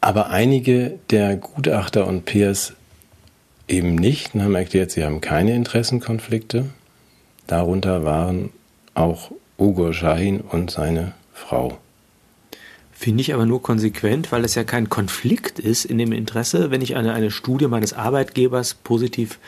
[0.00, 2.74] aber einige der Gutachter und Peers
[3.68, 6.66] eben nicht und haben erklärt, sie haben keine Interessenkonflikte.
[7.46, 8.50] Darunter waren
[8.94, 11.78] auch Ugo Shahin und seine Frau.
[12.96, 16.70] Finde ich aber nur konsequent, weil es ja kein Konflikt ist in dem Interesse.
[16.70, 19.38] Wenn ich eine, eine Studie meines Arbeitgebers positiv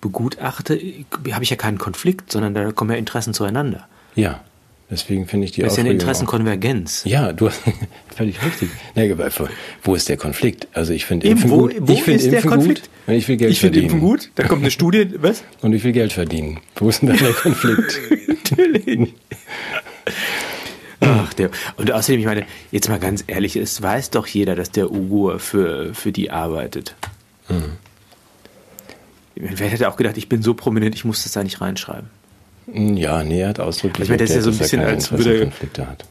[0.00, 0.78] begutachte,
[1.32, 3.86] habe ich ja keinen Konflikt, sondern da kommen ja Interessen zueinander.
[4.16, 4.42] Ja,
[4.90, 7.04] deswegen finde ich die Das ist ja eine Interessenkonvergenz.
[7.06, 7.10] Auch.
[7.10, 7.62] Ja, du hast
[8.16, 8.70] völlig richtig.
[8.94, 9.14] Nee,
[9.82, 10.66] wo ist der Konflikt?
[10.72, 11.76] Also ich finde Impfen wo, gut.
[11.78, 12.90] Wo ich finde Impfen Konflikt?
[13.06, 13.14] gut.
[13.14, 13.84] Ich will Geld ich verdienen.
[13.84, 14.30] Ich finde Impfen gut.
[14.34, 15.44] Da kommt eine Studie, was?
[15.62, 16.58] Und ich will Geld verdienen.
[16.74, 18.00] Wo ist denn da der Konflikt?
[18.26, 19.14] Natürlich.
[21.00, 24.70] Ach, der, und außerdem, ich meine, jetzt mal ganz ehrlich, es weiß doch jeder, dass
[24.70, 26.94] der Ugo für, für die arbeitet.
[27.48, 27.72] Mhm.
[29.34, 32.08] Wer hätte auch gedacht, ich bin so prominent, ich muss das da nicht reinschreiben.
[32.72, 35.40] Ja, nee, er hat ausdrücklich ich meine, das ist ja so ein bisschen, als würde
[35.40, 36.04] Konflikte hat.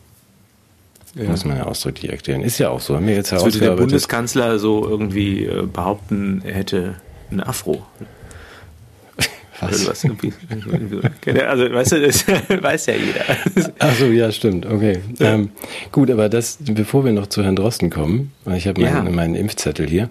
[1.16, 1.30] Ja.
[1.30, 2.44] Muss man ja ausdrücklich erklären.
[2.44, 2.96] Ist ja auch so.
[2.96, 6.96] Haben wir jetzt Als würde der Bundeskanzler so irgendwie äh, behaupten, er hätte
[7.32, 7.86] ein Afro.
[9.72, 9.88] Was?
[11.48, 12.28] Also, weißt du, das
[12.64, 13.72] weiß ja jeder.
[13.80, 14.66] Ach so, ja, stimmt.
[14.66, 15.00] Okay.
[15.20, 15.50] Ähm,
[15.92, 19.12] gut, aber das, bevor wir noch zu Herrn Drosten kommen, ich habe meinen, ja.
[19.12, 20.10] meinen Impfzettel hier,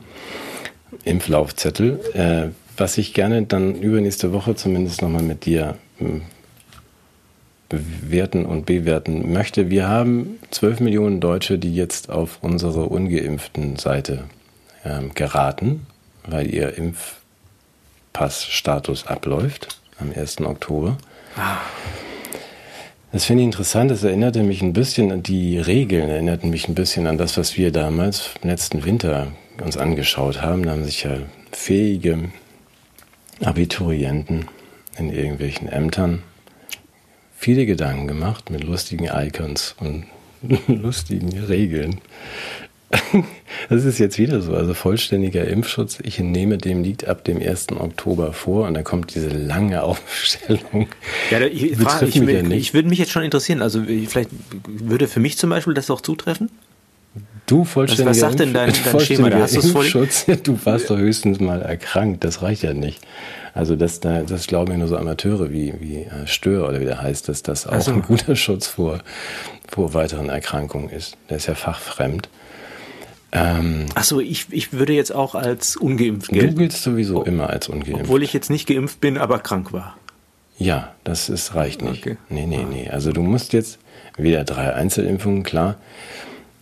[1.04, 6.22] Impflaufzettel, äh, was ich gerne dann übernächste Woche zumindest nochmal mit dir hm,
[7.68, 9.70] bewerten und bewerten möchte.
[9.70, 14.24] Wir haben 12 Millionen Deutsche, die jetzt auf unsere ungeimpften Seite
[14.84, 15.86] ähm, geraten,
[16.26, 16.76] weil ihr
[18.14, 20.40] Impfpassstatus abläuft am 1.
[20.42, 20.96] Oktober.
[23.10, 23.90] Das finde ich interessant.
[23.90, 27.56] Das erinnerte mich ein bisschen an die Regeln, erinnerten mich ein bisschen an das, was
[27.56, 30.62] wir damals im letzten Winter uns angeschaut haben.
[30.62, 31.16] Da haben sich ja
[31.50, 32.30] fähige
[33.42, 34.46] Abiturienten
[34.96, 36.22] in irgendwelchen Ämtern
[37.36, 40.06] viele Gedanken gemacht mit lustigen Icons und
[40.68, 42.00] lustigen Regeln.
[43.68, 45.98] Das ist jetzt wieder so, also vollständiger Impfschutz.
[46.02, 47.68] Ich nehme dem liegt ab dem 1.
[47.72, 50.88] Oktober vor und dann kommt diese lange Aufstellung.
[51.30, 54.30] Ja, ich, frage, ich, ja ich würde mich jetzt schon interessieren, also vielleicht
[54.66, 56.50] würde für mich zum Beispiel das auch zutreffen?
[57.46, 59.30] Du vollständiger was, was sagt denn dein, dein Schema?
[59.30, 63.02] Da hast Impfschutz, du warst doch höchstens mal erkrankt, das reicht ja nicht.
[63.52, 67.00] Also das, das glauben ja nur so Amateure wie, wie äh, Stör oder wie der
[67.02, 67.92] heißt, dass das auch also.
[67.92, 68.98] ein guter Schutz vor,
[69.68, 71.16] vor weiteren Erkrankungen ist.
[71.30, 72.28] Der ist ja fachfremd.
[73.34, 76.54] Ähm, Achso, ich, ich würde jetzt auch als ungeimpft gelten.
[76.54, 78.04] Du giltst sowieso immer als ungeimpft.
[78.04, 79.96] Obwohl ich jetzt nicht geimpft bin, aber krank war.
[80.56, 82.06] Ja, das ist, reicht nicht.
[82.06, 82.16] Okay.
[82.28, 82.88] Nee, nee, nee.
[82.88, 83.80] Also du musst jetzt
[84.16, 85.76] wieder drei Einzelimpfungen, klar.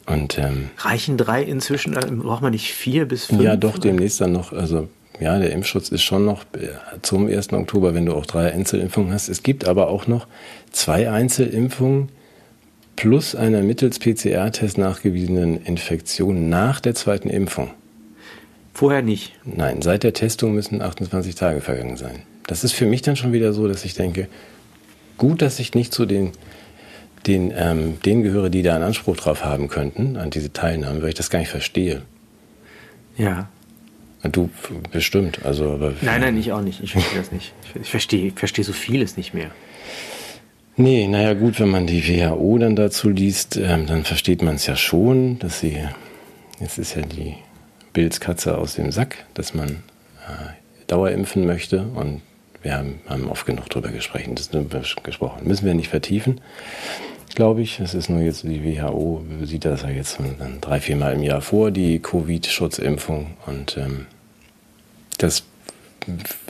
[0.07, 1.95] Und, ähm, Reichen drei inzwischen?
[1.95, 3.43] Äh, braucht man nicht vier bis fünf?
[3.43, 4.53] Ja, doch, demnächst dann noch.
[4.53, 4.89] Also
[5.21, 6.69] ja, der Impfschutz ist schon noch äh,
[7.03, 7.53] zum 1.
[7.53, 9.29] Oktober, wenn du auch drei Einzelimpfungen hast.
[9.29, 10.27] Es gibt aber auch noch
[10.71, 12.09] zwei Einzelimpfungen
[12.97, 17.71] plus einer mittels PCR-Test nachgewiesenen Infektion nach der zweiten Impfung.
[18.75, 19.35] Vorher nicht?
[19.45, 22.23] Nein, seit der Testung müssen 28 Tage vergangen sein.
[22.47, 24.29] Das ist für mich dann schon wieder so, dass ich denke,
[25.19, 26.33] gut, dass ich nicht zu den,
[27.27, 31.11] den, ähm, denen gehöre, die da einen Anspruch drauf haben könnten, an diese Teilnahme, weil
[31.11, 32.03] ich das gar nicht verstehe.
[33.17, 33.49] Ja.
[34.31, 34.51] Du
[34.93, 36.81] bestimmt, also aber Nein, nein, ich auch nicht.
[36.81, 37.53] Ich verstehe das nicht.
[37.81, 39.51] Ich verstehe, ich verstehe so vieles nicht mehr.
[40.77, 44.67] Nee, naja gut, wenn man die WHO dann dazu liest, ähm, dann versteht man es
[44.67, 45.77] ja schon, dass sie,
[46.61, 47.35] jetzt ist ja die
[47.93, 52.23] Bildskatze aus dem Sack, dass man äh, Dauerimpfen möchte und
[52.63, 54.49] wir haben, haben oft genug darüber gesprochen, das
[55.03, 55.47] gesprochen.
[55.47, 56.41] Müssen wir nicht vertiefen,
[57.35, 57.79] glaube ich.
[57.79, 61.43] Es ist nur jetzt, die WHO sieht das ja jetzt dann drei, viermal im Jahr
[61.43, 64.07] vor, die Covid-Schutzimpfung und ähm,
[65.19, 65.43] das,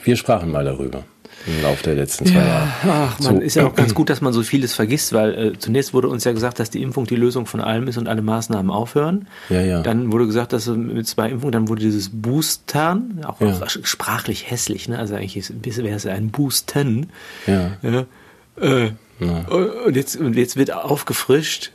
[0.04, 1.02] wir sprachen mal darüber
[1.46, 2.72] im Laufe der letzten zwei ja, Jahre.
[2.84, 3.42] Ach, man so.
[3.42, 6.24] ist ja auch ganz gut, dass man so vieles vergisst, weil äh, zunächst wurde uns
[6.24, 9.26] ja gesagt, dass die Impfung die Lösung von allem ist und alle Maßnahmen aufhören.
[9.48, 9.82] Ja, ja.
[9.82, 13.48] Dann wurde gesagt, dass mit zwei Impfungen, dann wurde dieses Boostern, auch, ja.
[13.48, 14.98] auch sprachlich hässlich, ne?
[14.98, 17.10] Also eigentlich wäre es ein Boosten.
[17.46, 17.72] Ja.
[17.82, 18.06] ja.
[18.60, 19.38] Äh, ja.
[19.86, 21.70] Und, jetzt, und jetzt wird aufgefrischt.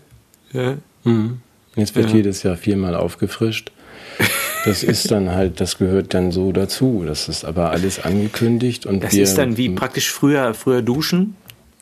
[0.54, 0.78] Ja.
[1.04, 1.42] Mhm.
[1.76, 3.72] Jetzt wird jedes Jahr viermal aufgefrischt.
[4.68, 7.04] Das ist dann halt, das gehört dann so dazu.
[7.06, 11.36] Das ist aber alles angekündigt und das wir, ist dann wie praktisch früher, früher duschen,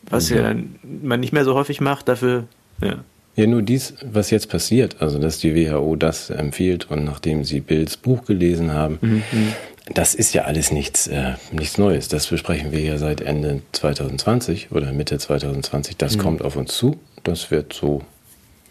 [0.09, 0.55] was ja, ja
[1.01, 2.07] man nicht mehr so häufig macht.
[2.07, 2.45] Dafür,
[2.81, 3.03] ja.
[3.36, 7.59] Ja, nur dies, was jetzt passiert, also dass die WHO das empfiehlt und nachdem sie
[7.59, 9.23] Bills Buch gelesen haben, mhm.
[9.31, 9.53] mhm.
[9.93, 12.07] das ist ja alles nichts, äh, nichts Neues.
[12.07, 15.97] Das besprechen wir ja seit Ende 2020 oder Mitte 2020.
[15.97, 16.21] Das mhm.
[16.21, 16.97] kommt auf uns zu.
[17.23, 18.03] Das wird so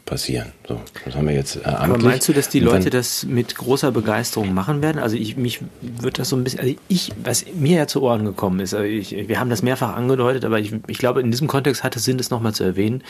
[0.05, 0.53] passieren.
[0.69, 3.91] So, das haben wir jetzt äh, Aber meinst du, dass die Leute das mit großer
[3.91, 4.99] Begeisterung machen werden?
[4.99, 8.25] Also ich mich wird das so ein bisschen, also ich, was mir ja zu Ohren
[8.25, 11.49] gekommen ist, also ich, wir haben das mehrfach angedeutet, aber ich, ich glaube, in diesem
[11.49, 13.03] Kontext hat es Sinn, das nochmal zu erwähnen.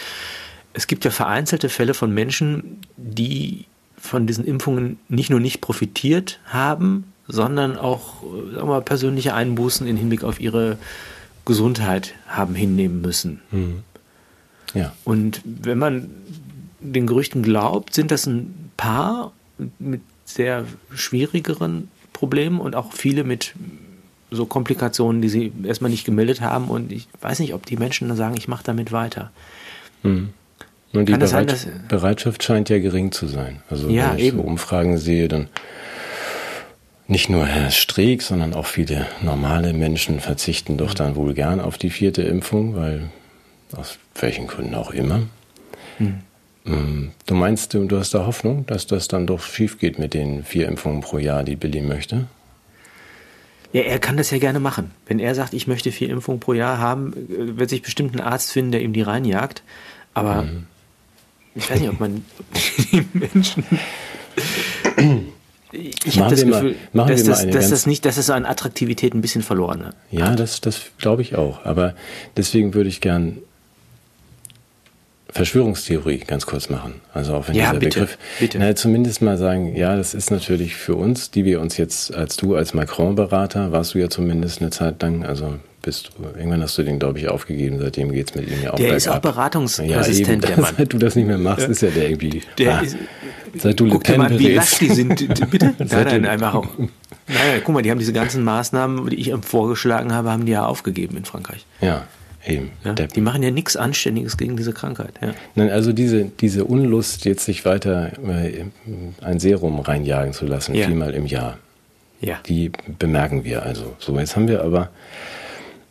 [0.72, 3.66] Es gibt ja vereinzelte Fälle von Menschen, die
[3.96, 8.22] von diesen Impfungen nicht nur nicht profitiert haben, sondern auch
[8.54, 10.78] sagen wir persönliche Einbußen im Hinblick auf ihre
[11.44, 13.40] Gesundheit haben hinnehmen müssen.
[13.50, 13.82] Mhm.
[14.74, 14.92] Ja.
[15.04, 16.10] Und wenn man
[16.84, 19.32] den Gerüchten glaubt, sind das ein paar
[19.78, 20.64] mit sehr
[20.94, 23.54] schwierigeren Problemen und auch viele mit
[24.30, 26.68] so Komplikationen, die sie erstmal nicht gemeldet haben.
[26.68, 29.30] Und ich weiß nicht, ob die Menschen dann sagen, ich mache damit weiter.
[30.02, 30.30] Hm.
[30.92, 33.62] Und die Bereit sein, dass, Bereitschaft scheint ja gering zu sein.
[33.68, 34.38] Also ja, wenn ich eben.
[34.38, 35.48] so Umfragen sehe, dann
[37.06, 41.78] nicht nur Herr Streeck, sondern auch viele normale Menschen verzichten doch dann wohl gern auf
[41.78, 43.10] die vierte Impfung, weil
[43.76, 45.22] aus welchen Gründen auch immer.
[45.98, 46.20] Hm.
[46.64, 50.14] Mm, du meinst, du, du hast da Hoffnung, dass das dann doch schief geht mit
[50.14, 52.26] den vier Impfungen pro Jahr, die Billy möchte?
[53.72, 54.92] Ja, er kann das ja gerne machen.
[55.06, 58.20] Wenn er sagt, ich möchte vier Impfungen pro Jahr haben, äh, wird sich bestimmt ein
[58.20, 59.62] Arzt finden, der ihm die reinjagt.
[60.14, 60.66] Aber mhm.
[61.54, 62.24] ich weiß nicht, ob man
[62.92, 63.64] die Menschen.
[65.72, 69.20] ich habe das Gefühl, mal, dass, das, dass das nicht, dass es an Attraktivität ein
[69.20, 69.96] bisschen verloren hat.
[70.10, 71.66] Ja, das, das glaube ich auch.
[71.66, 71.94] Aber
[72.36, 73.38] deswegen würde ich gern
[75.34, 77.00] Verschwörungstheorie ganz kurz machen.
[77.12, 78.58] Also auch wenn ja, dieser bitte, Begriff, bitte.
[78.60, 82.36] Na, zumindest mal sagen, ja, das ist natürlich für uns, die wir uns jetzt als
[82.36, 86.78] du als Macron-Berater, warst du ja zumindest eine Zeit lang, also bist du, irgendwann hast
[86.78, 89.18] du den, glaube ich, aufgegeben, seitdem geht es mit ihm ja auch Der ist auch
[89.18, 90.74] Beratungsassistent, ja, der Mann.
[90.78, 92.96] Seit du das nicht mehr machst, ist ja der irgendwie, der ah, ist,
[93.58, 95.18] seit du guck Le Pen mal, wie lasch die sind,
[95.50, 95.74] bitte?
[95.78, 96.68] nein, nein, einfach auch.
[97.26, 100.64] Naja, guck mal, die haben diese ganzen Maßnahmen, die ich vorgeschlagen habe, haben die ja
[100.64, 101.66] aufgegeben in Frankreich.
[101.80, 102.06] Ja.
[102.46, 102.72] Eben.
[102.84, 105.14] Ja, die machen ja nichts Anständiges gegen diese Krankheit.
[105.22, 105.34] Ja.
[105.54, 108.64] Nein, also diese, diese Unlust, jetzt sich weiter äh,
[109.22, 110.86] ein Serum reinjagen zu lassen, ja.
[110.86, 111.58] viermal im Jahr,
[112.20, 112.38] ja.
[112.46, 113.94] die bemerken wir also.
[113.98, 114.90] So, jetzt haben wir aber,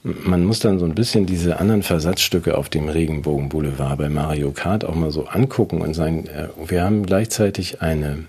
[0.04, 4.86] man muss dann so ein bisschen diese anderen Versatzstücke auf dem Regenbogenboulevard bei Mario Kart
[4.86, 8.26] auch mal so angucken und sagen, äh, wir haben gleichzeitig eine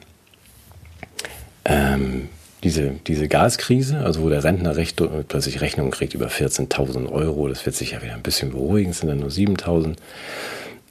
[1.67, 2.29] ähm,
[2.65, 7.65] diese, diese Gaskrise, also wo der Rentner recht, plötzlich Rechnungen kriegt über 14.000 Euro, das
[7.67, 9.97] wird sich ja wieder ein bisschen beruhigen, es sind dann nur 7.000.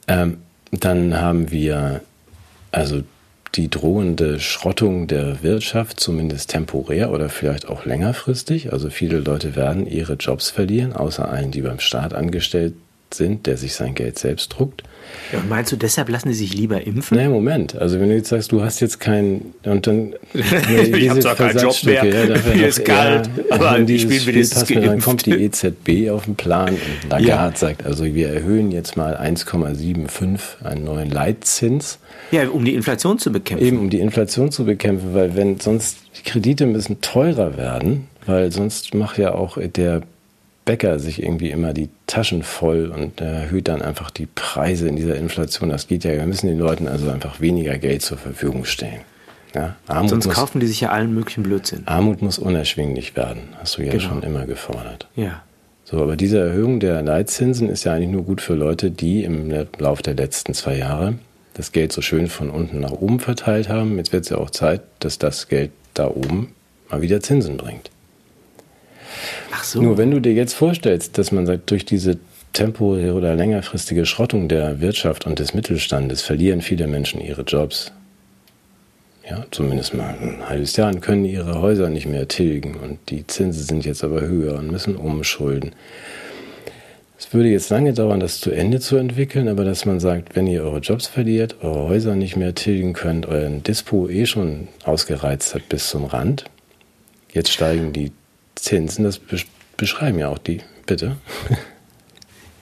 [0.06, 0.38] Ähm,
[0.70, 2.00] dann haben wir
[2.70, 3.02] also
[3.54, 8.72] die drohende Schrottung der Wirtschaft, zumindest temporär oder vielleicht auch längerfristig.
[8.72, 12.74] Also viele Leute werden ihre Jobs verlieren, außer allen, die beim Staat angestellt
[13.16, 14.82] sind, der sich sein Geld selbst druckt.
[15.32, 17.16] Ja, und meinst du, deshalb lassen die sich lieber impfen?
[17.16, 17.76] Nein, Moment.
[17.76, 21.58] Also wenn du jetzt sagst, du hast jetzt keinen und dann ich habe zwar keinen
[21.58, 25.26] Job mehr, ja, dafür hier ist kalt, ja, aber die spielen wenigstens mir, Dann kommt
[25.26, 27.56] die EZB auf den Plan und Lagarde ja.
[27.56, 31.98] sagt, also wir erhöhen jetzt mal 1,75 einen neuen Leitzins.
[32.30, 33.66] Ja, um die Inflation zu bekämpfen.
[33.66, 38.52] Eben, um die Inflation zu bekämpfen, weil wenn sonst die Kredite müssen teurer werden, weil
[38.52, 40.02] sonst macht ja auch der
[40.64, 45.16] Bäcker sich irgendwie immer die Taschen voll und erhöht dann einfach die Preise in dieser
[45.16, 45.68] Inflation.
[45.68, 49.00] Das geht ja, wir müssen den Leuten also einfach weniger Geld zur Verfügung stellen.
[49.54, 51.82] Ja, Sonst muss, kaufen die sich ja allen möglichen Blödsinn.
[51.86, 54.02] Armut muss unerschwinglich werden, hast du ja genau.
[54.02, 55.06] schon immer gefordert.
[55.14, 55.42] Ja.
[55.84, 59.52] So, aber diese Erhöhung der Leitzinsen ist ja eigentlich nur gut für Leute, die im
[59.78, 61.14] Laufe der letzten zwei Jahre
[61.52, 63.96] das Geld so schön von unten nach oben verteilt haben.
[63.96, 66.52] Jetzt wird es ja auch Zeit, dass das Geld da oben
[66.90, 67.90] mal wieder Zinsen bringt.
[69.64, 69.82] So.
[69.82, 72.18] Nur wenn du dir jetzt vorstellst, dass man sagt, durch diese
[72.52, 77.92] temporäre oder längerfristige Schrottung der Wirtschaft und des Mittelstandes verlieren viele Menschen ihre Jobs.
[79.28, 83.26] Ja, zumindest mal ein halbes Jahr und können ihre Häuser nicht mehr tilgen und die
[83.26, 85.72] Zinsen sind jetzt aber höher und müssen umschulden.
[87.18, 90.46] Es würde jetzt lange dauern, das zu Ende zu entwickeln, aber dass man sagt, wenn
[90.46, 95.54] ihr eure Jobs verliert, eure Häuser nicht mehr tilgen könnt, euren Dispo eh schon ausgereizt
[95.54, 96.44] hat bis zum Rand,
[97.32, 98.12] jetzt steigen die
[98.54, 99.20] Zinsen, das
[99.76, 100.60] beschreiben ja auch die.
[100.86, 101.16] Bitte.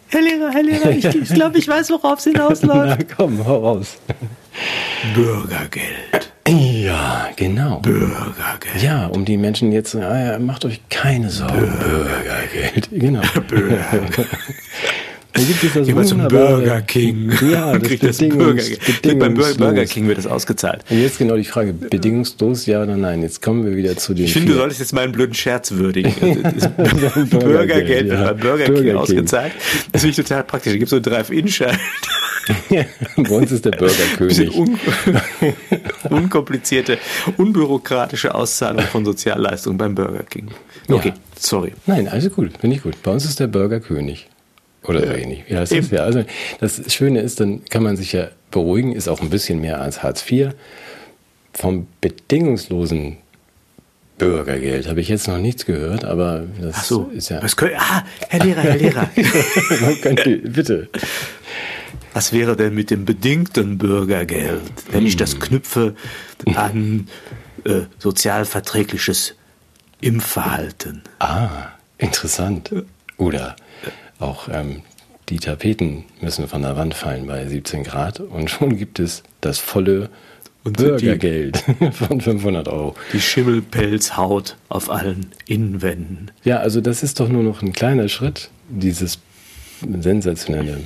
[0.09, 2.99] Herr Lehrer, Herr Lehrer, ich, ich glaube, ich weiß, worauf es hinausläuft.
[3.09, 3.97] Na komm, hau raus.
[5.15, 6.33] Bürgergeld.
[6.47, 7.81] Ja, genau.
[7.81, 8.83] Bürgergeld.
[8.83, 11.73] Ja, um die Menschen jetzt, ah macht euch keine Sorgen.
[11.79, 12.89] Bürgergeld.
[12.91, 13.23] Genau.
[13.49, 14.29] Bürgergeld.
[15.33, 17.33] Dann gibt es das mal zum Burger King.
[17.51, 18.63] Ja, das kriegt das Burger,
[19.03, 20.85] Beim Burger King wird das ausgezahlt.
[20.91, 23.23] Und jetzt genau die Frage, bedingungslos ja oder nein?
[23.23, 26.13] Jetzt kommen wir wieder zu den Ich finde, du solltest jetzt meinen blöden Scherz würdigen.
[27.31, 29.53] Bürgergeld wird beim Burger, Burger King, King ausgezahlt.
[29.91, 30.73] Das finde ich total praktisch.
[30.73, 31.79] Da gibt es so einen Drive-In-Schein.
[33.17, 34.55] Bei uns ist der Burgerkönig.
[34.57, 34.79] Un
[36.11, 36.99] unkomplizierte,
[37.37, 40.49] unbürokratische Auszahlung von Sozialleistungen beim Burger King.
[40.89, 41.15] Okay, ja.
[41.39, 41.73] sorry.
[41.87, 43.01] Nein, alles gut, finde ich gut.
[43.03, 44.29] Bei uns ist der Burgerkönig.
[44.85, 45.15] Oder ja.
[45.15, 45.45] ähnlich.
[45.49, 45.91] Wie heißt das?
[45.91, 46.25] Ja, also
[46.61, 50.03] das Schöne ist, dann kann man sich ja beruhigen, ist auch ein bisschen mehr als
[50.03, 50.51] Hartz IV.
[51.53, 53.19] Vom bedingungslosen
[54.19, 57.43] Bürgergeld habe ich jetzt noch nichts gehört, aber das Ach so, ist ja.
[57.43, 59.11] Was können, ah, Herr Lehrer, Herr Lehrer.
[59.81, 60.89] man könnte, bitte.
[62.13, 65.41] Was wäre denn mit dem bedingten Bürgergeld, wenn ich das hm.
[65.41, 65.97] knüpfe
[66.55, 67.09] an
[67.65, 69.35] äh, sozialverträgliches
[70.01, 71.03] Impfverhalten?
[71.19, 71.69] Ah,
[71.99, 72.71] interessant.
[73.17, 73.57] Oder
[74.23, 74.83] auch ähm,
[75.29, 79.59] die Tapeten müssen von der Wand fallen bei 17 Grad und schon gibt es das
[79.59, 80.11] volle
[80.65, 82.95] und Bürgergeld von 500 Euro.
[83.13, 86.31] Die Schimmelpelzhaut auf allen Innenwänden.
[86.45, 89.19] Ja, also das ist doch nur noch ein kleiner Schritt, dieses
[89.81, 90.79] sensationelle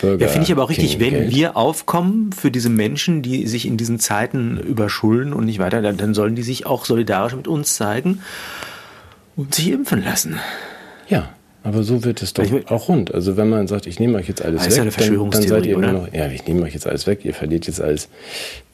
[0.00, 0.24] Bürger.
[0.24, 3.76] Ja, finde ich aber auch richtig, wenn wir aufkommen für diese Menschen, die sich in
[3.76, 8.20] diesen Zeiten überschulden und nicht weiter, dann sollen die sich auch solidarisch mit uns zeigen
[9.36, 10.40] und sich impfen lassen.
[11.08, 11.33] Ja.
[11.64, 13.12] Aber so wird es doch ich, auch rund.
[13.14, 15.92] Also wenn man sagt, ich nehme euch jetzt alles weg, dann, dann, seid ihr immer
[15.92, 18.10] noch, ja, ich nehme euch jetzt alles weg, ihr verliert jetzt alles,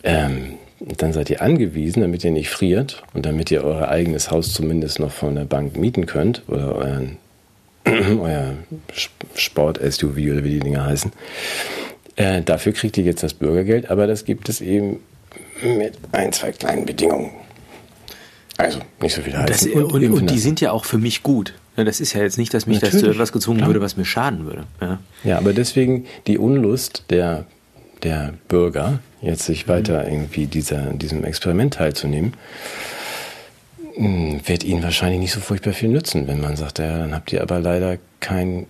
[0.02, 4.52] ähm, dann seid ihr angewiesen, damit ihr nicht friert und damit ihr euer eigenes Haus
[4.52, 7.18] zumindest noch von der Bank mieten könnt oder euren,
[7.86, 8.54] euer
[9.36, 11.12] Sport-SUV oder wie die Dinger heißen.
[12.16, 14.98] Äh, dafür kriegt ihr jetzt das Bürgergeld, aber das gibt es eben
[15.62, 17.30] mit ein, zwei kleinen Bedingungen.
[18.64, 19.72] Also nicht so viel heizen.
[19.72, 21.54] Das, und, und, und, die sind ja auch für mich gut.
[21.76, 23.68] Das ist ja jetzt nicht, dass mich Natürlich, das zu etwas gezwungen klar.
[23.68, 24.64] würde, was mir schaden würde.
[24.80, 24.98] Ja.
[25.24, 27.46] ja, aber deswegen die Unlust der,
[28.02, 29.70] der Bürger, jetzt sich mhm.
[29.70, 32.34] weiter irgendwie dieser, diesem Experiment teilzunehmen,
[33.94, 37.32] hm, wird ihnen wahrscheinlich nicht so furchtbar viel nützen, wenn man sagt, ja, dann habt
[37.32, 38.66] ihr aber leider kein,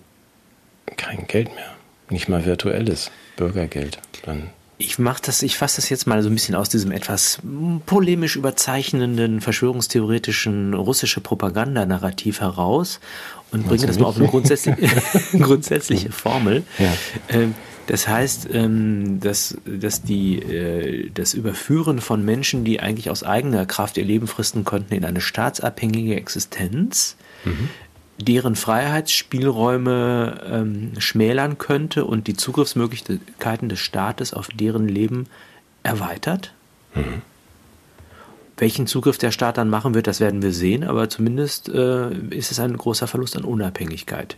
[0.97, 1.71] kein Geld mehr.
[2.09, 3.99] Nicht mal virtuelles Bürgergeld.
[4.25, 4.49] Dann
[4.81, 7.39] ich mache das, ich fasse das jetzt mal so ein bisschen aus diesem etwas
[7.85, 12.99] polemisch überzeichnenden, verschwörungstheoretischen russische Propagandanarrativ heraus
[13.51, 14.77] und bringe das mal auf eine grundsätzliche,
[15.37, 16.63] grundsätzliche Formel.
[16.79, 16.93] Ja.
[17.29, 17.53] Ähm,
[17.87, 23.65] das heißt, ähm, dass, dass die, äh, das Überführen von Menschen, die eigentlich aus eigener
[23.65, 27.69] Kraft ihr Leben fristen konnten, in eine staatsabhängige Existenz, mhm.
[28.23, 35.27] Deren Freiheitsspielräume ähm, schmälern könnte und die Zugriffsmöglichkeiten des Staates auf deren Leben
[35.83, 36.53] erweitert.
[36.95, 37.21] Mhm.
[38.57, 42.51] Welchen Zugriff der Staat dann machen wird, das werden wir sehen, aber zumindest äh, ist
[42.51, 44.37] es ein großer Verlust an Unabhängigkeit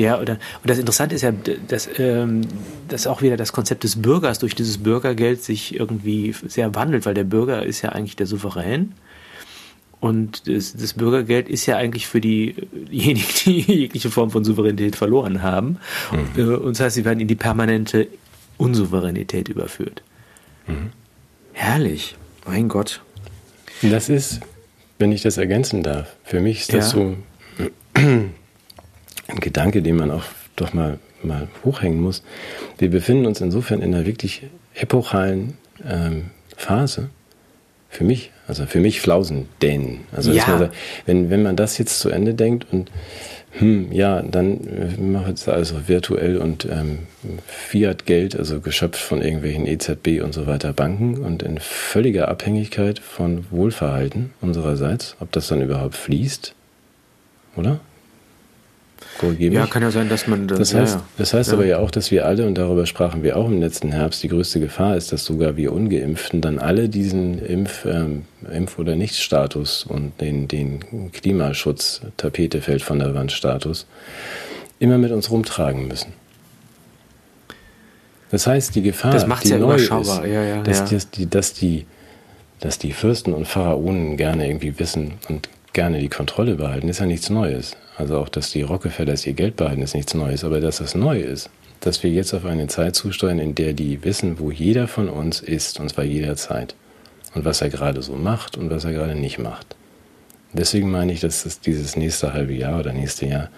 [0.00, 2.42] der oder und das Interessante ist ja, dass, ähm,
[2.88, 7.14] dass auch wieder das Konzept des Bürgers durch dieses Bürgergeld sich irgendwie sehr wandelt, weil
[7.14, 8.94] der Bürger ist ja eigentlich der Souverän.
[10.00, 15.42] Und das, das Bürgergeld ist ja eigentlich für diejenigen, die jegliche Form von Souveränität verloren
[15.42, 15.78] haben.
[16.10, 16.40] Mhm.
[16.40, 18.08] Äh, und das heißt, sie werden in die permanente
[18.56, 20.02] Unsouveränität überführt.
[20.66, 20.90] Mhm.
[21.52, 23.02] Herrlich, mein Gott.
[23.82, 24.40] Das ist,
[24.98, 26.98] wenn ich das ergänzen darf, für mich ist das ja.
[26.98, 27.16] so
[27.94, 28.34] ein
[29.40, 30.24] Gedanke, den man auch
[30.56, 32.22] doch mal, mal hochhängen muss.
[32.78, 34.42] Wir befinden uns insofern in einer wirklich
[34.74, 35.54] epochalen
[35.86, 37.10] ähm, Phase.
[37.88, 40.00] Für mich, also für mich Flausen dänen.
[40.12, 40.46] Also ja.
[40.46, 40.70] man,
[41.06, 42.90] wenn, wenn man das jetzt zu Ende denkt und
[43.52, 47.00] hm, ja, dann äh, macht es also virtuell und ähm,
[47.46, 53.46] Fiat-Geld, also geschöpft von irgendwelchen EZB und so weiter Banken und in völliger Abhängigkeit von
[53.50, 56.54] Wohlverhalten unsererseits, ob das dann überhaupt fließt,
[57.56, 57.80] oder?
[59.18, 60.58] Korrigiere ja, kann ja sein, dass man das.
[60.58, 61.54] Das heißt, ja, das heißt ja.
[61.54, 64.28] aber ja auch, dass wir alle, und darüber sprachen wir auch im letzten Herbst, die
[64.28, 69.84] größte Gefahr ist, dass sogar wir Ungeimpften dann alle diesen Impf-, ähm, Impf oder Nichtstatus
[69.84, 73.86] und den, den Klimaschutz, Tapete fällt von der Wand Status,
[74.78, 76.12] immer mit uns rumtragen müssen.
[78.30, 81.52] Das heißt, die Gefahr, das die ja neu ist, ja, ja, dass, dass, die, dass,
[81.52, 81.86] die,
[82.60, 87.06] dass die Fürsten und Pharaonen gerne irgendwie wissen und gerne die Kontrolle behalten, ist ja
[87.06, 87.76] nichts Neues.
[88.00, 90.42] Also auch, dass die Rockefellers ihr Geld behalten, ist nichts Neues.
[90.42, 94.02] Aber dass das neu ist, dass wir jetzt auf eine Zeit zusteuern, in der die
[94.04, 96.74] wissen, wo jeder von uns ist, und zwar jederzeit.
[97.34, 99.76] Und was er gerade so macht und was er gerade nicht macht.
[100.52, 103.50] Deswegen meine ich, dass es dieses nächste halbe Jahr oder nächste Jahr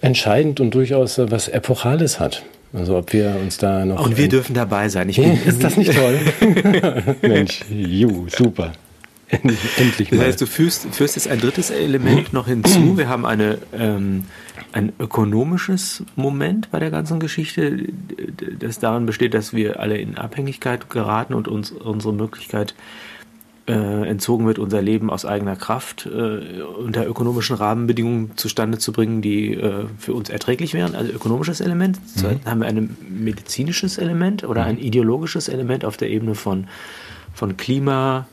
[0.00, 2.44] entscheidend und durchaus was Epochales hat.
[2.72, 4.04] Also ob wir uns da noch.
[4.04, 5.08] Und wir dürfen dabei sein.
[5.08, 6.18] Ich bin, ist das nicht toll?
[7.22, 8.72] Mensch, ju, super.
[9.28, 10.18] Endlich mal.
[10.18, 12.96] Das heißt, du führst, führst jetzt ein drittes Element noch hinzu.
[12.96, 14.24] Wir haben eine, ähm,
[14.72, 17.88] ein ökonomisches Moment bei der ganzen Geschichte,
[18.58, 22.74] das darin besteht, dass wir alle in Abhängigkeit geraten und uns unsere Möglichkeit
[23.66, 29.22] äh, entzogen wird, unser Leben aus eigener Kraft äh, unter ökonomischen Rahmenbedingungen zustande zu bringen,
[29.22, 30.94] die äh, für uns erträglich wären.
[30.94, 31.98] Also ökonomisches Element.
[32.16, 32.22] Mhm.
[32.22, 36.66] Dann haben wir ein medizinisches Element oder ein ideologisches Element auf der Ebene von,
[37.32, 38.26] von Klima,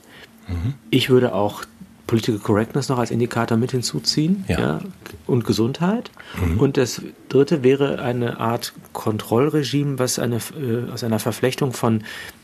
[0.52, 0.74] Mhm.
[0.90, 1.64] Ich würde auch
[2.12, 4.60] Political Correctness noch als Indikator mit hinzuziehen ja.
[4.60, 4.80] ja
[5.28, 6.12] und Gesundheit.
[6.36, 6.60] Mhm.
[6.60, 12.04] Und das dritte wäre eine Art Kontrollregime, was eine, äh, aus einer Verflechtung von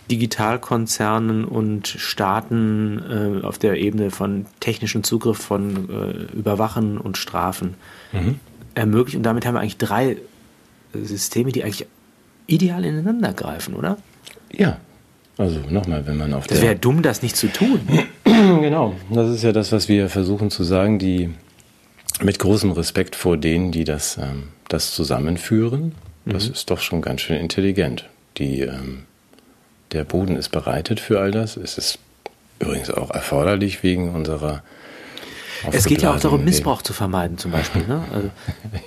[0.09, 7.73] Digitalkonzernen und Staaten äh, auf der Ebene von technischem Zugriff von äh, Überwachen und Strafen
[8.13, 8.39] mhm.
[8.73, 9.17] ermöglicht.
[9.17, 10.15] Und damit haben wir eigentlich drei
[10.93, 11.87] Systeme, die eigentlich
[12.47, 13.97] ideal ineinander greifen, oder?
[14.49, 14.79] Ja,
[15.37, 16.69] also nochmal, wenn man auf das der.
[16.69, 17.81] Das wäre dumm, das nicht zu tun.
[18.23, 21.29] genau, das ist ja das, was wir versuchen zu sagen, die
[22.21, 25.93] mit großem Respekt vor denen, die das, ähm, das zusammenführen.
[26.25, 26.53] Das mhm.
[26.53, 28.05] ist doch schon ganz schön intelligent.
[28.37, 29.03] Die, ähm,
[29.91, 31.55] der Boden ist bereitet für all das.
[31.57, 31.99] Es ist
[32.59, 34.63] übrigens auch erforderlich wegen unserer.
[35.71, 37.85] Es geht ja auch darum, Missbrauch zu vermeiden, zum Beispiel.
[37.87, 38.03] Ne?
[38.13, 38.29] Also.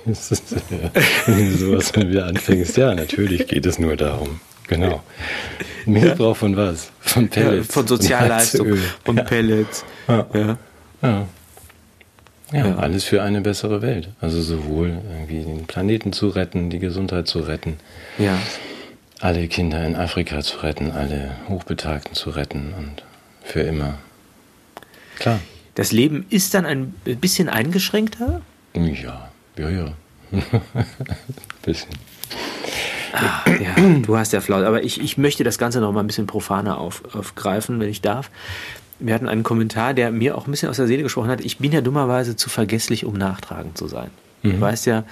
[1.25, 4.39] Wenn du sowas wieder anfängst, ja, natürlich geht es nur darum.
[4.71, 5.03] Genau.
[5.85, 6.91] Missbrauch von was?
[7.01, 7.67] Von Pellets.
[7.67, 9.23] Ja, von Sozialleistung, von ja.
[9.23, 9.83] Pellets.
[10.07, 10.25] Ja.
[11.01, 11.27] Ja.
[12.53, 12.75] ja.
[12.77, 14.09] alles für eine bessere Welt.
[14.21, 17.79] Also sowohl irgendwie den Planeten zu retten, die Gesundheit zu retten.
[18.17, 18.37] Ja.
[19.19, 23.03] Alle Kinder in Afrika zu retten, alle Hochbetagten zu retten und
[23.43, 23.97] für immer.
[25.19, 25.41] Klar.
[25.75, 28.41] Das Leben ist dann ein bisschen eingeschränkter?
[28.73, 29.93] Ja, ja, ja.
[31.61, 31.89] bisschen.
[33.13, 34.63] Ah, ja, du hast ja Flaut.
[34.63, 38.01] Aber ich, ich möchte das Ganze noch mal ein bisschen profaner auf, aufgreifen, wenn ich
[38.01, 38.29] darf.
[38.99, 41.41] wir hatten einen Kommentar, der mir auch ein bisschen aus der Seele gesprochen hat.
[41.41, 44.09] Ich bin ja dummerweise zu vergesslich, um nachtragend zu sein.
[44.43, 44.51] Mhm.
[44.51, 45.03] Du weißt ja,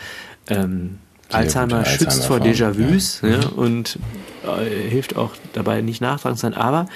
[0.47, 0.99] ähm,
[1.31, 3.29] Alzheimer schützt vor Déjà-vus ja.
[3.29, 3.57] ja, mhm.
[3.57, 3.99] und
[4.43, 6.53] äh, hilft auch dabei, nicht nachtragend zu sein.
[6.53, 6.87] Aber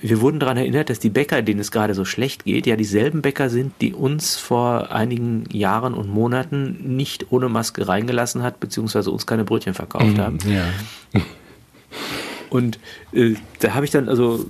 [0.00, 3.22] wir wurden daran erinnert, dass die Bäcker, denen es gerade so schlecht geht, ja dieselben
[3.22, 9.10] Bäcker sind, die uns vor einigen Jahren und Monaten nicht ohne Maske reingelassen hat, beziehungsweise
[9.10, 10.38] uns keine Brötchen verkauft mhm, haben.
[10.46, 11.22] Ja.
[12.50, 12.78] Und
[13.12, 14.44] äh, da habe ich dann also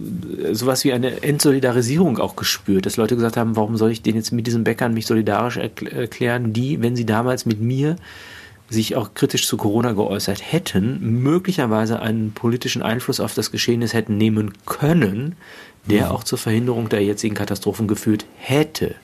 [0.52, 4.32] sowas wie eine Entsolidarisierung auch gespürt, dass Leute gesagt haben, warum soll ich denn jetzt
[4.32, 7.96] mit diesen Bäckern mich solidarisch erklären, die, wenn sie damals mit mir
[8.68, 14.18] sich auch kritisch zu Corona geäußert hätten, möglicherweise einen politischen Einfluss auf das Geschehnis hätten
[14.18, 15.36] nehmen können,
[15.86, 16.12] der mhm.
[16.12, 18.94] auch zur Verhinderung der jetzigen Katastrophen geführt hätte.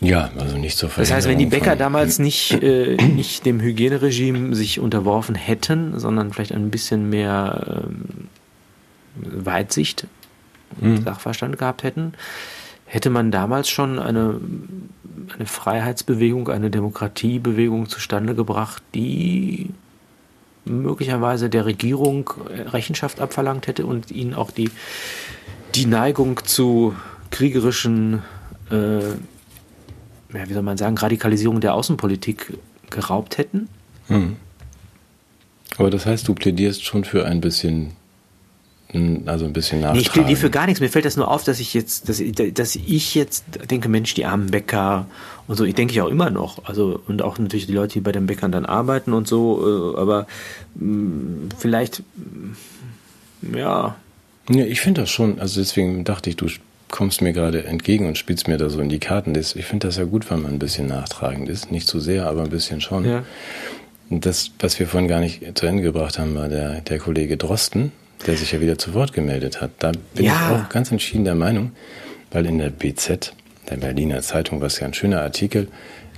[0.00, 1.08] Ja, also nicht zur Verhinderung.
[1.08, 6.32] Das heißt, wenn die Bäcker damals nicht, äh, nicht dem Hygieneregime sich unterworfen hätten, sondern
[6.32, 8.28] vielleicht ein bisschen mehr ähm,
[9.16, 10.06] Weitsicht,
[10.80, 11.02] mhm.
[11.02, 12.12] Sachverstand gehabt hätten,
[12.88, 14.40] hätte man damals schon eine,
[15.34, 19.70] eine Freiheitsbewegung, eine Demokratiebewegung zustande gebracht, die
[20.64, 24.70] möglicherweise der Regierung Rechenschaft abverlangt hätte und ihnen auch die,
[25.74, 26.94] die Neigung zu
[27.30, 28.22] kriegerischen,
[28.70, 32.54] äh, ja, wie soll man sagen, Radikalisierung der Außenpolitik
[32.90, 33.68] geraubt hätten.
[34.08, 34.36] Hm.
[35.76, 37.92] Aber das heißt, du plädierst schon für ein bisschen
[39.26, 39.98] also ein bisschen nachtragen.
[39.98, 40.80] Nee, ich plädiere für gar nichts.
[40.80, 42.22] Mir fällt das nur auf, dass ich jetzt, dass,
[42.54, 45.06] dass ich jetzt denke, Mensch, die armen Bäcker
[45.46, 46.64] und so, ich denke ich auch immer noch.
[46.64, 50.00] Also, und auch natürlich die Leute, die bei den Bäckern dann arbeiten und so, äh,
[50.00, 50.26] aber
[50.76, 53.96] mh, mm, vielleicht, mm, ja.
[54.48, 56.46] Ja, ich finde das schon, also deswegen dachte ich, du
[56.90, 59.34] kommst mir gerade entgegen und spielst mir da so in die Karten.
[59.36, 61.70] Ich finde das ja gut, wenn man ein bisschen nachtragend ist.
[61.70, 63.04] Nicht zu sehr, aber ein bisschen schon.
[63.04, 63.24] Ja.
[64.10, 67.92] Das, was wir vorhin gar nicht zu Ende gebracht haben, war der, der Kollege Drosten,
[68.26, 69.70] der sich ja wieder zu Wort gemeldet hat.
[69.78, 70.32] Da bin ja.
[70.32, 71.72] ich auch ganz entschieden der Meinung,
[72.30, 73.32] weil in der BZ,
[73.70, 75.68] der Berliner Zeitung, was ja ein schöner Artikel,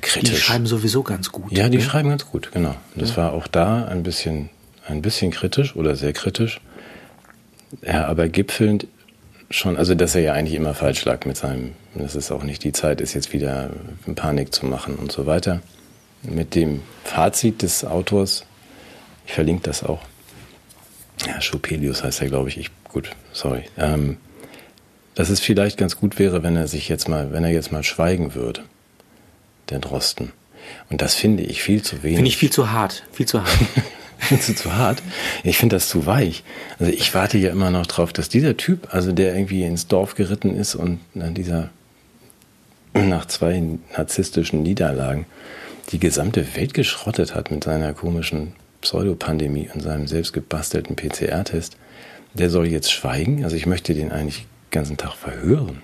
[0.00, 0.30] kritisch.
[0.30, 1.52] Die schreiben sowieso ganz gut.
[1.52, 1.82] Ja, die ne?
[1.82, 2.74] schreiben ganz gut, genau.
[2.94, 3.18] Und das ja.
[3.18, 4.50] war auch da ein bisschen,
[4.86, 6.60] ein bisschen kritisch oder sehr kritisch.
[7.82, 8.86] Ja, aber gipfelnd
[9.50, 12.64] schon, also dass er ja eigentlich immer falsch lag mit seinem, dass es auch nicht
[12.64, 13.70] die Zeit ist, jetzt wieder
[14.14, 15.60] Panik zu machen und so weiter.
[16.22, 18.44] Mit dem Fazit des Autors,
[19.26, 20.00] ich verlinke das auch,
[21.26, 22.58] ja, Schopelius heißt er, glaube ich.
[22.58, 22.70] ich.
[22.88, 23.64] Gut, sorry.
[23.76, 24.16] Ähm,
[25.14, 27.82] dass es vielleicht ganz gut wäre, wenn er sich jetzt mal, wenn er jetzt mal
[27.82, 28.62] schweigen würde,
[29.68, 30.32] der Drosten.
[30.88, 32.16] Und das finde ich viel zu wenig.
[32.16, 33.58] Finde ich viel zu hart, viel zu hart.
[34.18, 35.02] Findest du zu hart?
[35.44, 36.44] Ich finde das zu weich.
[36.78, 40.14] Also ich warte ja immer noch drauf, dass dieser Typ, also der irgendwie ins Dorf
[40.14, 41.70] geritten ist und dieser
[42.92, 43.62] nach zwei
[43.96, 45.26] narzisstischen Niederlagen
[45.90, 51.76] die gesamte Welt geschrottet hat mit seiner komischen Pseudopandemie und seinem selbst gebastelten PCR-Test,
[52.34, 53.44] der soll jetzt schweigen.
[53.44, 55.82] Also ich möchte den eigentlich den ganzen Tag verhören.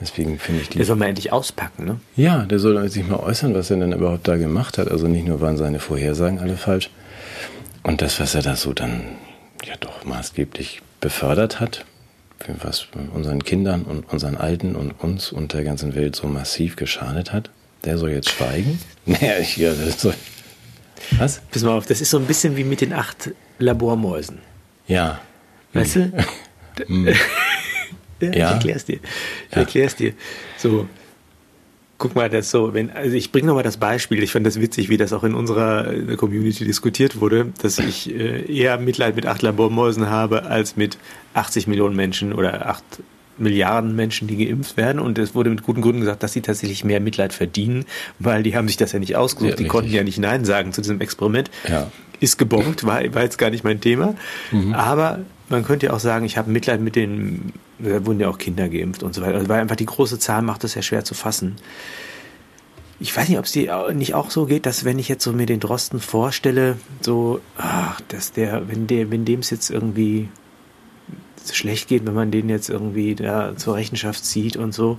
[0.00, 0.78] Deswegen finde ich die.
[0.78, 2.00] Der soll mal endlich auspacken, ne?
[2.16, 4.90] Ja, der soll sich mal äußern, was er denn überhaupt da gemacht hat.
[4.90, 6.90] Also nicht nur waren seine Vorhersagen alle falsch.
[7.82, 9.02] Und das, was er da so dann
[9.64, 11.84] ja doch maßgeblich befördert hat,
[12.62, 17.32] was unseren Kindern und unseren Alten und uns und der ganzen Welt so massiv geschadet
[17.32, 17.50] hat,
[17.84, 18.78] der soll jetzt schweigen?
[19.06, 20.14] Naja, ich, ja, das soll,
[21.18, 21.40] was?
[21.50, 24.38] Pass mal auf, das ist so ein bisschen wie mit den acht Labormäusen.
[24.86, 25.20] Ja.
[25.72, 26.12] Weißt du?
[26.86, 27.08] Hm.
[27.08, 27.12] ja,
[28.20, 28.30] ja.
[28.30, 29.00] Ich erklär's dir.
[29.50, 29.58] Ich ja.
[29.58, 30.14] erklär's dir.
[30.56, 30.88] So,
[32.00, 34.88] guck mal, das so, wenn, also ich bringe nochmal das Beispiel, ich fand das witzig,
[34.88, 39.42] wie das auch in unserer Community diskutiert wurde, dass ich äh, eher Mitleid mit acht
[39.42, 40.96] Labormäusen habe, als mit
[41.34, 42.84] 80 Millionen Menschen oder acht
[43.40, 45.00] Milliarden Menschen, die geimpft werden.
[45.00, 47.84] Und es wurde mit guten Gründen gesagt, dass sie tatsächlich mehr Mitleid verdienen,
[48.18, 49.52] weil die haben sich das ja nicht ausgesucht.
[49.52, 51.50] Ja, die konnten ja nicht Nein sagen zu diesem Experiment.
[51.68, 51.90] Ja.
[52.20, 54.14] Ist gebombt, war, war jetzt gar nicht mein Thema.
[54.50, 54.74] Mhm.
[54.74, 58.38] Aber man könnte ja auch sagen, ich habe Mitleid mit den, da wurden ja auch
[58.38, 59.34] Kinder geimpft und so weiter.
[59.36, 61.56] Also weil einfach die große Zahl macht es ja schwer zu fassen.
[63.00, 65.32] Ich weiß nicht, ob es dir nicht auch so geht, dass wenn ich jetzt so
[65.32, 70.28] mir den Drosten vorstelle, so, ach, dass der, wenn der, wenn dem es jetzt irgendwie
[71.56, 74.98] schlecht geht, wenn man den jetzt irgendwie da zur Rechenschaft zieht und so.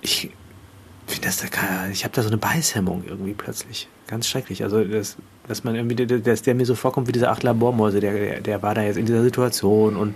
[0.00, 0.30] Ich
[1.06, 3.88] finde das da kann, ich habe da so eine Beißhemmung irgendwie plötzlich.
[4.06, 4.62] Ganz schrecklich.
[4.62, 5.16] Also, das,
[5.48, 8.62] dass man irgendwie, dass der mir so vorkommt wie diese acht Labormäuse, der, der, der
[8.62, 10.14] war da jetzt in dieser Situation und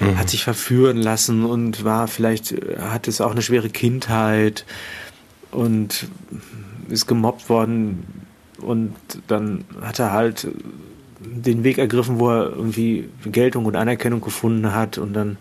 [0.00, 0.18] mhm.
[0.18, 4.64] hat sich verführen lassen und war vielleicht, hat es auch eine schwere Kindheit
[5.50, 6.06] und
[6.88, 8.04] ist gemobbt worden
[8.60, 8.94] und
[9.28, 10.48] dann hat er halt
[11.24, 15.38] den Weg ergriffen, wo er irgendwie Geltung und Anerkennung gefunden hat und dann.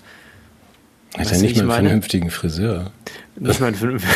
[1.17, 2.91] Hat er nicht mal einen vernünftigen Friseur?
[3.35, 4.01] Nicht mal einen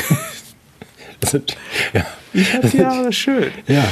[1.93, 2.05] ja.
[2.34, 3.51] Ich hatte schön.
[3.68, 3.86] Ja.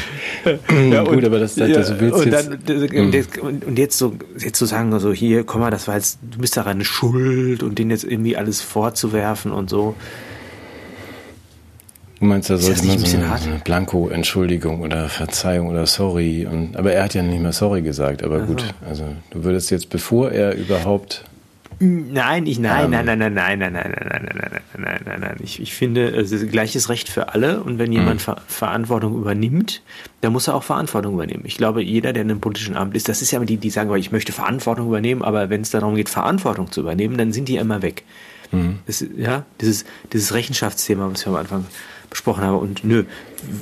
[0.92, 4.58] ja und, gut, aber das, ja, willst und, jetzt, dann, und, und jetzt so jetzt
[4.58, 7.80] zu so sagen, so hier, komm mal, das war jetzt, du bist daran schuld und
[7.80, 9.96] denen jetzt irgendwie alles vorzuwerfen und so.
[12.24, 16.48] Du meinst, da sollte man so eine, so eine Blanko-Entschuldigung oder Verzeihung oder Sorry.
[16.50, 18.24] Und, aber er hat ja nicht mehr Sorry gesagt.
[18.24, 18.46] Aber also.
[18.48, 21.26] gut, also du würdest jetzt, bevor er überhaupt
[21.80, 25.20] Nein, ich, nein, nein, nein, nein, nein, nein, nein, nein, nein, nein, nein, nein, nein,
[25.20, 25.36] nein.
[25.44, 29.82] Ich, ich finde, es ist gleiches Recht für alle und wenn jemand Ver Verantwortung übernimmt,
[30.22, 31.44] dann muss er auch Verantwortung übernehmen.
[31.46, 33.70] Ich glaube, jeder, der in einem politischen Amt ist, das ist ja immer die, die
[33.70, 37.50] sagen, ich möchte Verantwortung übernehmen, aber wenn es darum geht, Verantwortung zu übernehmen, dann sind
[37.50, 38.04] die immer weg.
[38.54, 38.80] Mhm.
[38.86, 41.66] Das, ja, dieses, dieses Rechenschaftsthema, was wir am Anfang
[42.14, 42.58] besprochen habe.
[42.58, 43.04] Und nö,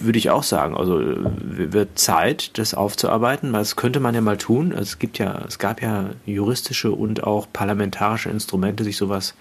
[0.02, 0.76] würde ich auch sagen.
[0.76, 4.72] Also wird Zeit, das aufzuarbeiten, weil das könnte man ja mal tun.
[4.72, 9.34] Also, es gibt ja, es gab ja juristische und auch parlamentarische Instrumente, sich sowas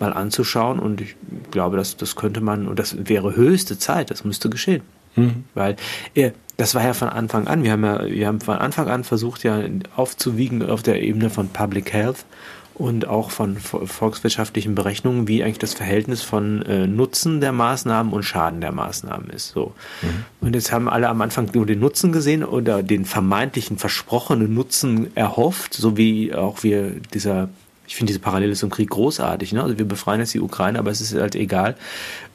[0.00, 0.78] mal anzuschauen.
[0.78, 1.14] Und ich
[1.50, 4.82] glaube, das, das könnte man, und das wäre höchste Zeit, das müsste geschehen.
[5.14, 5.44] Mhm.
[5.54, 5.76] Weil
[6.14, 9.04] äh, das war ja von Anfang an, wir haben ja, wir haben von Anfang an
[9.04, 9.60] versucht, ja
[9.94, 12.24] aufzuwiegen auf der Ebene von Public Health
[12.78, 18.22] und auch von volkswirtschaftlichen Berechnungen, wie eigentlich das Verhältnis von äh, Nutzen der Maßnahmen und
[18.22, 19.48] Schaden der Maßnahmen ist.
[19.48, 19.74] So.
[20.02, 20.24] Mhm.
[20.46, 25.16] Und jetzt haben alle am Anfang nur den Nutzen gesehen oder den vermeintlichen versprochenen Nutzen
[25.16, 27.48] erhofft, so wie auch wir dieser
[27.88, 29.54] ich finde diese Parallele zum Krieg großartig.
[29.54, 29.62] Ne?
[29.62, 31.74] Also wir befreien jetzt die Ukraine, aber es ist halt egal,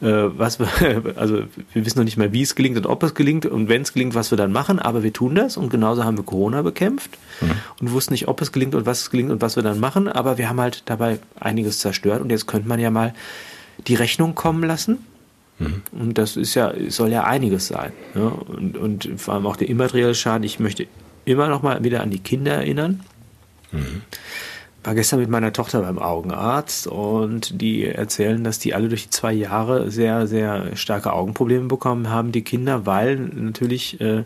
[0.01, 0.67] äh, was wir,
[1.15, 1.43] also
[1.73, 3.93] wir wissen noch nicht mal, wie es gelingt und ob es gelingt und wenn es
[3.93, 7.11] gelingt, was wir dann machen, aber wir tun das und genauso haben wir Corona bekämpft
[7.39, 7.51] mhm.
[7.79, 10.07] und wussten nicht, ob es gelingt und was es gelingt und was wir dann machen,
[10.07, 13.13] aber wir haben halt dabei einiges zerstört und jetzt könnte man ja mal
[13.87, 15.05] die Rechnung kommen lassen.
[15.59, 15.83] Mhm.
[15.91, 17.91] Und das ist ja, soll ja einiges sein.
[18.15, 18.27] Ne?
[18.27, 20.43] Und, und vor allem auch der immaterielle Schaden.
[20.43, 20.87] Ich möchte
[21.25, 23.01] immer noch mal wieder an die Kinder erinnern.
[23.71, 24.01] Mhm
[24.83, 29.09] war gestern mit meiner Tochter beim Augenarzt und die erzählen, dass die alle durch die
[29.09, 34.25] zwei Jahre sehr, sehr starke Augenprobleme bekommen haben, die Kinder, weil natürlich, äh,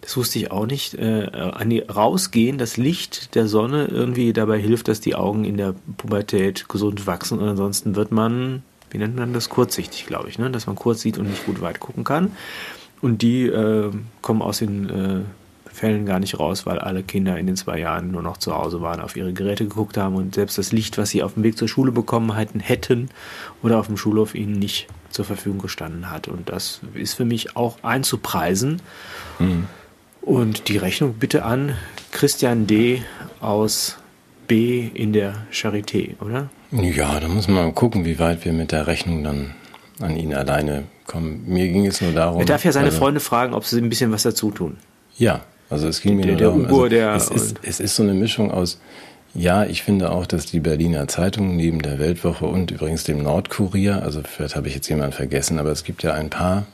[0.00, 4.58] das wusste ich auch nicht, äh, an die rausgehen, das Licht der Sonne irgendwie dabei
[4.58, 9.16] hilft, dass die Augen in der Pubertät gesund wachsen und ansonsten wird man, wie nennt
[9.16, 10.50] man das, kurzsichtig, glaube ich, ne?
[10.50, 12.32] dass man kurz sieht und nicht gut weit gucken kann.
[13.00, 13.90] Und die äh,
[14.20, 15.20] kommen aus den äh,
[15.72, 18.82] Fällen gar nicht raus, weil alle Kinder in den zwei Jahren nur noch zu Hause
[18.82, 21.56] waren, auf ihre Geräte geguckt haben und selbst das Licht, was sie auf dem Weg
[21.56, 23.08] zur Schule bekommen hätten, hätten
[23.62, 26.28] oder auf dem Schulhof ihnen nicht zur Verfügung gestanden hat.
[26.28, 28.82] Und das ist für mich auch einzupreisen.
[29.38, 29.66] Mhm.
[30.20, 31.74] Und die Rechnung bitte an
[32.12, 33.02] Christian D.
[33.40, 33.96] aus
[34.46, 36.50] B in der Charité, oder?
[36.70, 39.54] Ja, da muss man mal gucken, wie weit wir mit der Rechnung dann
[40.00, 41.44] an ihn alleine kommen.
[41.46, 42.40] Mir ging es nur darum.
[42.40, 44.76] Er darf ja seine also, Freunde fragen, ob sie ein bisschen was dazu tun.
[45.16, 45.42] Ja,
[45.72, 48.14] also es ging mir der, nur darum, Ugo, also es, ist, es ist so eine
[48.14, 48.78] Mischung aus,
[49.34, 54.02] ja, ich finde auch, dass die Berliner Zeitung neben der Weltwoche und übrigens dem Nordkurier,
[54.02, 56.66] also vielleicht habe ich jetzt jemanden vergessen, aber es gibt ja ein paar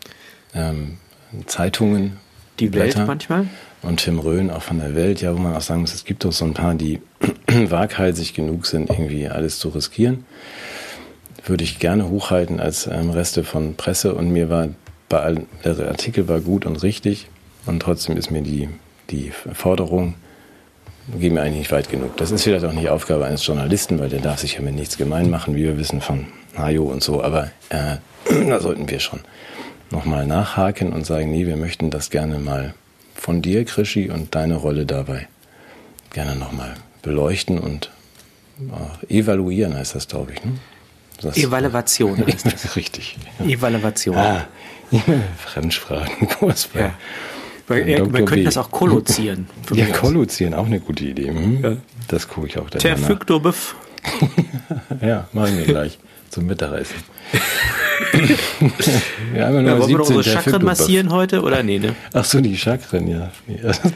[0.55, 0.99] ähm,
[1.47, 2.17] Zeitungen.
[2.59, 3.47] Die Welt Blätter, manchmal?
[3.83, 6.25] Und Tim Röhn auch von der Welt, ja, wo man auch sagen muss, es gibt
[6.25, 7.01] doch so ein paar, die
[7.47, 10.25] waghalsig genug sind, irgendwie alles zu riskieren.
[11.47, 14.69] Würde ich gerne hochhalten als ähm, Reste von Presse und mir war
[15.09, 17.29] bei allen, der Artikel war gut und richtig
[17.67, 18.69] und trotzdem ist mir die
[19.11, 20.15] die Forderung
[21.19, 22.17] geht mir eigentlich nicht weit genug.
[22.17, 24.99] Das ist vielleicht auch nicht Aufgabe eines Journalisten, weil der darf sich ja mit nichts
[24.99, 27.23] gemein machen, wie wir wissen von Hajo und so.
[27.23, 27.97] Aber äh,
[28.49, 29.21] da sollten wir schon
[29.91, 32.75] nochmal nachhaken und sagen, nee, wir möchten das gerne mal
[33.15, 35.29] von dir, Krischi, und deine Rolle dabei
[36.13, 37.91] gerne nochmal beleuchten und
[39.11, 40.45] äh, evaluieren, heißt das, glaube ich.
[40.45, 40.53] Ne?
[41.21, 42.77] Das, Evaluation heißt das.
[42.77, 43.17] Richtig.
[43.41, 44.17] Evaluation.
[44.17, 44.47] Ah,
[45.39, 46.29] Fremdsprachen.
[46.75, 46.95] Ja.
[47.69, 49.47] Man, ja, man könnte das auch kollozieren.
[49.75, 51.29] Ja, kollozieren, auch eine gute Idee.
[51.29, 51.63] Hm?
[51.63, 51.77] Ja.
[52.09, 53.75] Das gucke ich auch dann Terfyktobev.
[55.03, 55.99] ja, machen wir gleich
[56.31, 56.97] zum Mittagessen.
[59.33, 61.95] wir haben ja nur ja, wollen wir unsere Chakren massieren heute oder nee, ne?
[62.15, 63.31] Ach so, die Chakren, ja.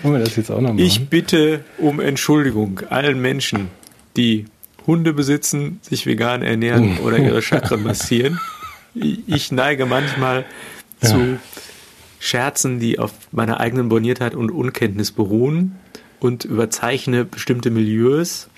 [0.03, 0.81] wollen wir das jetzt auch noch machen?
[0.81, 3.69] Ich bitte um Entschuldigung allen Menschen,
[4.17, 4.47] die
[4.87, 8.39] Hunde besitzen, sich vegan ernähren oder ihre Chakren massieren.
[8.95, 10.45] Ich neige manchmal
[11.01, 11.39] zu ja.
[12.23, 15.75] Scherzen, die auf meiner eigenen Borniertheit und Unkenntnis beruhen
[16.21, 18.49] und überzeichne bestimmte Milieus,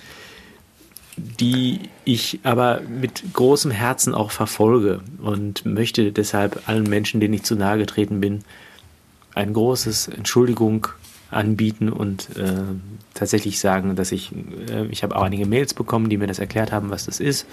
[1.17, 7.45] die ich aber mit großem Herzen auch verfolge und möchte deshalb allen Menschen, denen ich
[7.45, 8.45] zu nahe getreten bin,
[9.35, 10.89] ein großes Entschuldigung
[11.31, 12.53] anbieten und äh,
[13.15, 14.31] tatsächlich sagen, dass ich,
[14.69, 17.47] äh, ich habe auch einige Mails bekommen, die mir das erklärt haben, was das ist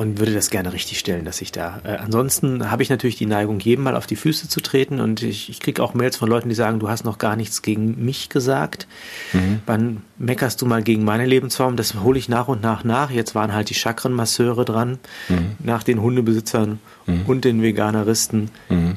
[0.00, 1.82] und würde das gerne richtig stellen, dass ich da.
[1.84, 5.22] Äh, ansonsten habe ich natürlich die Neigung, jedem mal auf die Füße zu treten und
[5.22, 8.02] ich, ich kriege auch Mails von Leuten, die sagen, du hast noch gar nichts gegen
[8.02, 8.86] mich gesagt.
[9.34, 9.60] Mhm.
[9.66, 11.76] Wann meckerst du mal gegen meine Lebensform?
[11.76, 13.10] Das hole ich nach und nach nach.
[13.10, 14.98] Jetzt waren halt die Chakrenmasseure dran,
[15.28, 15.56] mhm.
[15.58, 17.26] nach den Hundebesitzern mhm.
[17.26, 18.50] und den Veganeristen.
[18.70, 18.96] Mhm.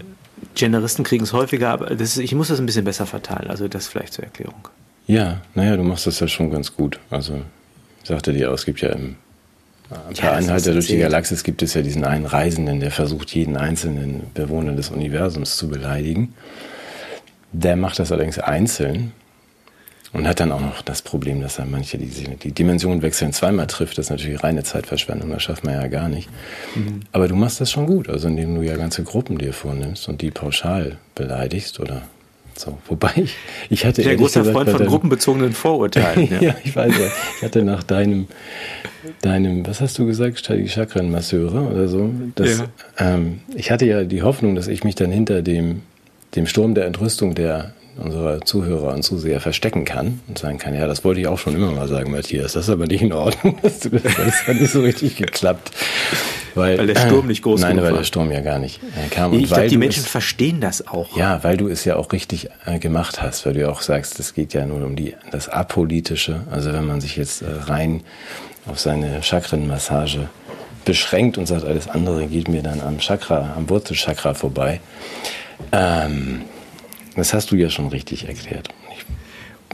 [0.56, 3.50] Generisten kriegen es häufiger, aber das ich muss das ein bisschen besser verteilen.
[3.50, 4.70] Also das vielleicht zur Erklärung.
[5.08, 6.98] Ja, naja, du machst das ja schon ganz gut.
[7.10, 7.42] Also,
[8.06, 9.18] sagte dir auch, es gibt ja im
[10.10, 13.34] ein paar ja, Anhalter durch die Galaxis gibt es ja diesen einen Reisenden, der versucht,
[13.34, 16.34] jeden einzelnen Bewohner des Universums zu beleidigen.
[17.52, 19.12] Der macht das allerdings einzeln
[20.14, 23.68] und hat dann auch noch das Problem, dass er manche die, die Dimensionen wechseln zweimal
[23.68, 23.98] trifft.
[23.98, 26.30] Das ist natürlich reine Zeitverschwendung, das schafft man ja gar nicht.
[26.76, 27.02] Mhm.
[27.12, 30.22] Aber du machst das schon gut, also indem du ja ganze Gruppen dir vornimmst und
[30.22, 32.04] die pauschal beleidigst oder
[32.60, 32.78] so.
[32.88, 33.36] Wobei ich,
[33.70, 34.02] ich hatte.
[34.02, 36.30] Der großer Freund von gruppenbezogenen Vorurteilen.
[36.32, 36.42] ja.
[36.42, 37.08] ja, ich weiß ja.
[37.38, 38.28] Ich hatte nach deinem,
[39.22, 42.12] deinem, was hast du gesagt, die Chakrenmasseure oder so.
[42.36, 42.66] Das, ja.
[42.98, 45.82] ähm, ich hatte ja die Hoffnung, dass ich mich dann hinter dem,
[46.36, 50.88] dem Sturm der Entrüstung der unserer Zuhörer und Zuseher verstecken kann und sagen kann, ja,
[50.88, 53.58] das wollte ich auch schon immer mal sagen, Matthias, das ist aber nicht in Ordnung,
[53.62, 55.72] dass du das, das hat nicht so richtig geklappt.
[56.56, 59.34] Weil, weil der Sturm nicht groß Nein, weil der Sturm ja gar nicht äh, kam.
[59.34, 61.16] ich glaube, die Menschen es, verstehen das auch.
[61.18, 64.20] Ja, weil du es ja auch richtig äh, gemacht hast, weil du ja auch sagst,
[64.20, 66.42] es geht ja nur um die, das Apolitische.
[66.52, 68.04] Also wenn man sich jetzt äh, rein
[68.68, 70.30] auf seine Chakrenmassage
[70.86, 74.80] beschränkt und sagt, alles andere geht mir dann am Chakra, am Wurzelchakra vorbei.
[75.72, 76.42] Ähm,
[77.16, 78.70] das hast du ja schon richtig erklärt.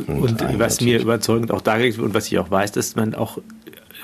[0.08, 3.16] und, und was mir überzeugend auch dargelegt wird und was ich auch weiß, dass man
[3.16, 3.40] auch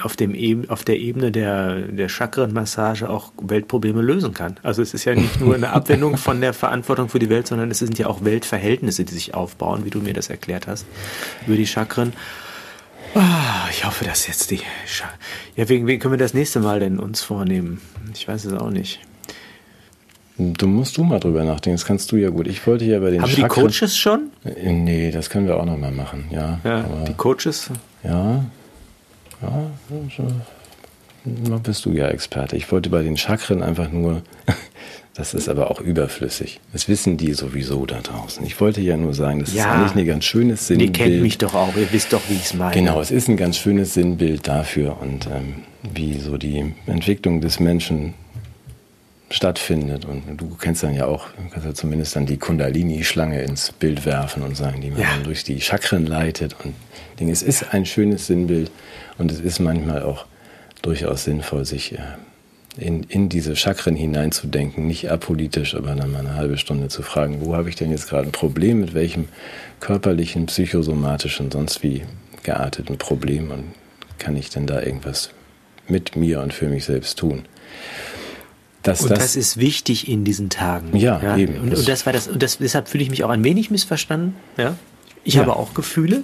[0.04, 4.58] auf, dem, auf der Ebene der, der Chakrenmassage auch Weltprobleme lösen kann.
[4.64, 7.72] Also es ist ja nicht nur eine Abwendung von der Verantwortung für die Welt, sondern
[7.72, 10.86] es sind ja auch Weltverhältnisse, die sich aufbauen, wie du mir das erklärt hast,
[11.48, 12.14] über die Chakren.
[13.16, 14.60] Oh, ich hoffe, dass jetzt die.
[14.86, 15.04] Sch
[15.56, 17.80] ja, wegen wen können wir das nächste Mal denn uns vornehmen?
[18.14, 19.00] Ich weiß es auch nicht.
[20.38, 22.48] Du musst du mal drüber nachdenken, das kannst du ja gut.
[22.48, 24.32] Ich wollte ja bei den Haben Chakren, die Coaches schon?
[24.44, 26.60] Äh, nee, das können wir auch noch mal machen, ja.
[26.64, 27.70] ja die Coaches?
[28.04, 28.44] Ja.
[29.42, 29.70] Ja,
[31.26, 32.56] da bist du ja Experte.
[32.58, 34.24] Ich wollte bei den Chakren einfach nur,
[35.14, 36.60] das ist aber auch überflüssig.
[36.74, 38.46] Das wissen die sowieso da draußen.
[38.46, 40.98] Ich wollte ja nur sagen, das ja, ist eigentlich ein ganz schönes Sinnbild.
[40.98, 42.74] Ihr kennt mich doch auch, ihr wisst doch, wie ich es meine.
[42.74, 45.64] Genau, es ist ein ganz schönes Sinnbild dafür und ähm,
[45.94, 48.14] wie so die Entwicklung des Menschen
[49.30, 50.06] stattfindet.
[50.06, 54.06] Und du kennst dann ja auch, du kannst ja zumindest dann die Kundalini-Schlange ins Bild
[54.06, 55.18] werfen und sagen, die man ja.
[55.24, 56.56] durch die Chakren leitet.
[56.64, 56.74] Und
[57.20, 57.30] Ding.
[57.30, 58.72] es ist ein schönes Sinnbild
[59.18, 60.26] und es ist manchmal auch
[60.82, 62.00] durchaus sinnvoll, sich äh,
[62.78, 67.40] in, in diese Chakren hineinzudenken, nicht apolitisch, aber dann mal eine halbe Stunde zu fragen,
[67.42, 69.30] wo habe ich denn jetzt gerade ein Problem, mit welchem
[69.80, 72.04] körperlichen, psychosomatischen, sonst wie
[72.44, 73.64] gearteten Problem und
[74.20, 75.32] kann ich denn da irgendwas
[75.88, 77.46] mit mir und für mich selbst tun?
[78.86, 80.96] Dass und das, das, ist wichtig in diesen Tagen.
[80.96, 81.38] Ja, ja?
[81.38, 81.60] eben.
[81.60, 84.36] Und, und, das war das, und das, deshalb fühle ich mich auch ein wenig missverstanden.
[84.58, 84.78] Ja?
[85.24, 85.42] Ich ja.
[85.42, 86.24] habe auch Gefühle.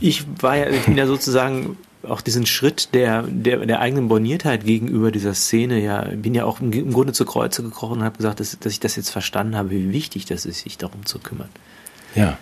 [0.00, 4.64] Ich war ja, ich bin ja sozusagen auch diesen Schritt der, der, der eigenen Borniertheit
[4.64, 8.18] gegenüber dieser Szene, ja, bin ja auch im, im Grunde zu Kreuze gekrochen und habe
[8.18, 11.18] gesagt, dass, dass ich das jetzt verstanden habe, wie wichtig das ist, sich darum zu
[11.18, 11.48] kümmern.
[12.14, 12.38] Ja.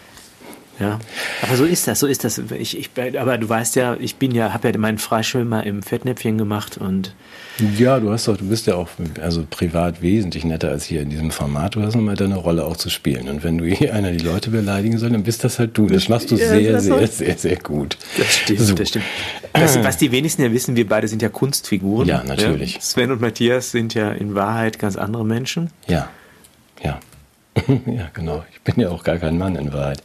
[0.81, 0.99] Ja,
[1.43, 2.39] aber so ist das, so ist das.
[2.59, 6.39] Ich, ich, aber du weißt ja, ich bin ja, habe ja meinen Freischwimmer im Fettnäpfchen
[6.39, 7.14] gemacht und
[7.79, 8.89] ja, du hast doch, du bist ja auch
[9.20, 11.77] also privat wesentlich netter als hier in diesem Format.
[11.77, 13.29] Du hast nochmal deine Rolle auch zu spielen.
[13.29, 15.87] Und wenn du hier einer die Leute beleidigen soll, dann bist das halt du.
[15.87, 17.97] Das machst du ja, sehr, sehr, sehr, sehr gut.
[18.18, 18.75] Das stimmt, so.
[18.75, 19.05] das stimmt.
[19.53, 22.09] Das, was die wenigsten ja wissen, wir beide sind ja Kunstfiguren.
[22.09, 22.75] Ja, natürlich.
[22.75, 22.81] Ja?
[22.81, 25.70] Sven und Matthias sind ja in Wahrheit ganz andere Menschen.
[25.87, 26.09] Ja,
[26.83, 26.99] ja.
[27.86, 28.45] ja, genau.
[28.53, 30.03] Ich bin ja auch gar kein Mann in Wahrheit.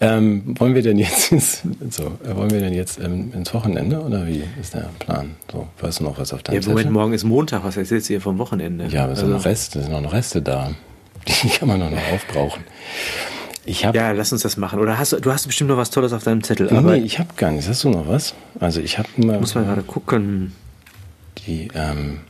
[0.00, 4.26] Ähm, wollen wir denn jetzt ins, so, wollen wir denn jetzt ähm, ins Wochenende oder
[4.26, 5.36] wie ist der Plan?
[5.50, 8.14] So, weißt du noch was auf deinem Ja, Moment, morgen ist Montag, was erzählst du
[8.14, 8.86] hier vom Wochenende?
[8.86, 10.72] Ja, aber es also, sind noch Reste, sind noch Reste da.
[11.42, 12.64] Die kann man noch, noch aufbrauchen.
[13.66, 14.78] Ich hab, ja, lass uns das machen.
[14.78, 16.68] Oder hast du, du hast bestimmt noch was Tolles auf deinem Zettel.
[16.70, 17.68] Aber nee, ich habe gar nichts.
[17.68, 18.34] Hast du noch was?
[18.60, 19.40] Also ich habe mal.
[19.40, 20.52] Muss man gerade gucken.
[21.46, 22.20] Die, ähm.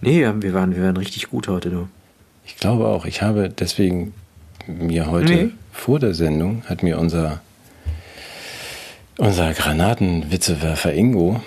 [0.00, 1.88] Nee, wir waren, wir waren richtig gut heute, du.
[2.50, 3.06] Ich glaube auch.
[3.06, 4.12] Ich habe deswegen
[4.66, 5.50] mir heute nee.
[5.72, 7.40] vor der Sendung hat mir unser,
[9.18, 11.40] unser Granatenwitzewerfer Ingo,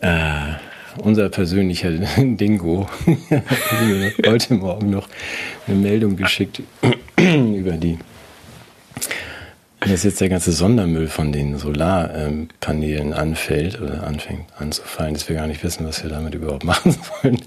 [0.00, 0.54] äh,
[0.98, 2.88] unser persönlicher Dingo,
[4.26, 5.08] heute Morgen noch
[5.68, 6.60] eine Meldung geschickt
[7.16, 7.98] über die
[9.80, 15.46] dass jetzt der ganze Sondermüll von den Solarpanelen anfällt oder anfängt anzufallen, dass wir gar
[15.46, 17.40] nicht wissen, was wir damit überhaupt machen sollen.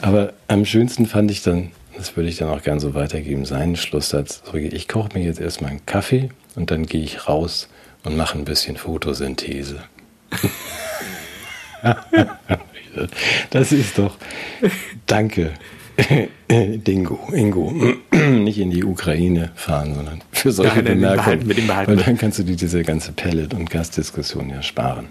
[0.00, 3.76] Aber am schönsten fand ich dann das würde ich dann auch gern so weitergeben, seinen
[3.76, 4.42] Schlusssatz.
[4.54, 7.68] Ich koche mir jetzt erstmal einen Kaffee und dann gehe ich raus
[8.04, 9.80] und mache ein bisschen Photosynthese.
[13.50, 14.16] das ist doch.
[15.06, 15.52] Danke.
[16.50, 17.72] Dingo, Ingo,
[18.12, 21.16] nicht in die Ukraine fahren, sondern für solche Bemerkungen.
[21.16, 21.92] Behalten, mit dem behalten.
[21.92, 25.06] Und dann kannst du dir diese ganze Pellet- und Gasdiskussion ja sparen.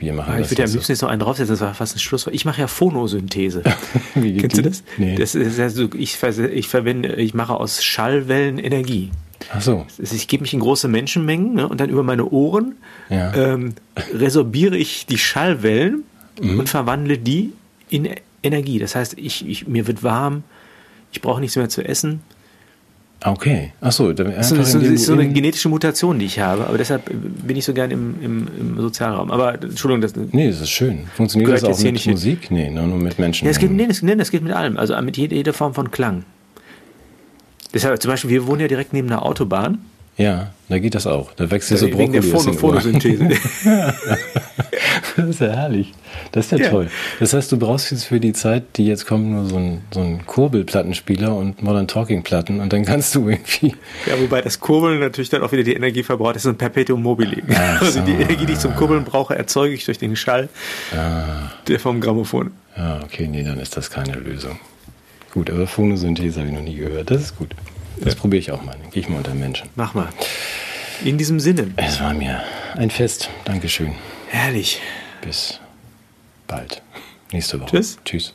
[0.00, 0.46] Wir machen Ah, das.
[0.46, 0.76] ich würde ja am so.
[0.78, 2.34] liebsten jetzt noch einen draufsetzen, das war fast ein Schlusswort.
[2.34, 3.62] Ich mache ja Phonosynthese.
[4.14, 4.68] Wie geht Kennst du die?
[4.68, 4.82] das?
[4.98, 5.14] Nee.
[5.16, 9.10] das ist ja so, ich, ich verwende, ich mache aus Schallwellen Energie.
[9.52, 9.86] Ach so.
[9.98, 12.74] Das Ich gebe mich in große Menschenmengen ne, und dann über meine Ohren
[13.08, 13.32] Ja.
[13.34, 13.74] ähm,
[14.12, 16.04] resorbiere ich die Schallwellen
[16.40, 16.60] Mhm.
[16.60, 17.52] und verwandle die
[17.90, 18.08] in
[18.42, 18.78] Energie.
[18.78, 20.42] Das heißt, ich, ich, mir wird warm,
[21.12, 22.20] ich brauche nichts mehr zu essen.
[23.22, 23.72] Okay.
[23.82, 24.12] Ach so.
[24.12, 26.66] dann Das ist, so- ist so eine in- genetische Mutation, die ich habe.
[26.66, 29.30] Aber deshalb bin ich so gern im, im, im Sozialraum.
[29.30, 31.00] Aber Entschuldigung, das, Nee, das ist schön.
[31.14, 32.12] Funktioniert das auch mit nicht hin.
[32.12, 32.50] Musik?
[32.50, 33.44] Nee, nur, nur mit Menschen.
[33.44, 34.78] Ja, es geht, nee, das, nee, das geht mit allem.
[34.78, 36.24] Also mit jeder, jeder Form von Klang.
[37.74, 39.78] Deshalb zum Beispiel, wir wohnen ja direkt neben einer Autobahn.
[40.20, 41.32] Ja, da geht das auch.
[41.34, 42.54] Da wächst dir so der Brokkoli den Ohren.
[42.54, 43.28] Photosynthese.
[45.16, 45.92] Das ist ja herrlich.
[46.32, 46.70] Das ist ja, Ja.
[46.70, 46.88] toll.
[47.18, 50.18] Das heißt, du brauchst jetzt für die Zeit, die jetzt kommt, nur so einen so
[50.26, 53.74] Kurbelplattenspieler und Modern Talking Platten und dann kannst du irgendwie.
[54.06, 56.36] ja, wobei das Kurbeln natürlich dann auch wieder die Energie verbraucht.
[56.36, 57.42] Das ist ein Perpetuum mobile.
[57.52, 58.12] Ach Also die.
[58.12, 60.48] Energie, die ich zum Kurbeln brauche, erzeuge ich durch den Schall
[60.94, 62.52] Ah, der vom Grammophon.
[62.76, 64.58] ja, okay, nee, dann ist das keine Lösung.
[65.34, 67.10] Gut, aber Phonosynthese habe ich noch nie gehört.
[67.10, 67.50] Das ist gut.
[68.00, 68.76] Das probiere ich auch mal.
[68.80, 69.68] Dann gehe ich mal unter Menschen.
[69.74, 70.08] Mach mal.
[71.04, 71.72] In diesem Sinne.
[71.76, 72.42] Es war mir
[72.74, 73.30] ein Fest.
[73.44, 73.94] Dankeschön.
[74.28, 74.80] Herrlich.
[75.22, 75.60] Bis
[76.46, 76.82] bald.
[77.32, 77.70] Nächste Woche.
[77.70, 77.98] Tschüss.
[78.04, 78.34] Tschüss.